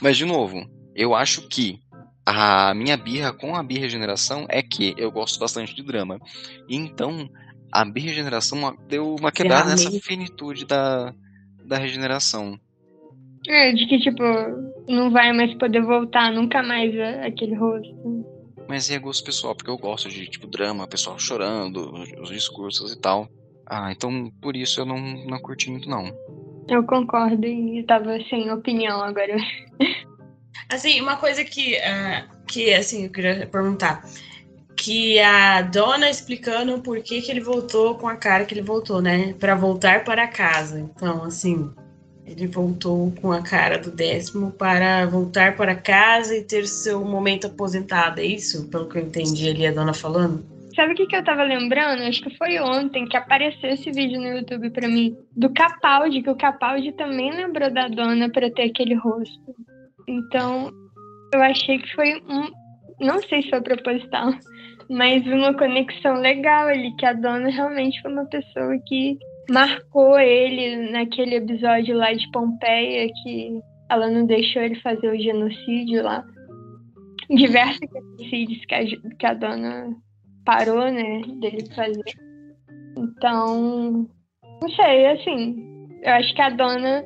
Mas 0.00 0.16
de 0.16 0.24
novo, 0.24 0.68
eu 0.94 1.14
acho 1.14 1.48
que 1.48 1.80
a 2.24 2.72
minha 2.74 2.96
birra 2.96 3.32
com 3.32 3.56
a 3.56 3.62
birregeneração 3.62 4.46
é 4.48 4.62
que 4.62 4.94
eu 4.96 5.10
gosto 5.10 5.38
bastante 5.38 5.74
de 5.74 5.82
drama. 5.82 6.20
Então, 6.68 7.28
a 7.72 7.84
birregeneração 7.84 8.76
deu 8.88 9.14
uma 9.14 9.32
quebrada 9.32 9.70
nessa 9.70 9.90
finitude 10.00 10.64
da, 10.64 11.14
da 11.64 11.78
regeneração. 11.78 12.58
É, 13.48 13.72
de 13.72 13.86
que, 13.86 13.98
tipo, 13.98 14.22
não 14.88 15.10
vai 15.10 15.32
mais 15.32 15.54
poder 15.54 15.82
voltar 15.82 16.32
nunca 16.32 16.62
mais 16.62 16.92
aquele 17.24 17.54
rosto 17.54 17.94
mas 18.70 18.88
é 18.88 19.00
gosto 19.00 19.24
pessoal, 19.24 19.52
porque 19.52 19.68
eu 19.68 19.76
gosto 19.76 20.08
de, 20.08 20.28
tipo, 20.28 20.46
drama, 20.46 20.86
pessoal 20.86 21.18
chorando, 21.18 21.92
os 22.22 22.28
discursos 22.28 22.92
e 22.92 23.00
tal. 23.00 23.28
Ah, 23.66 23.90
então 23.90 24.30
por 24.40 24.54
isso 24.54 24.80
eu 24.80 24.86
não, 24.86 24.96
não 25.26 25.40
curti 25.40 25.68
muito, 25.68 25.90
não. 25.90 26.16
Eu 26.68 26.84
concordo 26.84 27.44
e 27.44 27.82
tava 27.82 28.16
sem 28.28 28.48
opinião 28.52 29.02
agora. 29.02 29.36
Assim, 30.72 31.00
uma 31.00 31.16
coisa 31.16 31.44
que, 31.44 31.78
uh, 31.78 32.46
que 32.46 32.72
assim, 32.72 33.06
eu 33.06 33.10
queria 33.10 33.44
perguntar. 33.44 34.04
Que 34.76 35.18
a 35.18 35.62
dona 35.62 36.08
explicando 36.08 36.80
por 36.80 37.02
que, 37.02 37.22
que 37.22 37.30
ele 37.30 37.40
voltou 37.40 37.96
com 37.96 38.06
a 38.06 38.14
cara 38.14 38.44
que 38.44 38.54
ele 38.54 38.62
voltou, 38.62 39.02
né? 39.02 39.32
para 39.32 39.56
voltar 39.56 40.04
para 40.04 40.28
casa. 40.28 40.78
Então, 40.78 41.24
assim, 41.24 41.72
ele 42.30 42.46
voltou 42.46 43.12
com 43.20 43.32
a 43.32 43.42
cara 43.42 43.76
do 43.76 43.90
décimo 43.90 44.52
para 44.52 45.04
voltar 45.06 45.56
para 45.56 45.74
casa 45.74 46.36
e 46.36 46.44
ter 46.44 46.64
seu 46.66 47.04
momento 47.04 47.48
aposentado. 47.48 48.20
É 48.20 48.24
isso? 48.24 48.70
Pelo 48.70 48.88
que 48.88 48.98
eu 48.98 49.02
entendi 49.02 49.48
ali 49.48 49.66
a 49.66 49.72
dona 49.72 49.92
falando? 49.92 50.44
Sabe 50.76 50.92
o 50.92 50.96
que, 50.96 51.06
que 51.06 51.16
eu 51.16 51.24
tava 51.24 51.42
lembrando? 51.42 52.04
Acho 52.04 52.22
que 52.22 52.36
foi 52.36 52.60
ontem 52.60 53.04
que 53.06 53.16
apareceu 53.16 53.70
esse 53.70 53.90
vídeo 53.90 54.20
no 54.20 54.28
YouTube 54.28 54.70
para 54.70 54.86
mim. 54.86 55.16
Do 55.36 55.52
Capaldi, 55.52 56.22
que 56.22 56.30
o 56.30 56.36
Capaldi 56.36 56.92
também 56.92 57.32
lembrou 57.32 57.68
da 57.72 57.88
dona 57.88 58.30
para 58.30 58.48
ter 58.52 58.70
aquele 58.70 58.94
rosto. 58.94 59.54
Então, 60.06 60.70
eu 61.34 61.42
achei 61.42 61.78
que 61.78 61.94
foi 61.94 62.14
um. 62.28 62.48
Não 63.04 63.20
sei 63.22 63.42
se 63.42 63.50
foi 63.50 63.60
proposital, 63.60 64.30
mas 64.88 65.26
uma 65.26 65.52
conexão 65.54 66.14
legal 66.20 66.68
ali, 66.68 66.94
que 66.96 67.06
a 67.06 67.12
dona 67.12 67.48
realmente 67.48 68.00
foi 68.00 68.12
uma 68.12 68.26
pessoa 68.26 68.78
que 68.86 69.18
marcou 69.50 70.18
ele 70.18 70.90
naquele 70.90 71.34
episódio 71.34 71.96
lá 71.96 72.12
de 72.12 72.30
Pompeia, 72.30 73.08
que 73.22 73.60
ela 73.90 74.08
não 74.08 74.24
deixou 74.24 74.62
ele 74.62 74.76
fazer 74.76 75.10
o 75.10 75.20
genocídio 75.20 76.04
lá. 76.04 76.24
Diversos 77.28 77.80
genocídios 77.92 78.64
que 78.64 78.74
a, 78.74 78.86
que 78.86 79.26
a 79.26 79.34
dona 79.34 79.96
parou, 80.44 80.90
né, 80.90 81.22
dele 81.40 81.66
fazer. 81.74 82.14
Então, 82.96 84.08
não 84.62 84.68
sei, 84.70 85.06
assim, 85.06 85.88
eu 86.02 86.12
acho 86.12 86.34
que 86.34 86.42
a 86.42 86.50
dona 86.50 87.04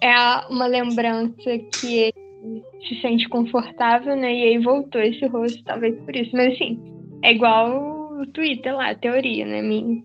é 0.00 0.14
uma 0.50 0.66
lembrança 0.66 1.58
que 1.80 1.96
ele 1.96 2.62
se 2.88 3.00
sente 3.00 3.28
confortável, 3.28 4.16
né, 4.16 4.32
e 4.34 4.42
aí 4.44 4.58
voltou 4.58 5.00
esse 5.00 5.26
rosto, 5.26 5.62
talvez 5.62 5.96
por 6.00 6.14
isso. 6.14 6.30
Mas, 6.34 6.54
assim, 6.54 6.78
é 7.22 7.32
igual 7.32 8.20
o 8.20 8.26
Twitter 8.26 8.74
lá, 8.74 8.90
a 8.90 8.94
teoria, 8.96 9.46
né, 9.46 9.62
minha. 9.62 10.02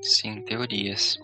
Sim, 0.00 0.42
teorias. 0.42 1.18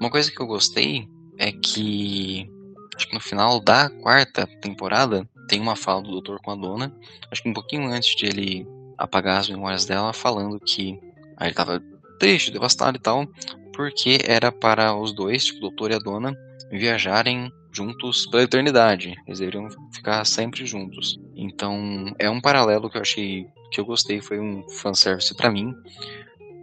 Uma 0.00 0.10
coisa 0.10 0.30
que 0.30 0.40
eu 0.40 0.46
gostei 0.46 1.08
é 1.38 1.52
que 1.52 2.50
acho 2.96 3.08
que 3.08 3.14
no 3.14 3.20
final 3.20 3.60
da 3.60 3.88
quarta 3.88 4.46
temporada 4.60 5.28
tem 5.48 5.60
uma 5.60 5.76
fala 5.76 6.02
do 6.02 6.10
doutor 6.10 6.40
com 6.40 6.50
a 6.50 6.56
dona, 6.56 6.94
acho 7.30 7.42
que 7.42 7.48
um 7.48 7.54
pouquinho 7.54 7.90
antes 7.90 8.14
de 8.14 8.26
ele 8.26 8.66
apagar 8.96 9.40
as 9.40 9.48
memórias 9.48 9.84
dela, 9.84 10.12
falando 10.12 10.60
que 10.60 10.98
aí 11.36 11.48
ele 11.48 11.54
tava 11.54 11.82
triste, 12.18 12.50
devastado 12.50 12.96
e 12.96 13.00
tal, 13.00 13.26
porque 13.72 14.18
era 14.24 14.52
para 14.52 14.94
os 14.94 15.12
dois, 15.12 15.44
tipo, 15.44 15.58
o 15.58 15.62
doutor 15.62 15.90
e 15.90 15.94
a 15.94 15.98
dona, 15.98 16.36
viajarem 16.70 17.52
juntos 17.72 18.26
pela 18.26 18.42
eternidade. 18.42 19.14
Eles 19.26 19.40
deveriam 19.40 19.68
ficar 19.92 20.24
sempre 20.24 20.64
juntos. 20.66 21.18
Então, 21.34 22.14
é 22.18 22.30
um 22.30 22.40
paralelo 22.40 22.88
que 22.90 22.98
eu 22.98 23.02
achei 23.02 23.46
que 23.70 23.80
eu 23.80 23.84
gostei, 23.84 24.20
foi 24.20 24.38
um 24.38 24.62
fanservice 24.68 25.34
para 25.34 25.50
mim 25.50 25.74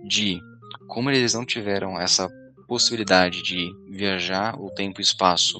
de 0.06 0.40
como 0.88 1.10
eles 1.10 1.34
não 1.34 1.46
tiveram 1.46 2.00
essa 2.00 2.30
possibilidade 2.68 3.42
de 3.42 3.72
viajar 3.90 4.56
o 4.60 4.70
tempo 4.70 5.02
e 5.02 5.04
espaço 5.04 5.60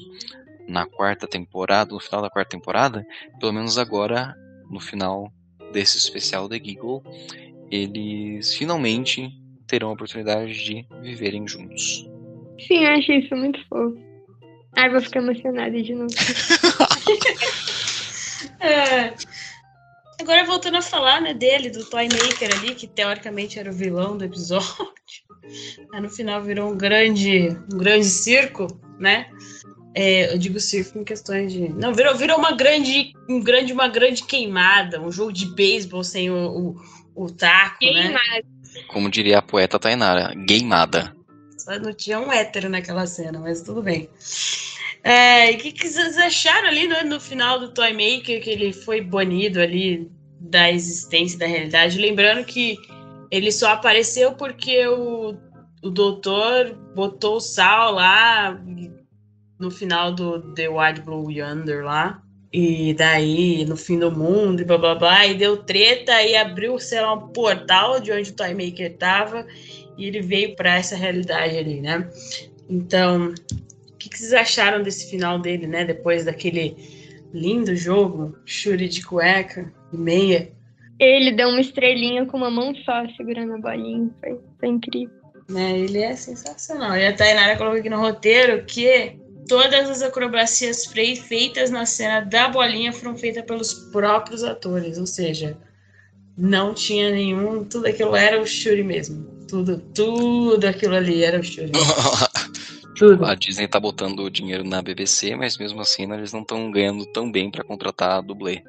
na 0.68 0.86
quarta 0.86 1.26
temporada, 1.26 1.92
no 1.92 2.00
final 2.00 2.22
da 2.22 2.30
quarta 2.30 2.50
temporada, 2.50 3.04
pelo 3.40 3.52
menos 3.52 3.76
agora, 3.76 4.34
no 4.70 4.78
final 4.78 5.32
desse 5.72 5.98
especial 5.98 6.48
The 6.48 6.56
Giggle, 6.56 7.02
eles 7.70 8.54
finalmente 8.54 9.30
terão 9.66 9.90
a 9.90 9.92
oportunidade 9.92 10.52
de 10.52 10.86
viverem 11.02 11.46
juntos. 11.46 12.06
Sim, 12.66 12.84
eu 12.84 12.90
achei 12.90 13.18
isso 13.18 13.34
muito 13.34 13.58
fofo. 13.68 13.98
Ai, 14.76 14.90
vou 14.90 15.00
ficar 15.00 15.20
emocionada 15.20 15.82
de 15.82 15.94
novo. 15.94 16.14
é. 18.60 19.14
Agora 20.20 20.44
voltando 20.44 20.76
a 20.76 20.82
falar, 20.82 21.20
né, 21.20 21.32
dele, 21.32 21.70
do 21.70 21.84
Toy 21.84 22.06
Maker 22.08 22.54
ali, 22.58 22.74
que 22.74 22.86
teoricamente 22.86 23.58
era 23.58 23.70
o 23.70 23.74
vilão 23.74 24.18
do 24.18 24.24
episódio. 24.24 24.68
Aí 25.92 26.00
no 26.00 26.10
final 26.10 26.42
virou 26.42 26.70
um 26.70 26.76
grande, 26.76 27.56
um 27.72 27.78
grande 27.78 28.04
circo, 28.04 28.66
né? 28.98 29.30
É, 29.94 30.32
eu 30.32 30.38
digo 30.38 30.60
circo 30.60 30.98
em 30.98 31.04
questões 31.04 31.52
de. 31.52 31.68
Não, 31.70 31.92
virou, 31.92 32.14
virou 32.14 32.38
uma 32.38 32.52
grande, 32.52 33.12
um 33.28 33.40
grande, 33.40 33.72
uma 33.72 33.88
grande 33.88 34.22
queimada, 34.22 35.00
um 35.00 35.10
jogo 35.10 35.32
de 35.32 35.46
beisebol 35.46 36.04
sem 36.04 36.30
o, 36.30 36.76
o, 37.16 37.24
o 37.24 37.30
taco, 37.30 37.84
né? 37.84 38.02
queimada. 38.02 38.20
né? 38.20 38.82
Como 38.88 39.10
diria 39.10 39.38
a 39.38 39.42
poeta 39.42 39.78
Tainara, 39.78 40.32
gameada. 40.46 41.16
Só 41.58 41.78
não 41.78 41.92
tinha 41.92 42.20
um 42.20 42.30
hétero 42.30 42.68
naquela 42.68 43.06
cena, 43.06 43.40
mas 43.40 43.62
tudo 43.62 43.82
bem. 43.82 44.08
É, 45.02 45.50
o 45.52 45.56
que, 45.58 45.72
que 45.72 45.88
vocês 45.88 46.18
acharam 46.18 46.68
ali 46.68 46.86
no, 46.86 47.04
no 47.04 47.20
final 47.20 47.58
do 47.58 47.72
Toy 47.72 47.92
Maker, 47.92 48.42
que 48.42 48.50
ele 48.50 48.72
foi 48.72 49.00
banido 49.00 49.60
ali 49.60 50.10
da 50.40 50.70
existência, 50.70 51.38
da 51.38 51.46
realidade? 51.46 51.98
Lembrando 51.98 52.44
que 52.44 52.76
ele 53.30 53.50
só 53.50 53.70
apareceu 53.70 54.32
porque 54.34 54.86
o, 54.86 55.34
o 55.82 55.90
doutor 55.90 56.74
botou 56.94 57.36
o 57.36 57.40
sal 57.40 57.94
lá 57.94 58.60
no 59.58 59.70
final 59.70 60.12
do 60.12 60.40
The 60.54 60.68
Wild 60.68 61.02
Blue 61.02 61.30
Yonder 61.30 61.84
lá. 61.84 62.22
E 62.52 62.94
daí, 62.94 63.64
no 63.64 63.76
fim 63.76 63.98
do 63.98 64.10
mundo, 64.10 64.60
e 64.60 64.64
blá 64.64 64.76
blá 64.76 64.96
blá, 64.96 65.26
e 65.26 65.34
deu 65.34 65.58
treta 65.58 66.20
e 66.20 66.34
abriu, 66.34 66.80
sei 66.80 67.00
lá, 67.00 67.14
um 67.14 67.28
portal 67.28 68.00
de 68.00 68.10
onde 68.10 68.30
o 68.30 68.34
Toy 68.34 68.54
Maker 68.54 68.96
tava, 68.96 69.46
e 69.96 70.06
ele 70.06 70.20
veio 70.20 70.56
para 70.56 70.74
essa 70.74 70.96
realidade 70.96 71.56
ali, 71.56 71.80
né? 71.80 72.10
Então, 72.68 73.32
que, 74.00 74.08
que, 74.08 74.18
vocês 74.18 74.32
acharam 74.32 74.82
desse 74.82 75.10
final 75.10 75.38
dele, 75.38 75.66
né? 75.66 75.84
Depois 75.84 76.24
daquele 76.24 76.76
Lindo 77.32 77.76
jogo. 77.76 78.36
Shuri 78.44 78.88
de 78.88 79.04
cueca 79.04 79.72
e 79.92 79.96
meia. 79.96 80.50
Ele 80.98 81.32
deu 81.32 81.48
uma 81.48 81.60
estrelinha 81.60 82.26
com 82.26 82.36
uma 82.36 82.50
mão 82.50 82.74
só 82.84 83.06
segurando 83.16 83.54
a 83.54 83.58
bolinha. 83.58 84.10
Foi, 84.20 84.38
foi 84.58 84.68
incrível. 84.68 85.14
É, 85.54 85.78
ele 85.78 85.98
é 85.98 86.14
sensacional. 86.14 86.96
E 86.96 87.06
a 87.06 87.14
Tainara 87.14 87.56
colocou 87.56 87.78
aqui 87.78 87.88
no 87.88 88.00
roteiro 88.00 88.64
que 88.64 89.16
todas 89.48 89.88
as 89.88 90.02
acrobacias 90.02 90.86
feitas 90.86 91.70
na 91.70 91.86
cena 91.86 92.20
da 92.20 92.48
bolinha 92.48 92.92
foram 92.92 93.16
feitas 93.16 93.44
pelos 93.44 93.72
próprios 93.90 94.44
atores. 94.44 94.98
Ou 94.98 95.06
seja, 95.06 95.56
não 96.36 96.74
tinha 96.74 97.10
nenhum. 97.10 97.64
Tudo 97.64 97.86
aquilo 97.86 98.14
era 98.14 98.40
o 98.40 98.46
Shuri 98.46 98.82
mesmo. 98.82 99.24
Tudo, 99.48 99.78
tudo 99.94 100.64
aquilo 100.66 100.94
ali 100.94 101.24
era 101.24 101.40
o 101.40 101.42
Shuri. 101.42 101.72
tudo. 103.00 103.24
A 103.24 103.34
Disney 103.34 103.66
tá 103.66 103.80
botando 103.80 104.30
dinheiro 104.30 104.62
na 104.62 104.82
BBC, 104.82 105.34
mas 105.34 105.56
mesmo 105.56 105.80
assim 105.80 106.12
eles 106.12 106.34
não 106.34 106.42
estão 106.42 106.70
ganhando 106.70 107.06
tão 107.06 107.32
bem 107.32 107.50
para 107.50 107.64
contratar 107.64 108.22
dublê. 108.22 108.62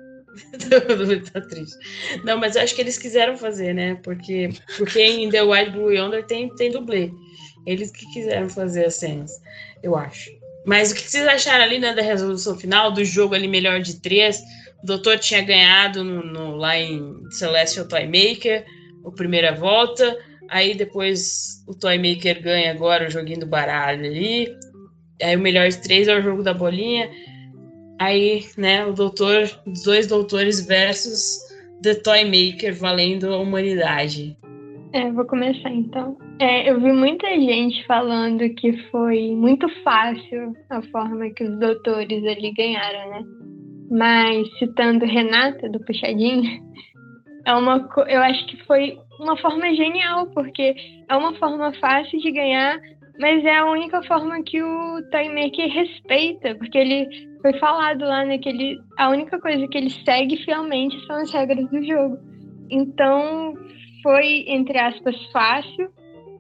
tá 1.34 1.42
triste. 1.42 1.78
Não, 2.24 2.38
mas 2.38 2.56
eu 2.56 2.62
acho 2.62 2.74
que 2.74 2.80
eles 2.80 2.98
quiseram 2.98 3.36
fazer, 3.36 3.74
né? 3.74 4.00
Porque, 4.02 4.50
porque 4.78 5.02
em 5.02 5.30
The 5.30 5.44
White 5.44 5.72
Blue 5.72 5.92
Yonder 5.92 6.26
tem, 6.26 6.48
tem 6.56 6.72
dublê. 6.72 7.12
Eles 7.68 7.92
que 7.92 8.06
quiseram 8.14 8.50
fazer 8.50 8.86
as 8.86 8.96
cenas, 8.96 9.34
eu 9.84 9.98
acho. 9.98 10.32
Mas 10.66 10.92
o 10.92 10.96
que 10.96 11.02
vocês 11.02 11.28
acharam 11.28 11.66
ali 11.66 11.78
né, 11.78 11.94
da 11.94 12.02
resolução 12.02 12.58
final, 12.58 12.90
do 12.90 13.04
jogo 13.04 13.36
ali 13.36 13.50
melhor 13.50 13.82
de 13.82 14.00
três? 14.00 14.42
O 14.82 14.86
doutor 14.86 15.20
tinha 15.20 15.42
ganhado 15.42 16.06
no, 16.06 16.24
no, 16.24 16.56
lá 16.56 16.80
em 16.80 17.30
Celestial 17.32 17.86
Toymaker, 17.86 18.66
a 19.06 19.12
primeira 19.12 19.54
volta. 19.54 20.18
Aí 20.52 20.76
depois 20.76 21.64
o 21.66 21.74
Toymaker 21.74 22.44
ganha 22.44 22.72
agora 22.72 23.08
o 23.08 23.10
joguinho 23.10 23.40
do 23.40 23.46
baralho 23.46 24.06
ali. 24.06 24.54
Aí 25.24 25.34
o 25.34 25.40
melhor 25.40 25.70
de 25.70 25.82
três 25.82 26.10
é 26.10 26.18
o 26.18 26.22
jogo 26.22 26.44
da 26.44 26.54
bolinha. 26.54 27.10
Aí, 27.98 28.44
né, 28.58 28.86
o 28.86 28.92
doutor, 28.92 29.50
os 29.66 29.84
dois 29.84 30.08
doutores 30.08 30.66
versus 30.66 31.40
The 31.82 31.96
Toymaker 31.96 32.76
valendo 32.76 33.34
a 33.34 33.38
humanidade. 33.38 34.36
É, 34.92 35.10
vou 35.12 35.24
começar 35.24 35.70
então. 35.70 36.18
É, 36.40 36.70
eu 36.70 36.82
vi 36.82 36.92
muita 36.92 37.28
gente 37.28 37.86
falando 37.88 38.50
que 38.56 38.74
foi 38.90 39.34
muito 39.34 39.70
fácil 39.84 40.54
a 40.70 40.82
forma 40.92 41.30
que 41.30 41.46
os 41.46 41.60
doutores 41.60 42.26
ali 42.26 42.52
ganharam, 42.52 43.10
né? 43.10 43.24
Mas 43.90 44.50
citando 44.60 45.06
Renata 45.06 45.70
do 45.70 45.80
Puxadinho, 45.86 46.62
é 47.46 47.54
uma, 47.54 47.88
eu 48.08 48.22
acho 48.22 48.46
que 48.48 48.58
foi 48.66 48.98
uma 49.22 49.38
forma 49.38 49.74
genial, 49.76 50.28
porque 50.28 50.76
é 51.08 51.16
uma 51.16 51.34
forma 51.36 51.72
fácil 51.76 52.20
de 52.20 52.32
ganhar, 52.32 52.80
mas 53.20 53.46
é 53.46 53.58
a 53.58 53.70
única 53.70 54.02
forma 54.04 54.42
que 54.44 54.62
o 54.62 55.02
Toymaker 55.12 55.70
respeita, 55.70 56.56
porque 56.56 56.78
ele 56.78 57.08
foi 57.42 57.54
falado 57.60 58.04
lá, 58.04 58.26
né, 58.26 58.40
que 58.40 58.50
ele, 58.50 58.80
a 58.98 59.10
única 59.10 59.40
coisa 59.40 59.68
que 59.68 59.78
ele 59.78 59.92
segue 60.04 60.38
fielmente 60.38 61.00
são 61.06 61.18
as 61.18 61.32
regras 61.32 61.70
do 61.70 61.84
jogo. 61.84 62.18
Então, 62.70 63.54
foi, 64.02 64.46
entre 64.48 64.80
aspas, 64.80 65.16
fácil, 65.32 65.90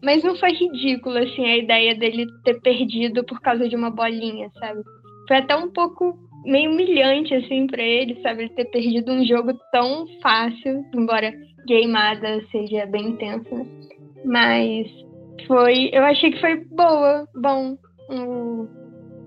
mas 0.03 0.23
não 0.23 0.36
foi 0.36 0.51
ridículo, 0.53 1.17
assim, 1.17 1.45
a 1.45 1.57
ideia 1.57 1.93
dele 1.93 2.25
ter 2.43 2.59
perdido 2.61 3.23
por 3.23 3.39
causa 3.41 3.69
de 3.69 3.75
uma 3.75 3.91
bolinha, 3.91 4.49
sabe? 4.59 4.82
Foi 5.27 5.38
até 5.38 5.55
um 5.55 5.69
pouco 5.69 6.17
meio 6.45 6.71
humilhante, 6.71 7.36
assim, 7.36 7.67
para 7.67 7.84
ele, 7.84 8.19
sabe? 8.21 8.43
Ele 8.43 8.53
ter 8.55 8.65
perdido 8.65 9.11
um 9.11 9.23
jogo 9.23 9.53
tão 9.71 10.07
fácil, 10.21 10.84
embora 10.95 11.32
gameada 11.72 12.45
seja 12.51 12.86
bem 12.86 13.09
intensa? 13.09 13.65
Mas 14.26 14.88
foi, 15.47 15.89
eu 15.93 16.03
achei 16.03 16.32
que 16.32 16.39
foi 16.39 16.63
boa, 16.65 17.28
bom, 17.36 17.78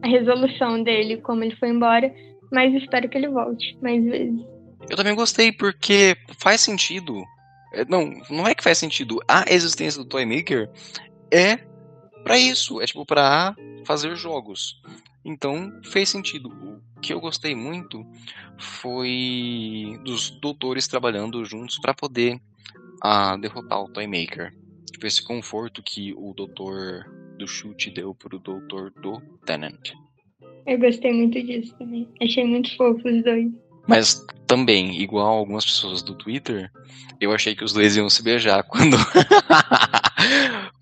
a 0.03 0.07
resolução 0.07 0.82
dele, 0.82 1.16
como 1.18 1.42
ele 1.42 1.57
foi 1.57 1.70
embora, 1.70 2.12
mas 2.53 2.74
espero 2.74 3.09
que 3.09 3.16
ele 3.16 3.28
volte 3.28 3.76
mais 3.82 4.05
vezes. 4.05 4.40
Eu 4.88 4.97
também 4.97 5.14
gostei 5.14 5.51
porque 5.51 6.16
faz 6.38 6.61
sentido. 6.61 7.22
É, 7.72 7.84
não, 7.86 8.12
não 8.30 8.47
é 8.47 8.55
que 8.55 8.62
faz 8.62 8.78
sentido. 8.78 9.18
A 9.26 9.45
existência 9.49 10.03
do 10.03 10.09
Toymaker 10.09 10.70
é 11.32 11.57
para 12.22 12.38
isso, 12.38 12.80
é 12.80 12.86
tipo 12.86 13.05
para 13.05 13.55
fazer 13.84 14.14
jogos. 14.14 14.80
Então 15.25 15.81
fez 15.85 16.09
sentido. 16.09 16.49
O 16.49 17.01
que 17.01 17.12
eu 17.12 17.20
gostei 17.20 17.55
muito 17.55 18.05
foi 18.59 19.99
dos 20.05 20.31
doutores 20.41 20.87
trabalhando 20.87 21.45
juntos 21.45 21.79
para 21.79 21.95
poder 21.95 22.37
uh, 23.05 23.39
derrotar 23.41 23.83
o 23.83 23.89
Toymaker. 23.89 24.53
Tipo, 24.91 25.07
esse 25.07 25.22
conforto 25.22 25.83
que 25.83 26.12
o 26.14 26.33
doutor 26.35 27.05
do 27.39 27.49
chute 27.49 27.91
deu 27.91 28.14
pro 28.14 28.39
doutor 28.39 28.93
do 29.01 29.20
Tenant. 29.45 29.93
Eu 30.66 30.79
gostei 30.79 31.12
muito 31.12 31.43
disso 31.43 31.75
também. 31.79 32.09
Achei 32.22 32.45
muito 32.45 32.75
fofo 32.77 33.09
os 33.09 33.22
dois. 33.25 33.51
Mas 33.87 34.25
também, 34.47 35.01
igual 35.01 35.39
algumas 35.39 35.64
pessoas 35.64 36.03
do 36.03 36.14
Twitter, 36.14 36.70
eu 37.20 37.33
achei 37.33 37.55
que 37.55 37.64
os 37.64 37.72
dois 37.72 37.97
iam 37.97 38.09
se 38.09 38.22
beijar 38.22 38.62
quando. 38.64 38.97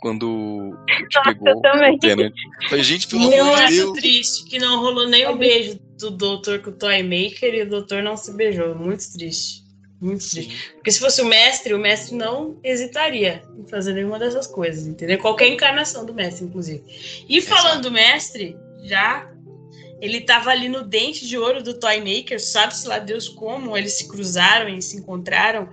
quando 0.03 0.28
o 0.28 0.70
Nossa, 1.14 1.32
pegou 1.32 1.62
também. 1.62 1.94
o 1.94 1.98
Tenant. 2.00 2.34
Falei, 2.68 2.84
gente, 2.84 3.07
pelo 3.07 3.22
amor 3.22 3.30
de 3.30 3.36
Deus. 3.36 3.48
Eu 3.48 3.55
acho 3.55 3.92
triste 3.92 4.44
que 4.44 4.59
não 4.59 4.80
rolou 4.80 5.09
nem 5.09 5.26
um 5.28 5.38
beijo 5.38 5.78
do 5.98 6.11
doutor 6.11 6.59
com 6.59 6.70
o 6.70 6.72
Toymaker 6.72 7.55
e 7.55 7.62
o 7.62 7.70
doutor 7.70 8.03
não 8.03 8.16
se 8.16 8.32
beijou. 8.34 8.74
Muito 8.74 9.12
triste. 9.12 9.62
Muito 10.00 10.28
triste. 10.28 10.72
Porque 10.74 10.90
se 10.90 10.98
fosse 10.98 11.22
o 11.22 11.24
mestre, 11.24 11.72
o 11.72 11.78
mestre 11.78 12.16
não 12.16 12.59
hesitaria 12.64 13.44
em 13.57 13.64
fazer 13.68 13.94
nenhuma 13.94 14.18
dessas 14.18 14.48
coisas, 14.48 14.88
entendeu? 14.88 15.18
Qualquer 15.18 15.46
encarnação 15.46 16.05
do 16.05 16.12
mestre, 16.12 16.44
inclusive. 16.44 16.82
E 17.28 17.40
falando 17.40 17.82
do 17.82 17.92
mestre, 17.92 18.57
já 18.82 19.32
ele 20.00 20.18
estava 20.18 20.50
ali 20.50 20.68
no 20.68 20.82
dente 20.82 21.28
de 21.28 21.38
ouro 21.38 21.62
do 21.62 21.78
Toymaker, 21.78 22.42
sabe-se 22.42 22.88
lá 22.88 22.98
Deus 22.98 23.28
como 23.28 23.76
eles 23.76 23.92
se 23.92 24.09
cruzaram 24.09 24.68
e 24.68 24.82
se 24.82 24.96
encontraram. 24.96 25.68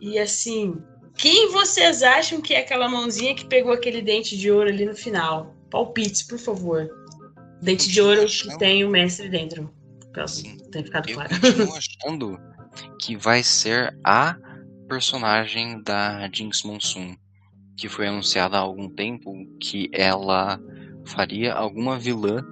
E 0.00 0.18
assim, 0.18 0.82
quem 1.20 1.52
vocês 1.52 2.02
acham 2.02 2.40
que 2.40 2.54
é 2.54 2.60
aquela 2.60 2.88
mãozinha 2.88 3.34
que 3.34 3.44
pegou 3.44 3.72
aquele 3.72 4.00
dente 4.00 4.38
de 4.38 4.50
ouro 4.50 4.70
ali 4.70 4.86
no 4.86 4.96
final? 4.96 5.54
Palpites, 5.70 6.22
por 6.22 6.38
favor. 6.38 6.88
Dente 7.60 7.90
de 7.90 8.00
ouro 8.00 8.24
que 8.24 8.56
tem 8.56 8.86
o 8.86 8.88
mestre 8.88 9.28
dentro. 9.28 9.70
Tenha 10.72 10.84
ficado 10.84 11.12
claro. 11.12 11.30
Eu 11.58 11.72
achando 11.76 12.38
que 12.98 13.18
vai 13.18 13.42
ser 13.42 13.94
a 14.02 14.34
personagem 14.88 15.82
da 15.82 16.26
Jinx 16.32 16.62
Monsoon, 16.62 17.14
que 17.76 17.86
foi 17.86 18.06
anunciada 18.06 18.56
há 18.56 18.60
algum 18.60 18.88
tempo 18.88 19.30
que 19.60 19.90
ela 19.92 20.58
faria 21.04 21.52
alguma 21.52 21.98
vilã 21.98 22.42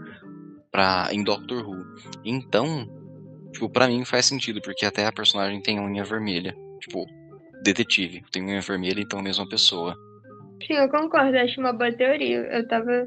pra, 0.70 1.08
em 1.10 1.24
Doctor 1.24 1.66
Who. 1.66 1.82
Então, 2.22 2.86
tipo, 3.50 3.70
pra 3.70 3.88
mim 3.88 4.04
faz 4.04 4.26
sentido, 4.26 4.60
porque 4.60 4.84
até 4.84 5.06
a 5.06 5.12
personagem 5.12 5.62
tem 5.62 5.80
unha 5.80 6.04
vermelha. 6.04 6.54
Tipo, 6.80 7.06
detetive, 7.62 8.22
tem 8.30 8.44
unha 8.44 8.60
vermelha, 8.60 9.00
então 9.00 9.18
a 9.18 9.22
mesma 9.22 9.48
pessoa. 9.48 9.94
Sim, 10.66 10.74
eu 10.74 10.88
concordo, 10.88 11.36
acho 11.38 11.60
uma 11.60 11.72
boa 11.72 11.92
teoria. 11.92 12.38
Eu 12.38 12.66
tava, 12.68 13.04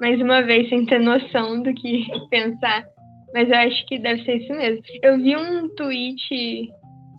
mais 0.00 0.20
uma 0.20 0.42
vez, 0.42 0.68
sem 0.68 0.84
ter 0.86 1.00
noção 1.00 1.62
do 1.62 1.72
que 1.74 2.06
pensar. 2.30 2.84
Mas 3.32 3.48
eu 3.48 3.56
acho 3.56 3.86
que 3.86 3.98
deve 3.98 4.24
ser 4.24 4.38
isso 4.38 4.52
mesmo. 4.52 4.82
Eu 5.02 5.16
vi 5.18 5.36
um 5.36 5.68
tweet, 5.74 6.68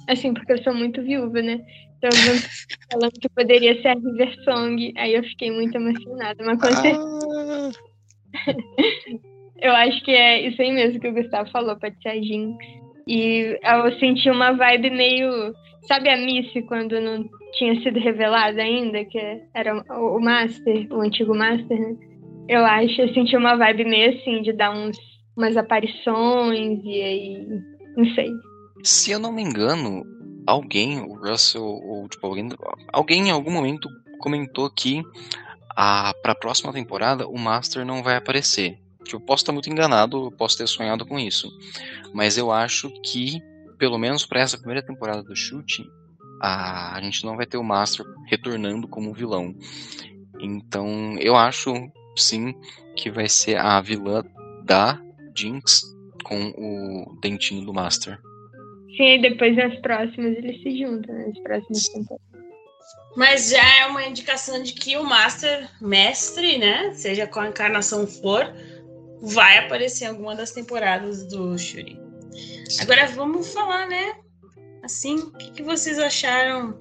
assim, 0.09 0.33
porque 0.33 0.53
eu 0.53 0.63
sou 0.63 0.73
muito 0.73 1.01
viúva, 1.01 1.41
né? 1.41 1.59
Então, 1.97 2.09
falando 2.91 3.13
que 3.13 3.29
poderia 3.29 3.79
ser 3.81 3.89
a 3.89 3.93
River 3.93 4.43
Song. 4.43 4.93
Aí 4.97 5.13
eu 5.13 5.23
fiquei 5.23 5.51
muito 5.51 5.75
emocionada. 5.75 6.43
Mas 6.43 6.59
com 6.59 6.67
certeza. 6.67 6.99
Ah. 7.37 8.53
eu 9.61 9.71
acho 9.73 10.03
que 10.03 10.11
é 10.11 10.47
isso 10.47 10.61
aí 10.61 10.71
mesmo 10.71 10.99
que 10.99 11.07
o 11.07 11.13
Gustavo 11.13 11.49
falou, 11.51 11.77
pode 11.77 11.95
ser 12.01 12.09
a 12.09 12.15
Jinx. 12.15 12.57
E 13.07 13.59
eu 13.63 13.99
senti 13.99 14.29
uma 14.29 14.51
vibe 14.53 14.89
meio. 14.89 15.53
Sabe 15.87 16.09
a 16.09 16.17
Missy 16.17 16.61
quando 16.63 16.99
não 17.01 17.27
tinha 17.53 17.79
sido 17.81 17.99
revelada 17.99 18.61
ainda? 18.61 19.03
Que 19.05 19.41
era 19.53 19.83
o 19.89 20.19
Master, 20.19 20.87
o 20.91 21.01
antigo 21.01 21.35
Master, 21.35 21.79
né? 21.79 21.95
Eu 22.47 22.65
acho, 22.65 23.01
eu 23.01 23.13
senti 23.13 23.35
uma 23.35 23.55
vibe 23.55 23.85
meio 23.85 24.17
assim, 24.17 24.41
de 24.41 24.53
dar 24.53 24.71
uns 24.71 24.97
umas 25.35 25.57
aparições 25.57 26.79
e 26.83 27.01
aí. 27.01 27.47
Não 27.95 28.05
sei. 28.13 28.29
Se 28.83 29.11
eu 29.11 29.19
não 29.19 29.31
me 29.31 29.41
engano, 29.41 30.03
alguém, 30.45 30.99
o 30.99 31.13
Russell, 31.13 31.63
ou 31.63 32.07
tipo, 32.07 32.25
alguém, 32.25 32.49
alguém 32.91 33.27
em 33.27 33.31
algum 33.31 33.51
momento 33.51 33.89
comentou 34.19 34.69
que 34.69 35.01
a, 35.75 36.13
pra 36.21 36.35
próxima 36.35 36.71
temporada 36.73 37.27
o 37.27 37.37
Master 37.37 37.85
não 37.85 38.03
vai 38.03 38.15
aparecer. 38.15 38.77
Eu 39.11 39.19
posso 39.19 39.43
estar 39.43 39.51
muito 39.51 39.69
enganado, 39.69 40.31
posso 40.37 40.57
ter 40.57 40.67
sonhado 40.67 41.05
com 41.05 41.19
isso. 41.19 41.51
Mas 42.13 42.37
eu 42.37 42.51
acho 42.51 42.89
que, 43.01 43.41
pelo 43.81 43.97
menos 43.97 44.27
para 44.27 44.41
essa 44.41 44.59
primeira 44.59 44.85
temporada 44.85 45.23
do 45.23 45.35
chute, 45.35 45.83
a, 46.39 46.95
a 46.95 47.01
gente 47.01 47.25
não 47.25 47.35
vai 47.35 47.47
ter 47.47 47.57
o 47.57 47.63
Master 47.63 48.05
retornando 48.27 48.87
como 48.87 49.11
vilão. 49.11 49.55
Então, 50.39 51.17
eu 51.19 51.35
acho, 51.35 51.73
sim, 52.15 52.53
que 52.95 53.09
vai 53.09 53.27
ser 53.27 53.57
a 53.57 53.81
vilã 53.81 54.23
da 54.63 55.01
Jinx 55.35 55.81
com 56.23 56.53
o 56.55 57.17
dentinho 57.23 57.65
do 57.65 57.73
Master. 57.73 58.19
Sim, 58.95 59.15
e 59.15 59.21
depois 59.23 59.55
nas 59.55 59.75
próximas 59.79 60.37
eles 60.37 60.61
se 60.61 60.77
juntam, 60.77 61.15
nas 61.15 61.39
próximas 61.39 61.89
temporadas. 61.89 62.27
Mas 63.17 63.49
já 63.49 63.77
é 63.79 63.87
uma 63.87 64.05
indicação 64.05 64.61
de 64.61 64.73
que 64.73 64.95
o 64.95 65.03
Master, 65.03 65.67
mestre, 65.81 66.59
né? 66.59 66.93
Seja 66.93 67.25
qual 67.25 67.47
encarnação 67.47 68.05
for, 68.05 68.45
vai 69.23 69.57
aparecer 69.57 70.05
em 70.05 70.09
alguma 70.09 70.35
das 70.35 70.51
temporadas 70.51 71.27
do 71.27 71.57
Shuri. 71.57 72.00
Agora 72.79 73.07
vamos 73.07 73.53
falar, 73.53 73.87
né? 73.87 74.15
Assim, 74.83 75.15
o 75.15 75.31
que, 75.31 75.51
que 75.51 75.63
vocês 75.63 75.99
acharam 75.99 76.77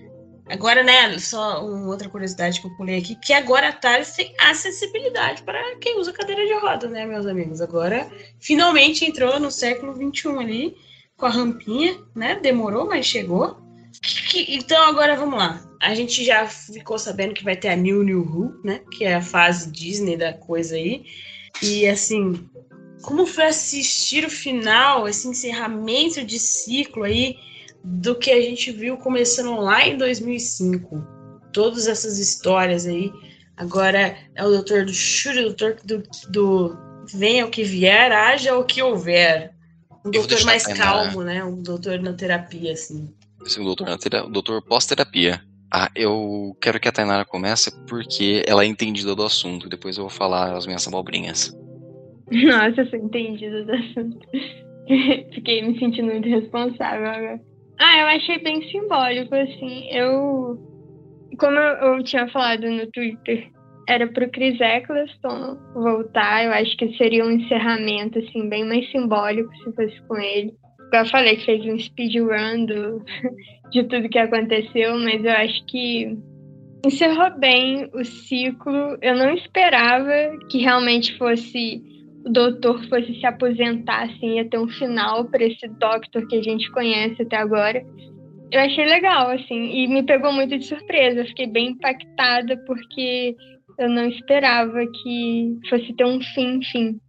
Agora, 0.51 0.83
né, 0.83 1.17
só 1.21 1.65
uma 1.65 1.87
outra 1.87 2.09
curiosidade 2.09 2.61
que 2.61 2.67
eu 2.67 2.77
pulei 2.77 2.99
aqui, 2.99 3.15
que 3.15 3.33
agora 3.33 3.69
a 3.69 3.73
Thales 3.73 4.11
tem 4.11 4.35
acessibilidade 4.37 5.45
para 5.45 5.77
quem 5.77 5.97
usa 5.97 6.13
cadeira 6.13 6.45
de 6.45 6.55
roda, 6.55 6.89
né, 6.89 7.07
meus 7.07 7.25
amigos? 7.25 7.61
Agora, 7.61 8.11
finalmente 8.41 9.05
entrou 9.05 9.39
no 9.39 9.49
século 9.49 9.95
XXI 9.95 10.29
ali, 10.41 10.77
com 11.17 11.27
a 11.27 11.31
rampinha, 11.31 11.97
né? 12.17 12.35
Demorou, 12.35 12.87
mas 12.87 13.07
chegou. 13.07 13.59
Então, 14.49 14.89
agora 14.89 15.15
vamos 15.15 15.39
lá. 15.39 15.63
A 15.81 15.95
gente 15.95 16.25
já 16.25 16.47
ficou 16.47 16.99
sabendo 16.99 17.35
que 17.35 17.45
vai 17.45 17.55
ter 17.55 17.69
a 17.69 17.77
New 17.77 18.03
New 18.03 18.23
Who, 18.23 18.61
né? 18.65 18.81
Que 18.91 19.05
é 19.05 19.15
a 19.15 19.23
fase 19.23 19.71
Disney 19.71 20.17
da 20.17 20.33
coisa 20.33 20.75
aí. 20.75 21.05
E, 21.63 21.87
assim, 21.87 22.49
como 23.03 23.27
foi 23.27 23.45
assistir 23.45 24.25
o 24.25 24.31
final, 24.31 25.09
esse 25.09 25.27
encerramento 25.27 26.25
de 26.25 26.39
ciclo 26.39 27.05
aí 27.05 27.37
do 27.83 28.15
que 28.15 28.31
a 28.31 28.41
gente 28.41 28.71
viu 28.71 28.97
começando 28.97 29.57
lá 29.57 29.87
em 29.87 29.97
2005. 29.97 31.03
Todas 31.53 31.87
essas 31.87 32.19
histórias 32.19 32.87
aí. 32.87 33.11
Agora 33.57 34.17
é 34.35 34.45
o 34.45 34.51
doutor 34.51 34.85
do 34.85 34.93
o 34.93 35.43
doutor 35.43 35.77
do, 35.85 36.03
do 36.31 36.77
venha 37.13 37.47
o 37.47 37.51
que 37.51 37.63
vier, 37.65 38.13
haja 38.13 38.57
o 38.57 38.65
que 38.65 38.83
houver. 38.83 39.53
Um 40.05 40.11
doutor 40.11 40.43
mais 40.45 40.67
calmo, 40.67 41.23
né? 41.23 41.45
Um 41.45 41.63
doutor 41.63 42.01
na 42.01 42.13
terapia, 42.13 42.73
assim. 42.73 43.13
Sim, 43.45 43.63
um 43.63 43.65
doutor, 43.65 43.87
na 43.87 43.99
terapia, 43.99 44.29
um 44.29 44.33
doutor 44.33 44.63
pós-terapia. 44.63 45.43
Ah, 45.73 45.91
eu 45.95 46.57
quero 46.61 46.81
que 46.81 46.89
a 46.89 46.93
Tainara 46.93 47.25
comece 47.25 47.71
porque 47.87 48.43
ela 48.47 48.65
é 48.65 48.67
entendida 48.67 49.15
do 49.15 49.25
assunto. 49.25 49.69
Depois 49.69 49.97
eu 49.97 50.05
vou 50.05 50.11
falar 50.11 50.57
as 50.57 50.67
minhas 50.67 50.87
abobrinhas. 50.87 51.55
Nossa, 52.31 52.83
eu 52.83 52.87
sou 52.87 52.99
entendida 52.99 53.65
do 53.65 53.73
assunto. 53.73 54.19
Fiquei 55.35 55.63
me 55.63 55.79
sentindo 55.79 56.13
muito 56.13 56.29
responsável 56.29 57.07
agora. 57.07 57.41
Ah, 57.79 58.01
eu 58.01 58.07
achei 58.09 58.39
bem 58.39 58.63
simbólico, 58.71 59.35
assim. 59.35 59.89
Eu. 59.91 60.59
Como 61.39 61.57
eu, 61.57 61.95
eu 61.95 62.05
tinha 62.05 62.29
falado 62.29 62.69
no 62.69 62.87
Twitter, 62.91 63.49
era 63.89 64.07
pro 64.07 64.31
Chris 64.31 64.61
Eccleston 64.61 65.57
voltar. 65.75 66.45
Eu 66.45 66.53
acho 66.53 66.77
que 66.77 66.97
seria 66.97 67.25
um 67.25 67.31
encerramento, 67.31 68.19
assim, 68.19 68.49
bem 68.49 68.65
mais 68.65 68.91
simbólico 68.91 69.55
se 69.57 69.73
fosse 69.73 70.01
com 70.03 70.19
ele. 70.19 70.53
Eu 70.93 71.07
falei 71.07 71.37
que 71.37 71.47
fez 71.47 71.65
um 71.65 71.79
speedrun 71.79 72.67
do, 72.67 73.05
de 73.71 73.85
tudo 73.85 74.09
que 74.09 74.19
aconteceu, 74.19 74.99
mas 74.99 75.25
eu 75.25 75.31
acho 75.31 75.65
que 75.67 76.19
encerrou 76.85 77.39
bem 77.39 77.89
o 77.95 78.05
ciclo. 78.05 78.99
Eu 79.01 79.17
não 79.17 79.33
esperava 79.35 80.37
que 80.51 80.59
realmente 80.59 81.17
fosse 81.17 81.83
o 82.25 82.31
doutor 82.31 82.83
fosse 82.89 83.19
se 83.19 83.27
aposentar, 83.27 84.05
assim, 84.05 84.37
ia 84.37 84.49
ter 84.49 84.59
um 84.59 84.69
final 84.69 85.25
para 85.27 85.45
esse 85.45 85.67
Doctor 85.69 86.27
que 86.27 86.37
a 86.37 86.43
gente 86.43 86.71
conhece 86.71 87.23
até 87.23 87.37
agora. 87.37 87.83
Eu 88.53 88.61
achei 88.61 88.85
legal, 88.85 89.31
assim, 89.31 89.71
e 89.73 89.87
me 89.87 90.03
pegou 90.03 90.33
muito 90.33 90.59
de 90.59 90.67
surpresa. 90.67 91.21
Eu 91.21 91.27
fiquei 91.27 91.47
bem 91.47 91.69
impactada 91.69 92.57
porque 92.67 93.35
eu 93.79 93.89
não 93.89 94.07
esperava 94.09 94.85
que 95.03 95.59
fosse 95.69 95.95
ter 95.95 96.05
um 96.05 96.21
fim, 96.35 96.61
fim. 96.65 97.01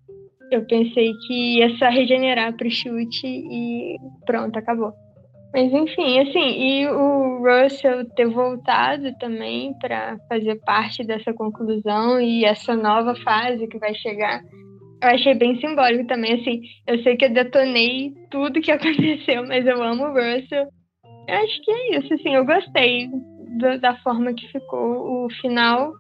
Eu 0.52 0.66
pensei 0.66 1.12
que 1.28 1.58
ia 1.58 1.76
só 1.78 1.90
regenerar 1.90 2.56
pro 2.56 2.70
chute 2.70 3.26
e 3.26 3.98
pronto, 4.26 4.58
acabou. 4.58 4.94
Mas 5.54 5.72
enfim, 5.74 6.20
assim, 6.20 6.62
e 6.62 6.88
o 6.88 7.40
Russell 7.40 8.06
ter 8.16 8.28
voltado 8.28 9.14
também 9.18 9.74
para 9.80 10.18
fazer 10.30 10.56
parte 10.64 11.04
dessa 11.04 11.34
conclusão 11.34 12.22
e 12.22 12.46
essa 12.46 12.76
nova 12.76 13.16
fase 13.16 13.68
que 13.68 13.78
vai 13.78 13.94
chegar 13.96 14.42
eu 15.02 15.10
achei 15.10 15.34
bem 15.34 15.60
simbólico 15.60 16.06
também, 16.08 16.34
assim. 16.34 16.62
Eu 16.86 17.02
sei 17.04 17.18
que 17.18 17.26
eu 17.26 17.34
detonei 17.34 18.14
tudo 18.30 18.62
que 18.62 18.72
aconteceu, 18.72 19.46
mas 19.48 19.66
eu 19.66 19.82
amo 19.82 20.06
o 20.06 20.14
Russell. 20.14 20.68
Eu 21.28 21.36
acho 21.36 21.62
que 21.64 21.72
é 21.72 21.98
isso, 21.98 22.14
assim. 22.14 22.36
Eu 22.36 22.46
gostei 22.46 23.08
do, 23.08 23.80
da 23.80 23.96
forma 23.98 24.34
que 24.34 24.48
ficou 24.50 25.26
o 25.26 25.30
final. 25.42 25.94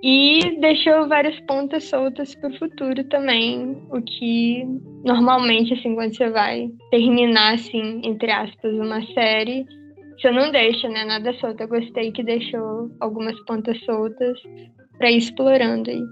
E 0.00 0.56
deixou 0.60 1.08
várias 1.08 1.38
pontas 1.40 1.84
soltas 1.84 2.32
para 2.36 2.50
o 2.50 2.58
futuro 2.58 3.02
também, 3.08 3.76
o 3.90 4.00
que 4.00 4.64
normalmente, 5.04 5.74
assim, 5.74 5.96
quando 5.96 6.16
você 6.16 6.30
vai 6.30 6.70
terminar, 6.92 7.54
assim, 7.54 8.00
entre 8.04 8.30
aspas, 8.30 8.74
uma 8.74 9.04
série, 9.12 9.66
você 10.16 10.30
não 10.30 10.52
deixa, 10.52 10.88
né, 10.88 11.04
nada 11.04 11.32
solto. 11.34 11.62
Eu 11.62 11.68
gostei 11.68 12.12
que 12.12 12.22
deixou 12.22 12.92
algumas 13.00 13.36
pontas 13.40 13.76
soltas 13.84 14.38
para 14.98 15.10
ir 15.10 15.18
explorando 15.18 15.90
aí. 15.90 16.02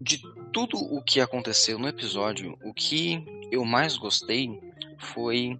De 0.00 0.18
tudo 0.52 0.76
o 0.76 1.02
que 1.02 1.20
aconteceu 1.20 1.78
no 1.78 1.88
episódio, 1.88 2.58
o 2.62 2.74
que 2.74 3.24
eu 3.50 3.64
mais 3.64 3.96
gostei 3.96 4.60
foi 4.98 5.58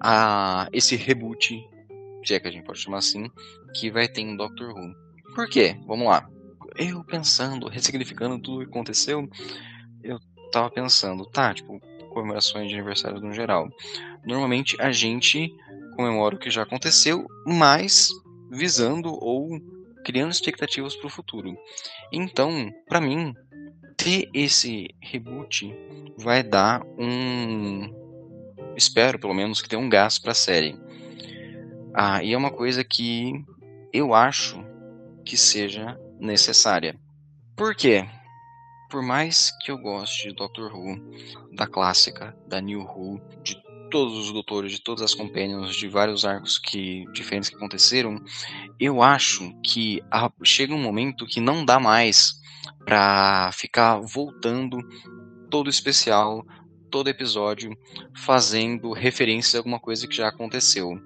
a, 0.00 0.68
esse 0.72 0.94
reboot, 0.94 1.58
se 2.24 2.34
é 2.34 2.40
que 2.40 2.48
a 2.48 2.50
gente 2.50 2.64
pode 2.64 2.80
chamar 2.80 2.98
assim, 2.98 3.30
que 3.74 3.90
vai 3.90 4.06
ter 4.06 4.20
em 4.20 4.36
Doctor 4.36 4.70
Who. 4.70 4.94
Por 5.34 5.48
quê? 5.48 5.76
Vamos 5.86 6.06
lá. 6.06 6.28
Eu 6.76 7.02
pensando, 7.04 7.68
ressignificando 7.68 8.38
tudo 8.38 8.58
o 8.58 8.64
que 8.64 8.70
aconteceu, 8.70 9.28
eu 10.02 10.20
tava 10.52 10.70
pensando, 10.70 11.24
tá, 11.24 11.54
tipo, 11.54 11.80
comemorações 12.10 12.68
de 12.68 12.74
aniversário 12.74 13.20
no 13.20 13.32
geral. 13.32 13.68
Normalmente 14.24 14.76
a 14.80 14.92
gente 14.92 15.54
comemora 15.96 16.36
o 16.36 16.38
que 16.38 16.50
já 16.50 16.62
aconteceu, 16.62 17.26
mas 17.46 18.10
visando 18.50 19.08
ou 19.12 19.58
criando 20.04 20.30
expectativas 20.30 20.94
para 20.94 21.06
o 21.06 21.10
futuro. 21.10 21.56
Então, 22.12 22.70
para 22.86 23.00
mim, 23.00 23.34
ter 23.96 24.28
esse 24.34 24.94
reboot 25.00 25.74
vai 26.18 26.42
dar 26.42 26.82
um. 26.98 27.90
Espero, 28.76 29.18
pelo 29.18 29.34
menos, 29.34 29.62
que 29.62 29.68
tenha 29.68 29.80
um 29.80 29.88
gás 29.88 30.18
para 30.18 30.32
a 30.32 30.34
série. 30.34 30.78
Ah, 31.94 32.22
e 32.22 32.32
é 32.32 32.36
uma 32.36 32.50
coisa 32.50 32.84
que 32.84 33.32
eu 33.92 34.14
acho 34.14 34.62
que 35.24 35.36
seja 35.36 35.98
necessária. 36.20 36.98
Por 37.56 37.74
quê? 37.74 38.06
Por 38.90 39.02
mais 39.02 39.50
que 39.62 39.70
eu 39.70 39.78
goste 39.78 40.28
de 40.28 40.34
Doctor 40.34 40.72
Who, 40.72 41.00
da 41.52 41.66
clássica, 41.66 42.36
da 42.46 42.60
New 42.60 42.82
Who, 42.82 43.20
de 43.42 43.56
todos 43.90 44.18
os 44.18 44.32
doutores, 44.32 44.72
de 44.72 44.80
todas 44.80 45.02
as 45.02 45.14
companions, 45.14 45.74
de 45.74 45.88
vários 45.88 46.24
arcos 46.24 46.58
que 46.58 47.04
diferentes 47.12 47.48
que 47.48 47.56
aconteceram, 47.56 48.22
eu 48.78 49.02
acho 49.02 49.52
que 49.62 50.02
a, 50.10 50.30
chega 50.44 50.74
um 50.74 50.82
momento 50.82 51.26
que 51.26 51.40
não 51.40 51.64
dá 51.64 51.80
mais 51.80 52.34
para 52.84 53.50
ficar 53.52 53.98
voltando 54.00 54.78
todo 55.50 55.70
especial, 55.70 56.44
todo 56.90 57.08
episódio, 57.08 57.76
fazendo 58.14 58.92
referência 58.92 59.58
a 59.58 59.60
alguma 59.60 59.80
coisa 59.80 60.06
que 60.06 60.16
já 60.16 60.28
aconteceu. 60.28 61.00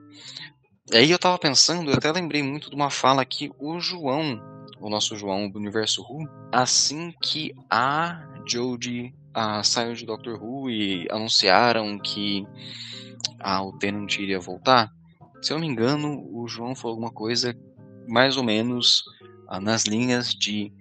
E 0.92 0.96
aí 0.96 1.10
eu 1.10 1.18
tava 1.18 1.38
pensando, 1.38 1.90
eu 1.90 1.96
até 1.96 2.10
lembrei 2.10 2.42
muito 2.42 2.68
de 2.68 2.76
uma 2.76 2.90
fala 2.90 3.24
que 3.24 3.50
o 3.58 3.78
João, 3.78 4.40
o 4.80 4.90
nosso 4.90 5.16
João 5.16 5.48
do 5.48 5.58
Universo 5.58 6.02
Who, 6.02 6.28
assim 6.52 7.12
que 7.22 7.54
a 7.70 8.26
Jodie 8.46 9.14
saiu 9.62 9.94
de 9.94 10.04
Doctor 10.04 10.42
Who 10.42 10.68
e 10.70 11.06
anunciaram 11.10 11.98
que 11.98 12.46
a, 13.38 13.62
o 13.62 13.78
Tennant 13.78 14.18
iria 14.18 14.40
voltar, 14.40 14.92
se 15.40 15.52
eu 15.52 15.58
não 15.58 15.66
me 15.66 15.72
engano, 15.72 16.28
o 16.32 16.46
João 16.46 16.74
falou 16.74 16.94
alguma 16.94 17.12
coisa 17.12 17.56
mais 18.06 18.36
ou 18.36 18.42
menos 18.42 19.02
nas 19.62 19.84
linhas 19.84 20.34
de 20.34 20.72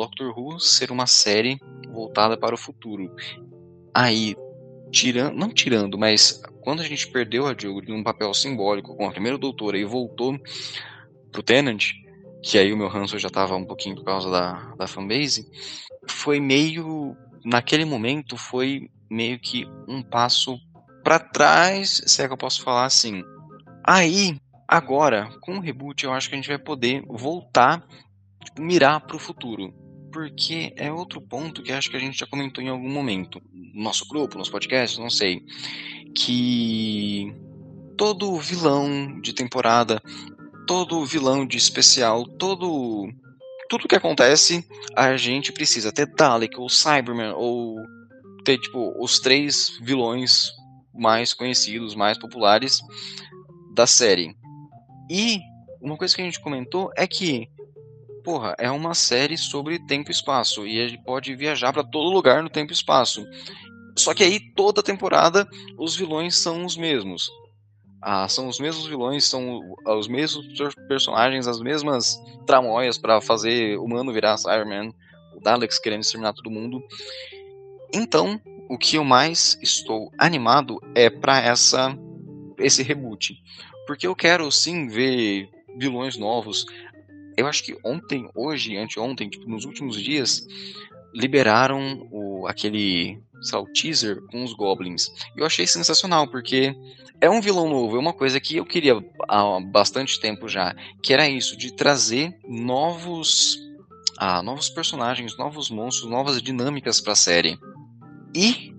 Doctor 0.00 0.32
Who 0.34 0.58
ser 0.58 0.90
uma 0.90 1.06
série 1.06 1.60
voltada 1.92 2.34
para 2.34 2.54
o 2.54 2.58
futuro. 2.58 3.14
Aí, 3.94 4.34
tirando, 4.90 5.36
não 5.36 5.50
tirando, 5.50 5.98
mas 5.98 6.40
quando 6.62 6.80
a 6.80 6.84
gente 6.84 7.06
perdeu 7.08 7.46
a 7.46 7.50
Jodie 7.50 7.92
num 7.92 8.02
papel 8.02 8.32
simbólico 8.32 8.96
com 8.96 9.06
a 9.06 9.10
primeira 9.10 9.36
doutora 9.36 9.76
e 9.76 9.84
voltou 9.84 10.40
pro 11.30 11.42
Tenant, 11.42 11.90
que 12.42 12.56
aí 12.56 12.72
o 12.72 12.78
meu 12.78 12.88
ranço 12.88 13.18
já 13.18 13.28
estava 13.28 13.54
um 13.56 13.66
pouquinho 13.66 13.94
por 13.94 14.04
causa 14.04 14.30
da, 14.30 14.74
da 14.74 14.86
fanbase, 14.86 15.46
foi 16.08 16.40
meio, 16.40 17.14
naquele 17.44 17.84
momento, 17.84 18.38
foi 18.38 18.90
meio 19.10 19.38
que 19.38 19.66
um 19.86 20.02
passo 20.02 20.58
para 21.04 21.18
trás, 21.18 22.02
se 22.06 22.22
é 22.22 22.26
que 22.26 22.32
eu 22.32 22.38
posso 22.38 22.62
falar 22.62 22.86
assim. 22.86 23.22
Aí, 23.84 24.40
agora, 24.66 25.28
com 25.42 25.58
o 25.58 25.60
reboot, 25.60 26.04
eu 26.04 26.12
acho 26.14 26.30
que 26.30 26.34
a 26.34 26.38
gente 26.38 26.48
vai 26.48 26.58
poder 26.58 27.04
voltar, 27.06 27.86
tipo, 28.42 28.62
mirar 28.62 28.98
para 29.02 29.16
o 29.16 29.18
futuro 29.18 29.78
porque 30.12 30.72
é 30.76 30.92
outro 30.92 31.20
ponto 31.20 31.62
que 31.62 31.72
acho 31.72 31.90
que 31.90 31.96
a 31.96 32.00
gente 32.00 32.18
já 32.18 32.26
comentou 32.26 32.62
em 32.62 32.68
algum 32.68 32.88
momento, 32.88 33.40
no 33.52 33.82
nosso 33.82 34.06
grupo, 34.08 34.38
nos 34.38 34.50
podcasts, 34.50 34.98
não 34.98 35.10
sei, 35.10 35.44
que 36.14 37.34
todo 37.96 38.36
vilão 38.38 39.20
de 39.20 39.32
temporada, 39.32 40.02
todo 40.66 41.04
vilão 41.04 41.46
de 41.46 41.56
especial, 41.56 42.24
todo 42.24 43.08
tudo 43.68 43.86
que 43.86 43.94
acontece, 43.94 44.66
a 44.96 45.16
gente 45.16 45.52
precisa 45.52 45.92
ter 45.92 46.06
Dalek 46.06 46.58
ou 46.58 46.68
Cyberman 46.68 47.32
ou 47.36 47.76
ter 48.44 48.58
tipo 48.58 48.92
os 49.00 49.20
três 49.20 49.78
vilões 49.80 50.50
mais 50.92 51.32
conhecidos, 51.32 51.94
mais 51.94 52.18
populares 52.18 52.80
da 53.72 53.86
série. 53.86 54.34
E 55.08 55.38
uma 55.80 55.96
coisa 55.96 56.14
que 56.14 56.20
a 56.20 56.24
gente 56.24 56.40
comentou 56.40 56.90
é 56.96 57.06
que 57.06 57.48
porra, 58.22 58.54
é 58.58 58.70
uma 58.70 58.94
série 58.94 59.36
sobre 59.36 59.78
tempo 59.86 60.10
e 60.10 60.12
espaço 60.12 60.66
e 60.66 60.78
ele 60.78 60.98
pode 60.98 61.34
viajar 61.34 61.72
para 61.72 61.84
todo 61.84 62.10
lugar 62.10 62.42
no 62.42 62.50
tempo 62.50 62.72
e 62.72 62.74
espaço. 62.74 63.26
Só 63.96 64.14
que 64.14 64.22
aí 64.22 64.40
toda 64.54 64.82
temporada 64.82 65.48
os 65.78 65.96
vilões 65.96 66.36
são 66.36 66.64
os 66.64 66.76
mesmos. 66.76 67.30
Ah, 68.02 68.26
são 68.28 68.48
os 68.48 68.58
mesmos 68.58 68.86
vilões, 68.86 69.24
são 69.24 69.60
os 69.86 70.08
mesmos 70.08 70.46
personagens, 70.88 71.46
as 71.46 71.60
mesmas 71.60 72.18
tramóias 72.46 72.96
para 72.96 73.20
fazer 73.20 73.78
o 73.78 73.84
humano 73.84 74.12
virar 74.12 74.38
Cyberman, 74.38 74.94
o 75.36 75.40
Daleks 75.40 75.78
querendo 75.78 76.00
exterminar 76.00 76.32
todo 76.32 76.50
mundo. 76.50 76.82
Então, 77.92 78.40
o 78.70 78.78
que 78.78 78.96
eu 78.96 79.04
mais 79.04 79.58
estou 79.60 80.10
animado 80.16 80.80
é 80.94 81.10
para 81.10 81.40
essa 81.40 81.96
esse 82.58 82.82
reboot, 82.82 83.34
porque 83.86 84.06
eu 84.06 84.14
quero 84.14 84.50
sim 84.50 84.86
ver 84.86 85.48
vilões 85.76 86.16
novos. 86.16 86.66
Eu 87.36 87.46
acho 87.46 87.64
que 87.64 87.76
ontem, 87.84 88.28
hoje, 88.34 88.76
anteontem, 88.76 89.28
tipo, 89.28 89.48
nos 89.48 89.64
últimos 89.64 90.00
dias, 90.00 90.46
liberaram 91.14 92.06
o, 92.10 92.46
aquele 92.46 93.18
o 93.54 93.72
teaser 93.72 94.20
com 94.26 94.44
os 94.44 94.52
goblins. 94.52 95.10
Eu 95.36 95.46
achei 95.46 95.66
sensacional, 95.66 96.28
porque 96.28 96.74
é 97.20 97.28
um 97.28 97.40
vilão 97.40 97.68
novo, 97.68 97.96
é 97.96 97.98
uma 97.98 98.12
coisa 98.12 98.40
que 98.40 98.56
eu 98.56 98.64
queria 98.64 99.02
há 99.28 99.60
bastante 99.60 100.20
tempo 100.20 100.48
já, 100.48 100.74
que 101.02 101.12
era 101.12 101.28
isso, 101.28 101.56
de 101.56 101.72
trazer 101.72 102.36
novos, 102.46 103.58
ah, 104.18 104.42
novos 104.42 104.68
personagens, 104.68 105.36
novos 105.36 105.70
monstros, 105.70 106.10
novas 106.10 106.42
dinâmicas 106.42 107.00
para 107.00 107.12
a 107.12 107.16
série. 107.16 107.58
E 108.34 108.74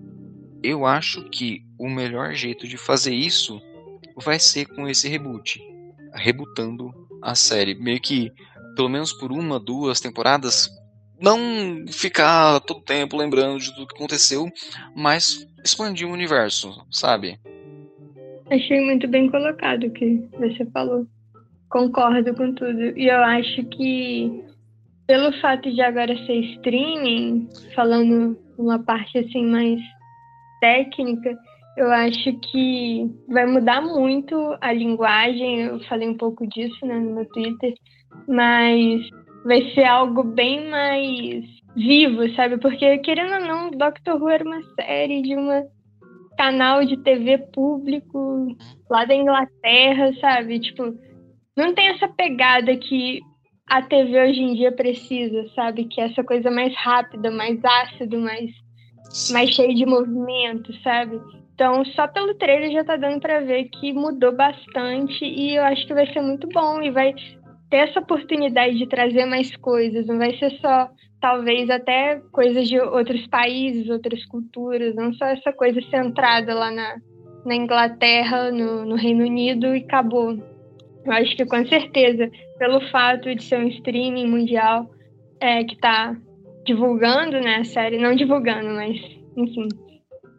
eu 0.63 0.85
acho 0.85 1.23
que 1.29 1.63
o 1.77 1.89
melhor 1.89 2.33
jeito 2.33 2.67
de 2.67 2.77
fazer 2.77 3.13
isso 3.13 3.59
vai 4.15 4.39
ser 4.39 4.65
com 4.67 4.87
esse 4.87 5.07
reboot, 5.07 5.59
rebutando 6.13 6.93
a 7.21 7.35
série, 7.35 7.75
meio 7.75 7.99
que 8.01 8.31
pelo 8.75 8.89
menos 8.89 9.13
por 9.13 9.31
uma, 9.31 9.59
duas 9.59 9.99
temporadas, 9.99 10.69
não 11.19 11.37
ficar 11.87 12.59
todo 12.61 12.81
tempo 12.81 13.17
lembrando 13.17 13.59
de 13.59 13.73
tudo 13.73 13.87
que 13.87 13.95
aconteceu, 13.95 14.47
mas 14.95 15.45
expandir 15.63 16.07
o 16.07 16.11
universo, 16.11 16.85
sabe? 16.89 17.39
Achei 18.49 18.81
muito 18.81 19.07
bem 19.07 19.29
colocado 19.29 19.85
o 19.85 19.91
que 19.91 20.23
você 20.37 20.65
falou. 20.71 21.05
Concordo 21.69 22.33
com 22.33 22.53
tudo. 22.53 22.97
E 22.97 23.07
eu 23.07 23.23
acho 23.23 23.63
que, 23.65 24.43
pelo 25.07 25.31
fato 25.39 25.71
de 25.71 25.81
agora 25.81 26.13
ser 26.25 26.41
streaming, 26.55 27.47
falando 27.73 28.37
uma 28.57 28.79
parte 28.79 29.19
assim 29.19 29.45
mais 29.45 29.79
técnica, 30.59 31.37
eu 31.77 31.91
acho 31.91 32.33
que 32.39 33.09
vai 33.29 33.45
mudar 33.45 33.81
muito 33.81 34.35
a 34.59 34.73
linguagem. 34.73 35.61
Eu 35.61 35.79
falei 35.81 36.09
um 36.09 36.17
pouco 36.17 36.45
disso 36.47 36.85
né, 36.85 36.95
no 36.95 37.15
meu 37.15 37.25
Twitter, 37.25 37.73
mas 38.27 39.01
vai 39.45 39.71
ser 39.73 39.85
algo 39.85 40.23
bem 40.23 40.69
mais 40.69 41.45
vivo, 41.75 42.29
sabe? 42.35 42.57
Porque, 42.57 42.97
querendo 42.99 43.33
ou 43.33 43.47
não, 43.47 43.71
Doctor 43.71 44.21
Who 44.21 44.29
era 44.29 44.43
uma 44.43 44.61
série 44.75 45.21
de 45.21 45.35
uma 45.35 45.63
canal 46.37 46.83
de 46.85 46.97
TV 46.97 47.37
público 47.53 48.55
lá 48.89 49.05
da 49.05 49.15
Inglaterra, 49.15 50.11
sabe? 50.19 50.59
Tipo, 50.59 50.93
não 51.55 51.73
tem 51.73 51.89
essa 51.89 52.07
pegada 52.07 52.75
que 52.75 53.19
a 53.67 53.81
TV 53.81 54.19
hoje 54.19 54.41
em 54.41 54.53
dia 54.55 54.71
precisa, 54.71 55.47
sabe? 55.55 55.85
Que 55.85 56.01
é 56.01 56.05
essa 56.05 56.23
coisa 56.23 56.51
mais 56.51 56.75
rápida, 56.75 57.31
mais 57.31 57.63
ácido, 57.63 58.19
mais, 58.19 58.51
mais 59.31 59.49
cheio 59.51 59.73
de 59.73 59.85
movimento, 59.85 60.73
sabe? 60.81 61.21
Então, 61.61 61.85
só 61.85 62.07
pelo 62.07 62.33
trailer 62.33 62.71
já 62.71 62.83
tá 62.83 62.95
dando 62.95 63.19
para 63.19 63.39
ver 63.41 63.65
que 63.65 63.93
mudou 63.93 64.35
bastante 64.35 65.23
e 65.23 65.55
eu 65.55 65.61
acho 65.61 65.85
que 65.85 65.93
vai 65.93 66.11
ser 66.11 66.19
muito 66.19 66.47
bom 66.47 66.81
e 66.81 66.89
vai 66.89 67.13
ter 67.69 67.87
essa 67.87 67.99
oportunidade 67.99 68.79
de 68.79 68.87
trazer 68.87 69.27
mais 69.27 69.55
coisas, 69.57 70.07
não 70.07 70.17
vai 70.17 70.35
ser 70.39 70.49
só 70.59 70.89
talvez 71.21 71.69
até 71.69 72.19
coisas 72.31 72.67
de 72.67 72.79
outros 72.79 73.27
países, 73.27 73.87
outras 73.91 74.25
culturas, 74.25 74.95
não 74.95 75.13
só 75.13 75.25
essa 75.25 75.53
coisa 75.53 75.79
centrada 75.83 76.55
lá 76.55 76.71
na, 76.71 76.95
na 77.45 77.55
Inglaterra, 77.55 78.49
no, 78.49 78.83
no 78.83 78.95
Reino 78.95 79.23
Unido 79.23 79.75
e 79.75 79.83
acabou. 79.83 80.31
Eu 81.05 81.11
acho 81.11 81.35
que 81.35 81.45
com 81.45 81.63
certeza, 81.67 82.27
pelo 82.57 82.81
fato 82.89 83.35
de 83.35 83.43
ser 83.43 83.59
um 83.59 83.67
streaming 83.67 84.25
mundial 84.25 84.89
é, 85.39 85.63
que 85.63 85.75
está 85.75 86.17
divulgando 86.65 87.39
né, 87.39 87.57
a 87.57 87.65
série, 87.65 87.99
não 87.99 88.15
divulgando, 88.15 88.69
mas 88.69 88.97
enfim, 89.37 89.67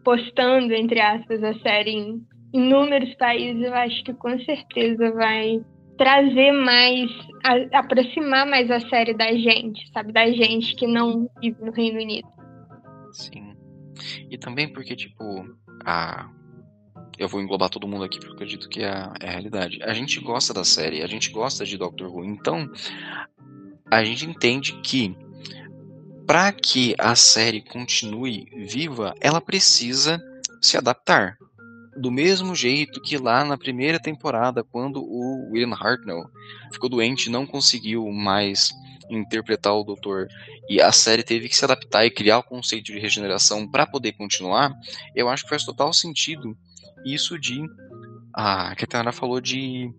postando, 0.05 0.73
entre 0.75 1.01
aspas, 1.01 1.43
a 1.43 1.55
série 1.61 1.91
em 1.91 2.27
inúmeros 2.53 3.15
países, 3.15 3.63
eu 3.63 3.75
acho 3.75 4.05
que 4.05 4.13
com 4.15 4.39
certeza 4.41 5.11
vai 5.13 5.61
trazer 5.97 6.53
mais, 6.53 7.11
a, 7.45 7.79
aproximar 7.79 8.47
mais 8.47 8.71
a 8.71 8.81
série 8.81 9.15
da 9.15 9.33
gente, 9.33 9.91
sabe? 9.93 10.13
Da 10.13 10.31
gente 10.31 10.75
que 10.75 10.87
não 10.87 11.31
vive 11.41 11.65
no 11.65 11.73
Reino 11.73 12.01
Unido. 12.01 12.29
Sim. 13.13 13.55
E 14.31 14.39
também 14.39 14.73
porque, 14.73 14.97
tipo, 14.97 15.25
a. 15.85 16.29
Eu 17.19 17.29
vou 17.29 17.41
englobar 17.41 17.69
todo 17.69 17.87
mundo 17.87 18.05
aqui 18.05 18.19
porque 18.19 18.31
eu 18.31 18.35
acredito 18.35 18.69
que 18.69 18.83
é 18.83 18.89
a, 18.89 19.13
é 19.21 19.29
a 19.29 19.31
realidade. 19.31 19.79
A 19.83 19.93
gente 19.93 20.19
gosta 20.19 20.53
da 20.53 20.65
série, 20.65 21.03
a 21.03 21.07
gente 21.07 21.31
gosta 21.31 21.65
de 21.65 21.77
Doctor 21.77 22.13
Who, 22.13 22.25
então 22.25 22.69
a 23.91 24.03
gente 24.03 24.27
entende 24.27 24.73
que 24.81 25.15
para 26.33 26.51
que 26.51 26.95
a 26.99 27.14
série 27.14 27.61
continue 27.61 28.47
viva, 28.66 29.14
ela 29.20 29.39
precisa 29.39 30.18
se 30.62 30.78
adaptar. 30.78 31.37
Do 31.95 32.11
mesmo 32.11 32.55
jeito 32.55 33.03
que 33.03 33.18
lá 33.18 33.45
na 33.45 33.59
primeira 33.59 34.01
temporada, 34.01 34.64
quando 34.64 35.03
o 35.03 35.51
William 35.53 35.74
Hartnell 35.74 36.24
ficou 36.72 36.89
doente 36.89 37.26
e 37.26 37.30
não 37.30 37.47
conseguiu 37.47 38.11
mais 38.11 38.72
interpretar 39.11 39.74
o 39.74 39.85
Doutor 39.85 40.26
e 40.70 40.80
a 40.80 40.91
série 40.91 41.22
teve 41.22 41.51
que 41.51 41.55
se 41.55 41.66
adaptar 41.66 42.07
e 42.07 42.11
criar 42.11 42.39
o 42.39 42.43
conceito 42.43 42.87
de 42.87 42.99
regeneração 42.99 43.70
para 43.70 43.87
poder 43.87 44.12
continuar, 44.12 44.72
eu 45.14 45.28
acho 45.28 45.43
que 45.43 45.51
faz 45.51 45.66
total 45.66 45.93
sentido 45.93 46.57
isso 47.05 47.39
de 47.39 47.62
ah, 48.33 48.74
que 48.74 48.87
a 48.87 48.89
Tana 48.89 49.12
falou 49.12 49.39
de 49.39 49.93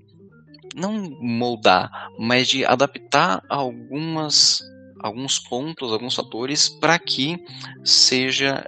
não 0.73 1.11
moldar, 1.21 2.09
mas 2.17 2.47
de 2.47 2.65
adaptar 2.65 3.43
algumas 3.47 4.63
alguns 5.04 5.38
pontos, 5.38 5.91
alguns 5.91 6.16
fatores 6.16 6.70
para 6.70 6.97
que 6.97 7.38
seja 7.84 8.66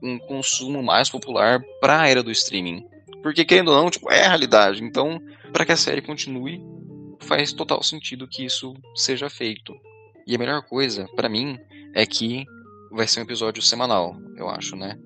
um 0.00 0.16
consumo 0.18 0.82
mais 0.82 1.10
popular 1.10 1.60
para 1.80 2.00
a 2.00 2.08
era 2.08 2.22
do 2.22 2.30
streaming. 2.30 2.86
Porque, 3.22 3.44
querendo 3.44 3.72
ou 3.72 3.82
não, 3.82 3.90
tipo, 3.90 4.10
é 4.10 4.24
a 4.24 4.28
realidade. 4.28 4.82
Então, 4.82 5.20
para 5.52 5.66
que 5.66 5.72
a 5.72 5.76
série 5.76 6.00
continue, 6.00 6.60
faz 7.20 7.52
total 7.52 7.82
sentido 7.82 8.28
que 8.28 8.44
isso 8.44 8.74
seja 8.94 9.28
feito. 9.28 9.74
E 10.26 10.34
a 10.34 10.38
melhor 10.38 10.62
coisa, 10.62 11.08
para 11.14 11.28
mim, 11.28 11.58
é 11.94 12.06
que 12.06 12.44
vai 12.90 13.06
ser 13.06 13.20
um 13.20 13.24
episódio 13.24 13.62
semanal, 13.62 14.16
eu 14.36 14.48
acho, 14.48 14.76
né? 14.76 14.98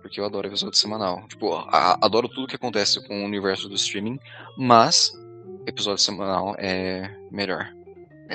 Porque 0.00 0.20
eu 0.20 0.24
adoro 0.24 0.48
episódio 0.48 0.78
semanal. 0.78 1.26
Tipo, 1.28 1.54
adoro 1.70 2.28
tudo 2.28 2.46
que 2.46 2.56
acontece 2.56 3.06
com 3.06 3.22
o 3.22 3.24
universo 3.24 3.68
do 3.68 3.74
streaming, 3.74 4.18
mas 4.56 5.12
episódio 5.66 6.02
semanal 6.02 6.54
é 6.58 7.10
melhor. 7.30 7.72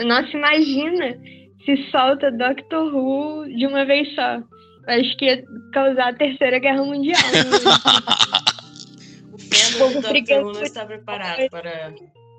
Nossa, 0.06 0.30
imagina 0.30 1.18
se 1.66 1.90
solta 1.90 2.30
Doctor 2.32 2.94
Who 2.94 3.48
de 3.48 3.66
uma 3.68 3.86
vez 3.86 4.14
só. 4.16 4.44
Acho 4.88 5.16
que 5.18 5.26
ia 5.26 5.44
causar 5.74 6.10
a 6.10 6.14
terceira 6.14 6.60
guerra 6.60 6.84
mundial. 6.84 7.22
o 9.32 9.38
fandom 9.38 9.94
do 9.94 10.02
Doctor 10.02 10.44
Who 10.44 10.54
não 10.54 10.64
está 10.64 10.86
preparado 10.86 11.50
para 11.50 11.94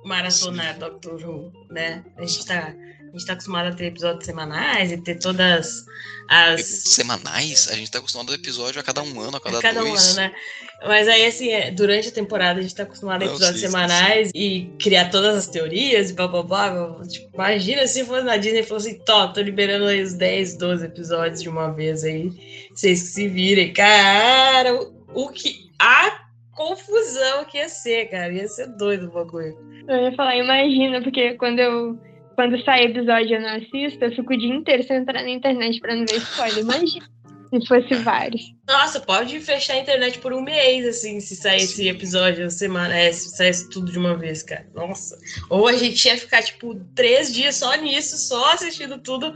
maratonar 0.05 0.79
Doctor 0.79 1.25
Who, 1.25 1.53
né? 1.71 2.05
A 2.17 2.23
gente 2.23 2.41
está 2.41 2.75
a 3.13 3.19
gente 3.19 3.27
tá 3.27 3.35
acostumado 3.35 3.69
a 3.69 3.73
ter 3.73 3.87
episódios 3.87 4.25
semanais 4.25 4.91
e 4.91 4.97
ter 4.97 5.17
todas 5.17 5.85
as. 6.29 6.65
Semanais? 6.65 7.69
A 7.69 7.75
gente 7.75 7.85
está 7.85 7.99
acostumado 7.99 8.33
a 8.33 8.35
episódio 8.35 8.81
a 8.81 8.83
cada 8.83 9.03
um 9.03 9.21
ano, 9.21 9.37
a 9.37 9.41
cada, 9.41 9.59
a 9.59 9.63
cada 9.63 9.81
dois. 9.81 9.93
um 9.93 10.11
ano, 10.13 10.15
né? 10.17 10.35
Mas 10.87 11.07
aí, 11.07 11.27
assim, 11.27 11.51
é, 11.51 11.71
durante 11.71 12.09
a 12.09 12.13
temporada 12.13 12.59
a 12.59 12.63
gente 12.63 12.71
está 12.71 12.85
acostumado 12.85 13.21
a 13.21 13.27
episódios 13.27 13.61
sim, 13.61 13.67
semanais 13.67 14.29
sim. 14.29 14.33
e 14.35 14.77
criar 14.79 15.11
todas 15.11 15.37
as 15.37 15.47
teorias 15.47 16.09
e 16.09 16.15
blá 16.15 16.27
blá 16.27 16.43
blá. 16.43 17.07
Tipo, 17.07 17.29
imagina 17.35 17.87
se 17.87 18.03
fosse 18.03 18.25
na 18.25 18.39
Disney 18.39 18.61
e 18.61 18.67
fosse 18.67 18.89
assim: 18.89 18.99
Tó, 19.01 19.29
tô 19.29 19.43
liberando 19.43 19.85
aí 19.85 20.01
os 20.03 20.15
10, 20.15 20.57
12 20.57 20.87
episódios 20.87 21.43
de 21.43 21.51
uma 21.51 21.71
vez 21.71 22.05
aí. 22.05 22.33
Vocês 22.75 23.03
que 23.03 23.09
se 23.09 23.29
virem. 23.29 23.75
Cara, 23.75 24.75
o 25.15 25.29
que. 25.29 25.71
A 25.79 26.23
confusão 26.55 27.45
que 27.45 27.59
ia 27.59 27.69
ser, 27.69 28.07
cara. 28.07 28.33
Ia 28.33 28.49
ser 28.49 28.69
doido 28.69 29.09
o 29.09 29.13
bagulho. 29.13 29.55
Eu 29.87 29.99
ia 29.99 30.13
falar, 30.17 30.37
imagina, 30.37 31.03
porque 31.03 31.35
quando 31.35 31.59
eu 31.59 31.99
quando 32.43 32.61
sai 32.65 32.87
episódio 32.87 33.37
eu 33.37 33.41
não 33.41 33.51
assisto, 33.51 34.05
eu 34.05 34.11
fico 34.11 34.35
o 34.35 34.37
dia 34.37 34.53
inteiro 34.53 34.83
sem 34.83 34.97
entrar 34.97 35.23
na 35.23 35.31
internet 35.31 35.79
pra 35.79 35.95
não 35.95 36.05
ver 36.05 36.17
spoiler. 36.17 36.59
Imagina 36.59 37.07
se 37.51 37.67
fosse 37.69 37.95
vários. 38.03 38.43
Nossa, 38.67 38.99
pode 38.99 39.39
fechar 39.39 39.75
a 39.75 39.79
internet 39.79 40.19
por 40.19 40.33
um 40.33 40.43
mês, 40.43 40.85
assim, 40.85 41.21
se 41.21 41.37
saísse 41.37 41.89
episódio 41.89 42.51
semana, 42.51 42.97
é, 42.97 43.13
se 43.13 43.37
saísse 43.37 43.71
tudo 43.71 43.93
de 43.93 43.99
uma 43.99 44.17
vez, 44.17 44.43
cara. 44.43 44.67
Nossa. 44.75 45.17
Ou 45.51 45.69
a 45.69 45.75
gente 45.75 46.05
ia 46.05 46.19
ficar, 46.19 46.43
tipo, 46.43 46.75
três 46.97 47.33
dias 47.33 47.55
só 47.55 47.73
nisso, 47.77 48.17
só 48.17 48.55
assistindo 48.55 48.99
tudo. 48.99 49.33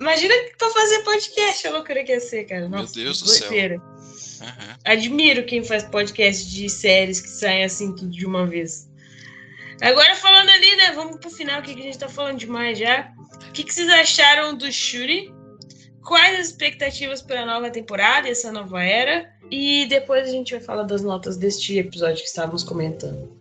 Imagina 0.00 0.32
pra 0.56 0.70
fazer 0.70 1.00
podcast, 1.00 1.66
a 1.66 1.72
loucura 1.72 2.04
que 2.04 2.12
ia 2.12 2.20
ser, 2.20 2.44
cara. 2.44 2.68
Nossa, 2.70 2.94
Meu 2.94 3.04
Deus 3.04 3.20
do 3.20 3.28
céu. 3.28 3.50
Uhum. 3.50 4.76
Admiro 4.82 5.44
quem 5.44 5.62
faz 5.62 5.82
podcast 5.82 6.48
de 6.50 6.70
séries 6.70 7.20
que 7.20 7.28
saem 7.28 7.64
assim 7.64 7.94
tudo 7.94 8.10
de 8.10 8.24
uma 8.24 8.46
vez. 8.46 8.88
Agora 9.82 10.14
falando 10.14 10.48
ali, 10.48 10.76
né? 10.76 10.92
Vamos 10.94 11.18
pro 11.18 11.30
final, 11.30 11.62
que 11.62 11.72
a 11.72 11.74
gente 11.74 11.98
tá 11.98 12.08
falando 12.08 12.38
demais 12.38 12.78
já. 12.78 13.12
O 13.48 13.52
que, 13.52 13.64
que 13.64 13.72
vocês 13.72 13.88
acharam 13.88 14.56
do 14.56 14.70
Shuri 14.70 15.34
quais 16.06 16.38
as 16.38 16.46
expectativas 16.46 17.20
para 17.20 17.42
a 17.42 17.46
nova 17.46 17.68
temporada, 17.68 18.28
essa 18.28 18.52
nova 18.52 18.82
era. 18.82 19.28
E 19.50 19.86
depois 19.86 20.28
a 20.28 20.30
gente 20.30 20.52
vai 20.52 20.60
falar 20.60 20.84
das 20.84 21.02
notas 21.02 21.36
deste 21.36 21.78
episódio 21.78 22.22
que 22.22 22.28
estávamos 22.28 22.64
comentando. 22.64 23.36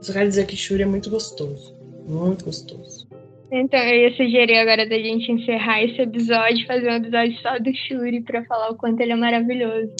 Só 0.00 0.12
quero 0.12 0.28
dizer 0.28 0.46
que 0.46 0.56
Shuri 0.56 0.82
é 0.82 0.86
muito 0.86 1.10
gostoso. 1.10 1.76
Muito 2.06 2.44
gostoso. 2.44 3.08
Então, 3.50 3.78
eu 3.80 4.08
ia 4.08 4.16
sugerir 4.16 4.56
agora 4.56 4.88
da 4.88 4.96
gente 4.96 5.30
encerrar 5.30 5.82
esse 5.82 6.00
episódio, 6.00 6.66
fazer 6.66 6.90
um 6.90 6.96
episódio 6.96 7.38
só 7.40 7.58
do 7.58 7.74
Shuri 7.74 8.22
para 8.22 8.44
falar 8.46 8.70
o 8.70 8.76
quanto 8.76 9.00
ele 9.00 9.12
é 9.12 9.16
maravilhoso. 9.16 9.92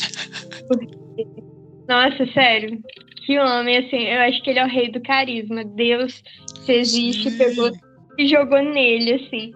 Nossa, 1.89 2.27
sério, 2.33 2.81
que 3.25 3.39
homem, 3.39 3.79
assim, 3.79 4.03
eu 4.05 4.21
acho 4.21 4.43
que 4.43 4.51
ele 4.51 4.59
é 4.59 4.65
o 4.65 4.69
rei 4.69 4.91
do 4.91 5.01
carisma. 5.01 5.65
Deus, 5.65 6.23
se 6.61 6.73
existe, 6.73 7.31
Sim. 7.31 7.39
pegou 7.39 7.71
e 8.19 8.29
jogou 8.29 8.63
nele, 8.63 9.15
assim. 9.15 9.53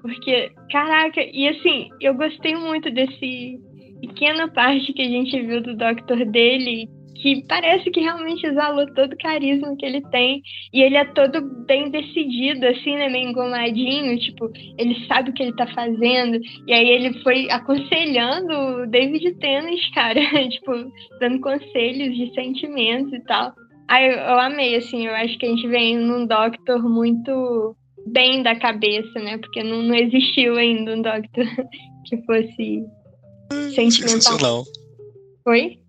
Porque, 0.00 0.50
caraca, 0.70 1.20
e 1.20 1.48
assim, 1.48 1.90
eu 2.00 2.14
gostei 2.14 2.54
muito 2.54 2.90
desse 2.90 3.60
pequena 4.00 4.48
parte 4.48 4.92
que 4.92 5.02
a 5.02 5.08
gente 5.08 5.42
viu 5.42 5.62
do 5.62 5.76
Doctor 5.76 6.24
dele, 6.24 6.88
que 7.20 7.44
parece 7.46 7.90
que 7.90 8.00
realmente 8.00 8.46
exalou 8.46 8.86
todo 8.94 9.12
o 9.12 9.18
carisma 9.18 9.76
que 9.76 9.84
ele 9.84 10.00
tem. 10.10 10.42
E 10.72 10.82
ele 10.82 10.96
é 10.96 11.04
todo 11.04 11.40
bem 11.66 11.90
decidido, 11.90 12.66
assim, 12.66 12.96
né? 12.96 13.08
Meio 13.08 13.28
engomadinho. 13.28 14.18
Tipo, 14.18 14.50
ele 14.78 15.06
sabe 15.06 15.30
o 15.30 15.32
que 15.32 15.42
ele 15.42 15.54
tá 15.54 15.66
fazendo. 15.68 16.40
E 16.66 16.72
aí 16.72 16.88
ele 16.88 17.22
foi 17.22 17.50
aconselhando 17.50 18.52
o 18.52 18.86
David 18.86 19.34
Tennant, 19.34 19.80
cara. 19.94 20.20
tipo, 20.48 20.72
dando 21.20 21.40
conselhos 21.40 22.16
de 22.16 22.32
sentimentos 22.34 23.12
e 23.12 23.20
tal. 23.24 23.52
Aí 23.88 24.06
eu, 24.06 24.18
eu 24.18 24.38
amei, 24.38 24.76
assim. 24.76 25.06
Eu 25.06 25.14
acho 25.14 25.38
que 25.38 25.46
a 25.46 25.48
gente 25.50 25.66
vem 25.68 25.98
num 25.98 26.26
Doctor 26.26 26.82
muito 26.82 27.76
bem 28.06 28.42
da 28.42 28.56
cabeça, 28.56 29.18
né? 29.18 29.36
Porque 29.38 29.62
não, 29.62 29.82
não 29.82 29.94
existiu 29.94 30.56
ainda 30.56 30.96
um 30.96 31.02
Doctor 31.02 31.46
que 32.06 32.16
fosse 32.22 32.82
hum, 33.52 33.70
sentimental. 33.70 34.20
Sensacional. 34.20 34.64
Oi? 35.46 35.80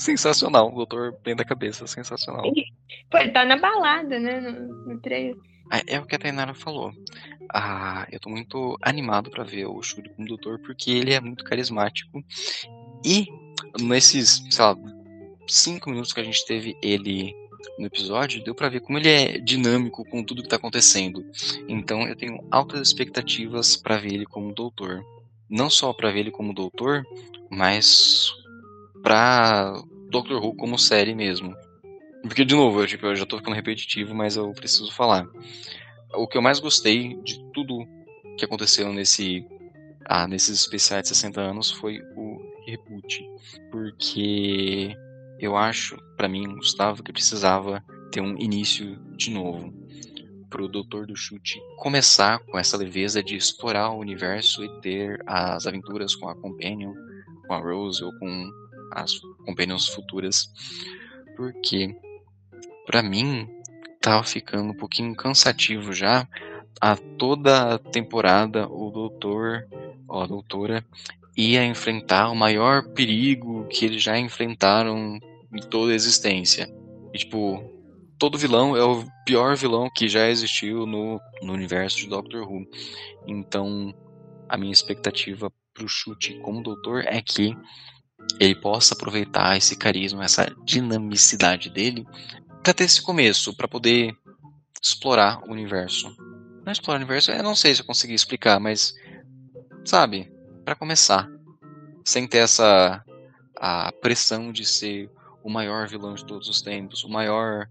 Sensacional, 0.00 0.72
o 0.72 0.76
doutor 0.76 1.14
bem 1.22 1.36
da 1.36 1.44
cabeça, 1.44 1.86
sensacional. 1.86 2.50
Pô, 3.10 3.18
ele 3.18 3.32
tá 3.32 3.44
na 3.44 3.58
balada, 3.58 4.18
né? 4.18 4.40
No, 4.40 4.94
no. 4.94 5.00
É, 5.70 5.94
é 5.94 6.00
o 6.00 6.06
que 6.06 6.16
a 6.16 6.18
Tainara 6.18 6.54
falou. 6.54 6.90
Ah, 7.52 8.08
eu 8.10 8.18
tô 8.18 8.30
muito 8.30 8.78
animado 8.80 9.30
para 9.30 9.44
ver 9.44 9.66
o 9.66 9.82
Shuri 9.82 10.08
como 10.08 10.26
doutor, 10.26 10.58
porque 10.60 10.90
ele 10.90 11.12
é 11.12 11.20
muito 11.20 11.44
carismático. 11.44 12.24
E 13.04 13.26
nesses, 13.78 14.42
sei 14.50 14.64
lá, 14.64 14.74
cinco 15.46 15.90
minutos 15.90 16.14
que 16.14 16.20
a 16.20 16.24
gente 16.24 16.46
teve 16.46 16.74
ele 16.82 17.34
no 17.78 17.84
episódio, 17.84 18.42
deu 18.42 18.54
para 18.54 18.70
ver 18.70 18.80
como 18.80 18.96
ele 18.96 19.08
é 19.10 19.38
dinâmico 19.38 20.02
com 20.06 20.24
tudo 20.24 20.42
que 20.42 20.48
tá 20.48 20.56
acontecendo. 20.56 21.22
Então 21.68 22.08
eu 22.08 22.16
tenho 22.16 22.42
altas 22.50 22.88
expectativas 22.88 23.76
para 23.76 23.98
ver 23.98 24.14
ele 24.14 24.24
como 24.24 24.54
doutor. 24.54 25.04
Não 25.46 25.68
só 25.68 25.92
para 25.92 26.10
ver 26.10 26.20
ele 26.20 26.30
como 26.30 26.54
doutor, 26.54 27.04
mas 27.50 28.32
pra 29.02 29.74
Doctor 30.10 30.42
Who 30.42 30.54
como 30.54 30.78
série 30.78 31.14
mesmo. 31.14 31.54
Porque, 32.22 32.44
de 32.44 32.54
novo, 32.54 32.82
eu, 32.82 32.86
tipo, 32.86 33.06
eu 33.06 33.16
já 33.16 33.24
tô 33.24 33.38
ficando 33.38 33.54
repetitivo, 33.54 34.14
mas 34.14 34.36
eu 34.36 34.52
preciso 34.52 34.92
falar. 34.92 35.26
O 36.12 36.26
que 36.26 36.36
eu 36.36 36.42
mais 36.42 36.60
gostei 36.60 37.16
de 37.22 37.42
tudo 37.52 37.86
que 38.36 38.44
aconteceu 38.44 38.92
nesse 38.92 39.46
ah, 40.04 40.26
nesses 40.26 40.60
especiais 40.60 41.04
de 41.04 41.08
60 41.10 41.40
anos 41.40 41.70
foi 41.70 42.00
o 42.16 42.40
reboot. 42.66 43.24
Porque 43.70 44.96
eu 45.38 45.56
acho, 45.56 45.96
para 46.16 46.28
mim, 46.28 46.56
Gustavo, 46.56 47.02
que 47.02 47.12
precisava 47.12 47.82
ter 48.10 48.20
um 48.20 48.36
início 48.38 48.98
de 49.16 49.30
novo. 49.30 49.72
Pro 50.50 50.66
Doutor 50.66 51.06
do 51.06 51.14
Chute 51.14 51.62
começar 51.76 52.40
com 52.40 52.58
essa 52.58 52.76
leveza 52.76 53.22
de 53.22 53.36
explorar 53.36 53.90
o 53.90 54.00
universo 54.00 54.64
e 54.64 54.80
ter 54.80 55.22
as 55.24 55.64
aventuras 55.64 56.16
com 56.16 56.28
a 56.28 56.34
Companion, 56.34 56.92
com 57.46 57.54
a 57.54 57.58
Rose 57.58 58.02
ou 58.02 58.12
com 58.18 58.50
as 58.90 59.18
Companions 59.44 59.88
futuras, 59.88 60.50
porque 61.36 61.96
para 62.86 63.02
mim 63.02 63.48
tava 64.00 64.22
ficando 64.24 64.72
um 64.72 64.76
pouquinho 64.76 65.14
cansativo 65.14 65.92
já 65.92 66.26
a 66.80 66.96
toda 66.96 67.78
temporada 67.78 68.66
o 68.68 68.90
doutor, 68.90 69.66
ó, 70.08 70.22
a 70.22 70.26
doutora 70.26 70.84
ia 71.36 71.64
enfrentar 71.64 72.30
o 72.30 72.36
maior 72.36 72.88
perigo 72.88 73.66
que 73.68 73.84
eles 73.84 74.02
já 74.02 74.18
enfrentaram 74.18 75.18
em 75.52 75.60
toda 75.68 75.92
a 75.92 75.94
existência. 75.94 76.68
E, 77.12 77.18
tipo, 77.18 77.62
todo 78.18 78.38
vilão 78.38 78.76
é 78.76 78.84
o 78.84 79.04
pior 79.24 79.56
vilão 79.56 79.88
que 79.94 80.08
já 80.08 80.28
existiu 80.28 80.86
no, 80.86 81.20
no 81.42 81.52
universo 81.52 81.98
de 81.98 82.08
Doctor 82.08 82.42
Who. 82.42 82.66
Então, 83.26 83.94
a 84.48 84.56
minha 84.56 84.72
expectativa 84.72 85.52
pro 85.72 85.88
chute 85.88 86.38
como 86.40 86.62
doutor 86.62 87.04
é 87.06 87.20
que 87.22 87.56
ele 88.38 88.54
possa 88.54 88.94
aproveitar 88.94 89.56
esse 89.56 89.76
carisma, 89.76 90.24
essa 90.24 90.46
dinamicidade 90.64 91.68
dele 91.68 92.06
para 92.62 92.74
ter 92.74 92.84
esse 92.84 93.02
começo, 93.02 93.54
para 93.54 93.68
poder 93.68 94.14
explorar 94.82 95.42
o 95.46 95.52
universo. 95.52 96.14
Não 96.64 96.72
explorar 96.72 96.98
o 96.98 97.02
universo, 97.02 97.30
eu 97.30 97.42
não 97.42 97.54
sei 97.54 97.74
se 97.74 97.82
eu 97.82 97.86
consegui 97.86 98.14
explicar, 98.14 98.58
mas 98.58 98.94
sabe, 99.84 100.32
para 100.64 100.74
começar, 100.74 101.28
sem 102.04 102.26
ter 102.26 102.38
essa 102.38 103.04
a 103.56 103.92
pressão 103.92 104.50
de 104.52 104.64
ser 104.64 105.10
o 105.44 105.50
maior 105.50 105.86
vilão 105.86 106.14
de 106.14 106.24
todos 106.24 106.48
os 106.48 106.62
tempos, 106.62 107.04
o 107.04 107.08
maior 107.10 107.68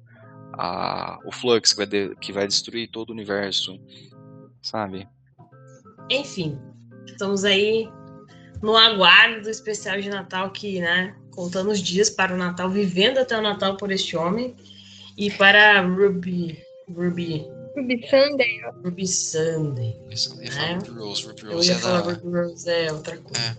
a, 0.53 1.17
o 1.25 1.31
Flux 1.31 1.71
que 1.71 1.77
vai, 1.77 1.87
de, 1.87 2.15
que 2.17 2.31
vai 2.31 2.47
destruir 2.47 2.89
todo 2.91 3.09
o 3.09 3.13
universo, 3.13 3.79
sabe? 4.61 5.07
Enfim, 6.09 6.59
estamos 7.07 7.43
aí 7.43 7.89
no 8.61 8.75
aguardo 8.75 9.41
do 9.41 9.49
especial 9.49 9.99
de 9.99 10.09
Natal 10.09 10.51
que, 10.51 10.79
né, 10.79 11.15
contando 11.31 11.71
os 11.71 11.79
dias 11.79 12.09
para 12.09 12.33
o 12.33 12.37
Natal, 12.37 12.69
vivendo 12.69 13.19
até 13.19 13.37
o 13.37 13.41
Natal 13.41 13.77
por 13.77 13.91
este 13.91 14.17
homem 14.17 14.55
e 15.17 15.31
para 15.31 15.81
Ruby 15.81 16.61
Ruby 16.89 17.45
Ruby 17.75 18.07
Sunday. 18.09 18.61
Ruby 18.83 19.07
Sunday. 19.07 19.97
né? 20.49 20.73
Ruby 20.73 20.99
Rose, 20.99 21.27
Ruby 21.27 21.41
Rose. 21.43 21.53
Eu 21.53 21.63
ia 21.63 21.71
é 21.71 21.81
falar 21.81 22.01
da... 22.01 22.13
Ruby 22.13 22.37
Rose, 22.37 22.69
é 22.69 22.91
outra 22.91 23.17
coisa. 23.17 23.39
É. 23.41 23.57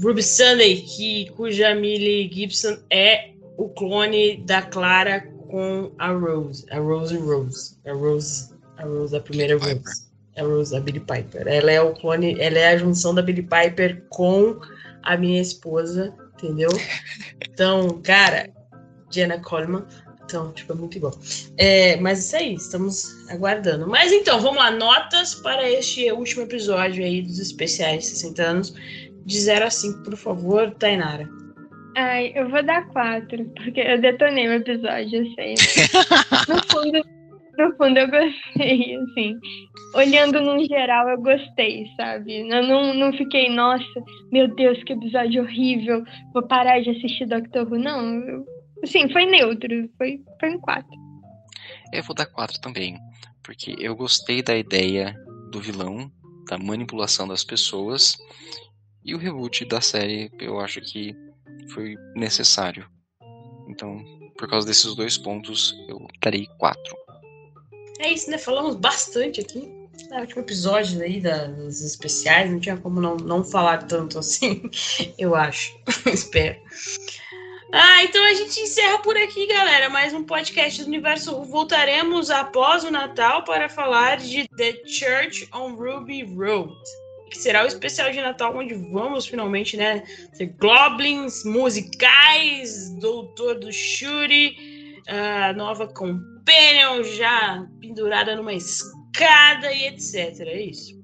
Ruby 0.00 0.22
Sunday, 0.22 0.76
que, 0.82 1.30
cuja 1.30 1.74
Millie 1.74 2.30
Gibson 2.32 2.78
é 2.90 3.32
o 3.56 3.68
clone 3.70 4.36
da 4.44 4.62
Clara 4.62 5.22
com 5.48 5.92
a 5.98 6.10
Rose. 6.10 6.66
A 6.70 6.78
Rose 6.78 7.16
Rose. 7.16 7.76
A 7.86 7.92
Rose, 7.92 8.50
a 8.76 8.84
Rose, 8.84 9.16
a 9.16 9.20
primeira 9.20 9.56
Rose 9.56 10.07
a 10.38 10.42
Rose, 10.42 10.76
a 10.76 10.80
Billie 10.80 11.00
Piper. 11.00 11.46
Ela 11.46 11.70
é 11.70 11.80
o 11.80 11.92
clone, 11.92 12.40
ela 12.40 12.58
é 12.58 12.68
a 12.68 12.76
junção 12.76 13.14
da 13.14 13.22
Billie 13.22 13.42
Piper 13.42 14.02
com 14.08 14.58
a 15.02 15.16
minha 15.16 15.40
esposa, 15.40 16.14
entendeu? 16.34 16.70
Então, 17.50 18.00
cara, 18.02 18.50
Jenna 19.10 19.40
Coleman. 19.40 19.84
Então, 20.24 20.52
tipo, 20.52 20.72
é 20.72 20.76
muito 20.76 20.98
igual. 20.98 21.18
É, 21.56 21.96
mas 21.96 22.26
isso 22.26 22.36
aí, 22.36 22.54
estamos 22.54 23.26
aguardando. 23.30 23.88
Mas 23.88 24.12
então, 24.12 24.38
vamos 24.40 24.58
lá, 24.58 24.70
notas 24.70 25.34
para 25.34 25.68
este 25.70 26.12
último 26.12 26.42
episódio 26.42 27.02
aí 27.02 27.22
dos 27.22 27.38
especiais 27.38 28.06
60 28.06 28.42
anos. 28.42 28.74
De 29.24 29.40
0 29.40 29.66
a 29.66 29.70
5, 29.70 30.02
por 30.02 30.16
favor, 30.16 30.70
Tainara. 30.72 31.28
Ai, 31.96 32.32
eu 32.34 32.48
vou 32.48 32.62
dar 32.62 32.86
4, 32.88 33.44
porque 33.56 33.80
eu 33.80 34.00
detonei 34.00 34.48
o 34.48 34.52
episódio, 34.52 35.24
eu 35.24 35.34
sei. 35.34 35.54
no 36.48 36.62
fundo, 36.70 37.02
no 37.58 37.76
fundo 37.76 37.98
eu 37.98 38.08
gostei, 38.08 38.96
assim. 38.96 39.36
Olhando 39.94 40.40
no 40.40 40.64
geral, 40.64 41.08
eu 41.08 41.20
gostei, 41.20 41.86
sabe? 41.96 42.48
Eu 42.48 42.62
não, 42.62 42.94
não 42.94 43.12
fiquei, 43.12 43.50
nossa, 43.50 43.84
meu 44.32 44.54
Deus, 44.54 44.82
que 44.84 44.92
episódio 44.92 45.42
horrível, 45.42 46.04
vou 46.32 46.46
parar 46.46 46.80
de 46.80 46.90
assistir 46.90 47.26
Doctor 47.26 47.66
Who. 47.70 47.78
Não, 47.78 48.14
eu, 48.14 48.46
assim, 48.84 49.10
foi 49.10 49.26
neutro, 49.26 49.90
foi, 49.98 50.20
foi 50.38 50.54
um 50.54 50.60
4. 50.60 50.88
Eu 51.92 52.02
vou 52.04 52.14
dar 52.14 52.26
4 52.26 52.60
também, 52.60 52.96
porque 53.42 53.74
eu 53.78 53.96
gostei 53.96 54.42
da 54.42 54.56
ideia 54.56 55.14
do 55.50 55.60
vilão, 55.60 56.10
da 56.48 56.56
manipulação 56.56 57.26
das 57.26 57.44
pessoas, 57.44 58.16
e 59.04 59.14
o 59.14 59.18
reboot 59.18 59.64
da 59.64 59.80
série 59.80 60.30
eu 60.38 60.60
acho 60.60 60.80
que 60.80 61.14
foi 61.72 61.96
necessário. 62.14 62.88
Então, 63.68 64.02
por 64.38 64.48
causa 64.48 64.66
desses 64.66 64.94
dois 64.94 65.18
pontos, 65.18 65.74
eu 65.88 65.98
darei 66.22 66.46
4. 66.58 67.07
É 67.98 68.12
isso, 68.12 68.30
né? 68.30 68.38
Falamos 68.38 68.76
bastante 68.76 69.40
aqui. 69.40 69.78
No 70.10 70.20
último 70.20 70.42
episódio 70.42 71.02
aí 71.02 71.20
das 71.20 71.80
especiais, 71.80 72.50
não 72.50 72.60
tinha 72.60 72.76
como 72.76 73.00
não, 73.00 73.16
não 73.16 73.44
falar 73.44 73.86
tanto 73.86 74.18
assim, 74.18 74.62
eu 75.18 75.34
acho. 75.34 75.76
Espero. 76.06 76.56
Ah, 77.72 78.02
então 78.02 78.24
a 78.24 78.32
gente 78.32 78.58
encerra 78.60 78.98
por 78.98 79.16
aqui, 79.16 79.46
galera. 79.46 79.90
Mais 79.90 80.14
um 80.14 80.24
podcast 80.24 80.80
do 80.82 80.86
Universo. 80.86 81.42
Voltaremos 81.44 82.30
após 82.30 82.84
o 82.84 82.90
Natal 82.90 83.44
para 83.44 83.68
falar 83.68 84.16
de 84.16 84.48
The 84.56 84.80
Church 84.86 85.48
on 85.52 85.74
Ruby 85.74 86.22
Road. 86.34 86.72
Que 87.30 87.36
será 87.36 87.64
o 87.64 87.66
especial 87.66 88.10
de 88.10 88.22
Natal 88.22 88.56
onde 88.56 88.72
vamos 88.72 89.26
finalmente, 89.26 89.76
né? 89.76 90.02
Ter 90.38 90.46
goblins, 90.58 91.44
musicais, 91.44 92.88
Doutor 93.00 93.58
do 93.58 93.70
Shuri, 93.70 95.02
a 95.06 95.52
nova 95.52 95.86
com 95.86 96.37
Companion 96.48 97.02
já 97.02 97.66
pendurada 97.78 98.34
numa 98.34 98.54
escada 98.54 99.70
e 99.70 99.88
etc. 99.88 100.40
É 100.46 100.62
isso. 100.62 100.94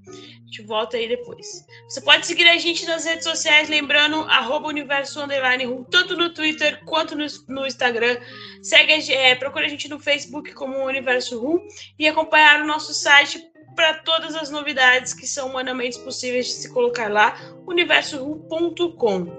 gente 0.46 0.62
volta 0.62 0.96
aí 0.96 1.06
depois. 1.06 1.46
Você 1.86 2.00
pode 2.00 2.26
seguir 2.26 2.48
a 2.48 2.56
gente 2.56 2.86
nas 2.86 3.04
redes 3.04 3.24
sociais, 3.24 3.68
lembrando, 3.68 4.22
arroba 4.22 4.68
universo 4.68 5.20
underline 5.20 5.84
tanto 5.90 6.16
no 6.16 6.32
Twitter 6.32 6.82
quanto 6.86 7.14
no, 7.14 7.26
no 7.48 7.66
Instagram. 7.66 8.16
Segue, 8.62 9.12
é, 9.12 9.34
procura 9.34 9.66
a 9.66 9.68
gente 9.68 9.86
no 9.86 10.00
Facebook 10.00 10.54
como 10.54 10.86
Universo 10.86 11.38
Rum 11.38 11.58
e 11.98 12.08
acompanhar 12.08 12.62
o 12.62 12.66
nosso 12.66 12.94
site 12.94 13.44
para 13.76 13.98
todas 13.98 14.34
as 14.34 14.48
novidades 14.48 15.12
que 15.12 15.26
são 15.26 15.48
humanamente 15.48 15.98
possíveis 15.98 16.46
de 16.46 16.52
se 16.52 16.72
colocar 16.72 17.10
lá, 17.10 17.36
universoru.com. 17.66 19.36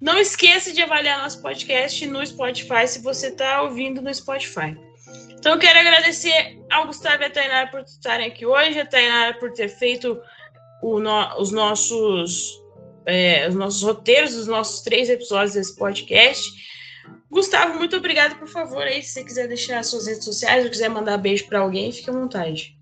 Não 0.00 0.16
esqueça 0.16 0.72
de 0.72 0.80
avaliar 0.80 1.22
nosso 1.22 1.42
podcast 1.42 2.06
no 2.06 2.24
Spotify 2.24 2.86
se 2.86 3.00
você 3.00 3.28
está 3.28 3.62
ouvindo 3.62 4.00
no 4.00 4.14
Spotify. 4.14 4.74
Então, 5.44 5.56
eu 5.56 5.58
quero 5.58 5.78
agradecer 5.78 6.58
ao 6.70 6.86
Gustavo 6.86 7.22
e 7.22 7.26
a 7.26 7.30
Tainara 7.30 7.70
por 7.70 7.80
estarem 7.80 8.28
aqui 8.28 8.46
hoje, 8.46 8.80
a 8.80 8.86
Tainara 8.86 9.38
por 9.38 9.52
ter 9.52 9.68
feito 9.68 10.18
no, 10.82 11.38
os, 11.38 11.52
nossos, 11.52 12.50
é, 13.04 13.46
os 13.46 13.54
nossos 13.54 13.82
roteiros 13.82 14.32
dos 14.32 14.46
nossos 14.46 14.80
três 14.80 15.10
episódios 15.10 15.52
desse 15.52 15.76
podcast. 15.76 16.50
Gustavo, 17.30 17.76
muito 17.76 17.94
obrigado, 17.94 18.38
por 18.38 18.48
favor, 18.48 18.84
aí, 18.84 19.02
se 19.02 19.10
você 19.10 19.24
quiser 19.24 19.46
deixar 19.46 19.84
suas 19.84 20.06
redes 20.06 20.24
sociais 20.24 20.64
ou 20.64 20.70
quiser 20.70 20.88
mandar 20.88 21.18
beijo 21.18 21.46
para 21.46 21.58
alguém, 21.58 21.92
fique 21.92 22.08
à 22.08 22.14
vontade. 22.14 22.74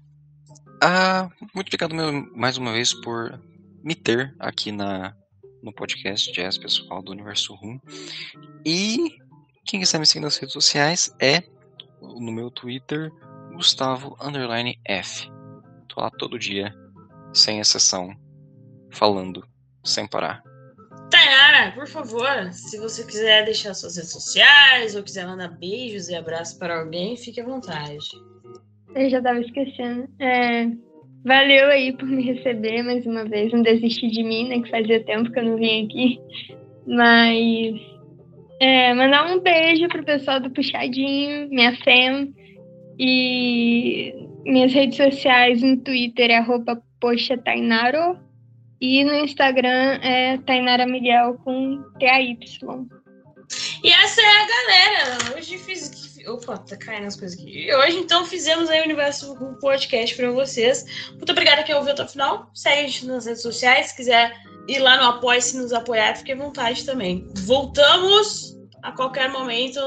Ah, 0.80 1.28
muito 1.52 1.66
obrigado 1.66 1.96
mais 2.32 2.56
uma 2.56 2.72
vez 2.72 2.94
por 2.94 3.42
me 3.82 3.96
ter 3.96 4.36
aqui 4.38 4.70
na, 4.70 5.16
no 5.64 5.74
podcast 5.74 6.30
Jazz 6.30 6.58
Pessoal 6.58 7.02
do 7.02 7.10
Universo 7.10 7.56
Room. 7.56 7.80
E 8.64 9.16
quem 9.66 9.80
quiser 9.80 9.98
me 9.98 10.06
seguir 10.06 10.20
nas 10.20 10.36
redes 10.36 10.52
sociais 10.52 11.12
é 11.20 11.42
no 12.02 12.32
meu 12.32 12.50
Twitter, 12.50 13.10
Gustavo 13.54 14.16
Underline 14.20 14.78
F. 14.86 15.30
Tô 15.88 16.00
lá 16.00 16.10
todo 16.10 16.38
dia, 16.38 16.74
sem 17.32 17.60
exceção, 17.60 18.14
falando, 18.90 19.46
sem 19.84 20.06
parar. 20.06 20.42
Tainara, 21.10 21.72
por 21.72 21.86
favor, 21.86 22.50
se 22.52 22.78
você 22.78 23.04
quiser 23.04 23.44
deixar 23.44 23.74
suas 23.74 23.96
redes 23.96 24.12
sociais 24.12 24.96
ou 24.96 25.02
quiser 25.02 25.26
mandar 25.26 25.48
beijos 25.48 26.08
e 26.08 26.14
abraços 26.14 26.58
para 26.58 26.80
alguém, 26.80 27.16
fique 27.16 27.40
à 27.40 27.44
vontade. 27.44 28.08
Eu 28.94 29.10
já 29.10 29.20
tava 29.20 29.40
esquecendo. 29.40 30.08
É, 30.18 30.66
valeu 31.24 31.68
aí 31.68 31.92
por 31.96 32.06
me 32.06 32.22
receber 32.22 32.82
mais 32.82 33.04
uma 33.04 33.24
vez. 33.24 33.52
Não 33.52 33.62
desistir 33.62 34.10
de 34.10 34.22
mim, 34.22 34.48
né? 34.48 34.60
Que 34.62 34.70
fazia 34.70 35.04
tempo 35.04 35.30
que 35.30 35.38
eu 35.38 35.44
não 35.44 35.56
vim 35.56 35.84
aqui. 35.84 36.18
Mas 36.86 37.91
é, 38.62 38.94
mandar 38.94 39.26
um 39.26 39.40
beijo 39.40 39.88
pro 39.88 40.04
pessoal 40.04 40.38
do 40.38 40.48
Puxadinho, 40.48 41.48
minha 41.48 41.76
fam. 41.78 42.32
E 42.96 44.14
minhas 44.44 44.72
redes 44.72 44.96
sociais 44.96 45.60
no 45.60 45.76
Twitter 45.78 46.30
é 46.30 46.36
arroba 46.36 46.80
poxa 47.00 47.36
Tainaro. 47.36 48.16
E 48.80 49.02
no 49.02 49.14
Instagram 49.16 49.98
é 50.00 50.38
Tainara 50.38 50.86
Miguel 50.86 51.34
com 51.44 51.82
TAY. 51.98 52.38
E 53.82 53.90
essa 53.90 54.20
é 54.20 54.26
a 54.26 54.46
galera. 54.46 55.36
Hoje 55.36 55.58
fiz 55.58 56.11
Opa, 56.28 56.58
tá 56.58 56.76
caindo 56.76 57.06
as 57.06 57.16
coisas 57.16 57.38
aqui. 57.38 57.66
E 57.66 57.74
hoje, 57.74 57.98
então, 57.98 58.24
fizemos 58.24 58.70
aí 58.70 58.80
o 58.80 58.84
Universo 58.84 59.32
um 59.34 59.54
podcast 59.54 60.16
para 60.16 60.30
vocês. 60.30 60.84
Muito 61.10 61.30
obrigada 61.30 61.62
quem 61.62 61.74
ouviu 61.74 61.92
até 61.92 62.04
o 62.04 62.08
final. 62.08 62.50
Segue 62.54 62.80
a 62.80 62.86
gente 62.86 63.06
nas 63.06 63.26
redes 63.26 63.42
sociais. 63.42 63.88
Se 63.88 63.96
quiser 63.96 64.32
ir 64.68 64.78
lá 64.78 64.96
no 64.96 65.04
Apoie-se 65.04 65.56
nos 65.56 65.72
apoiar, 65.72 66.16
fique 66.16 66.32
à 66.32 66.36
vontade 66.36 66.84
também. 66.84 67.28
Voltamos 67.38 68.56
a 68.82 68.92
qualquer 68.92 69.30
momento 69.30 69.80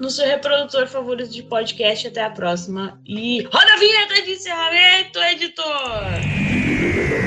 no 0.00 0.10
seu 0.10 0.26
reprodutor 0.26 0.86
favorito 0.86 1.30
de 1.30 1.42
podcast. 1.42 2.08
Até 2.08 2.22
a 2.22 2.30
próxima. 2.30 3.00
E 3.06 3.42
roda 3.42 3.72
a 3.72 3.78
vinheta 3.78 4.22
de 4.22 4.32
encerramento, 4.32 5.18
editor! 5.18 7.17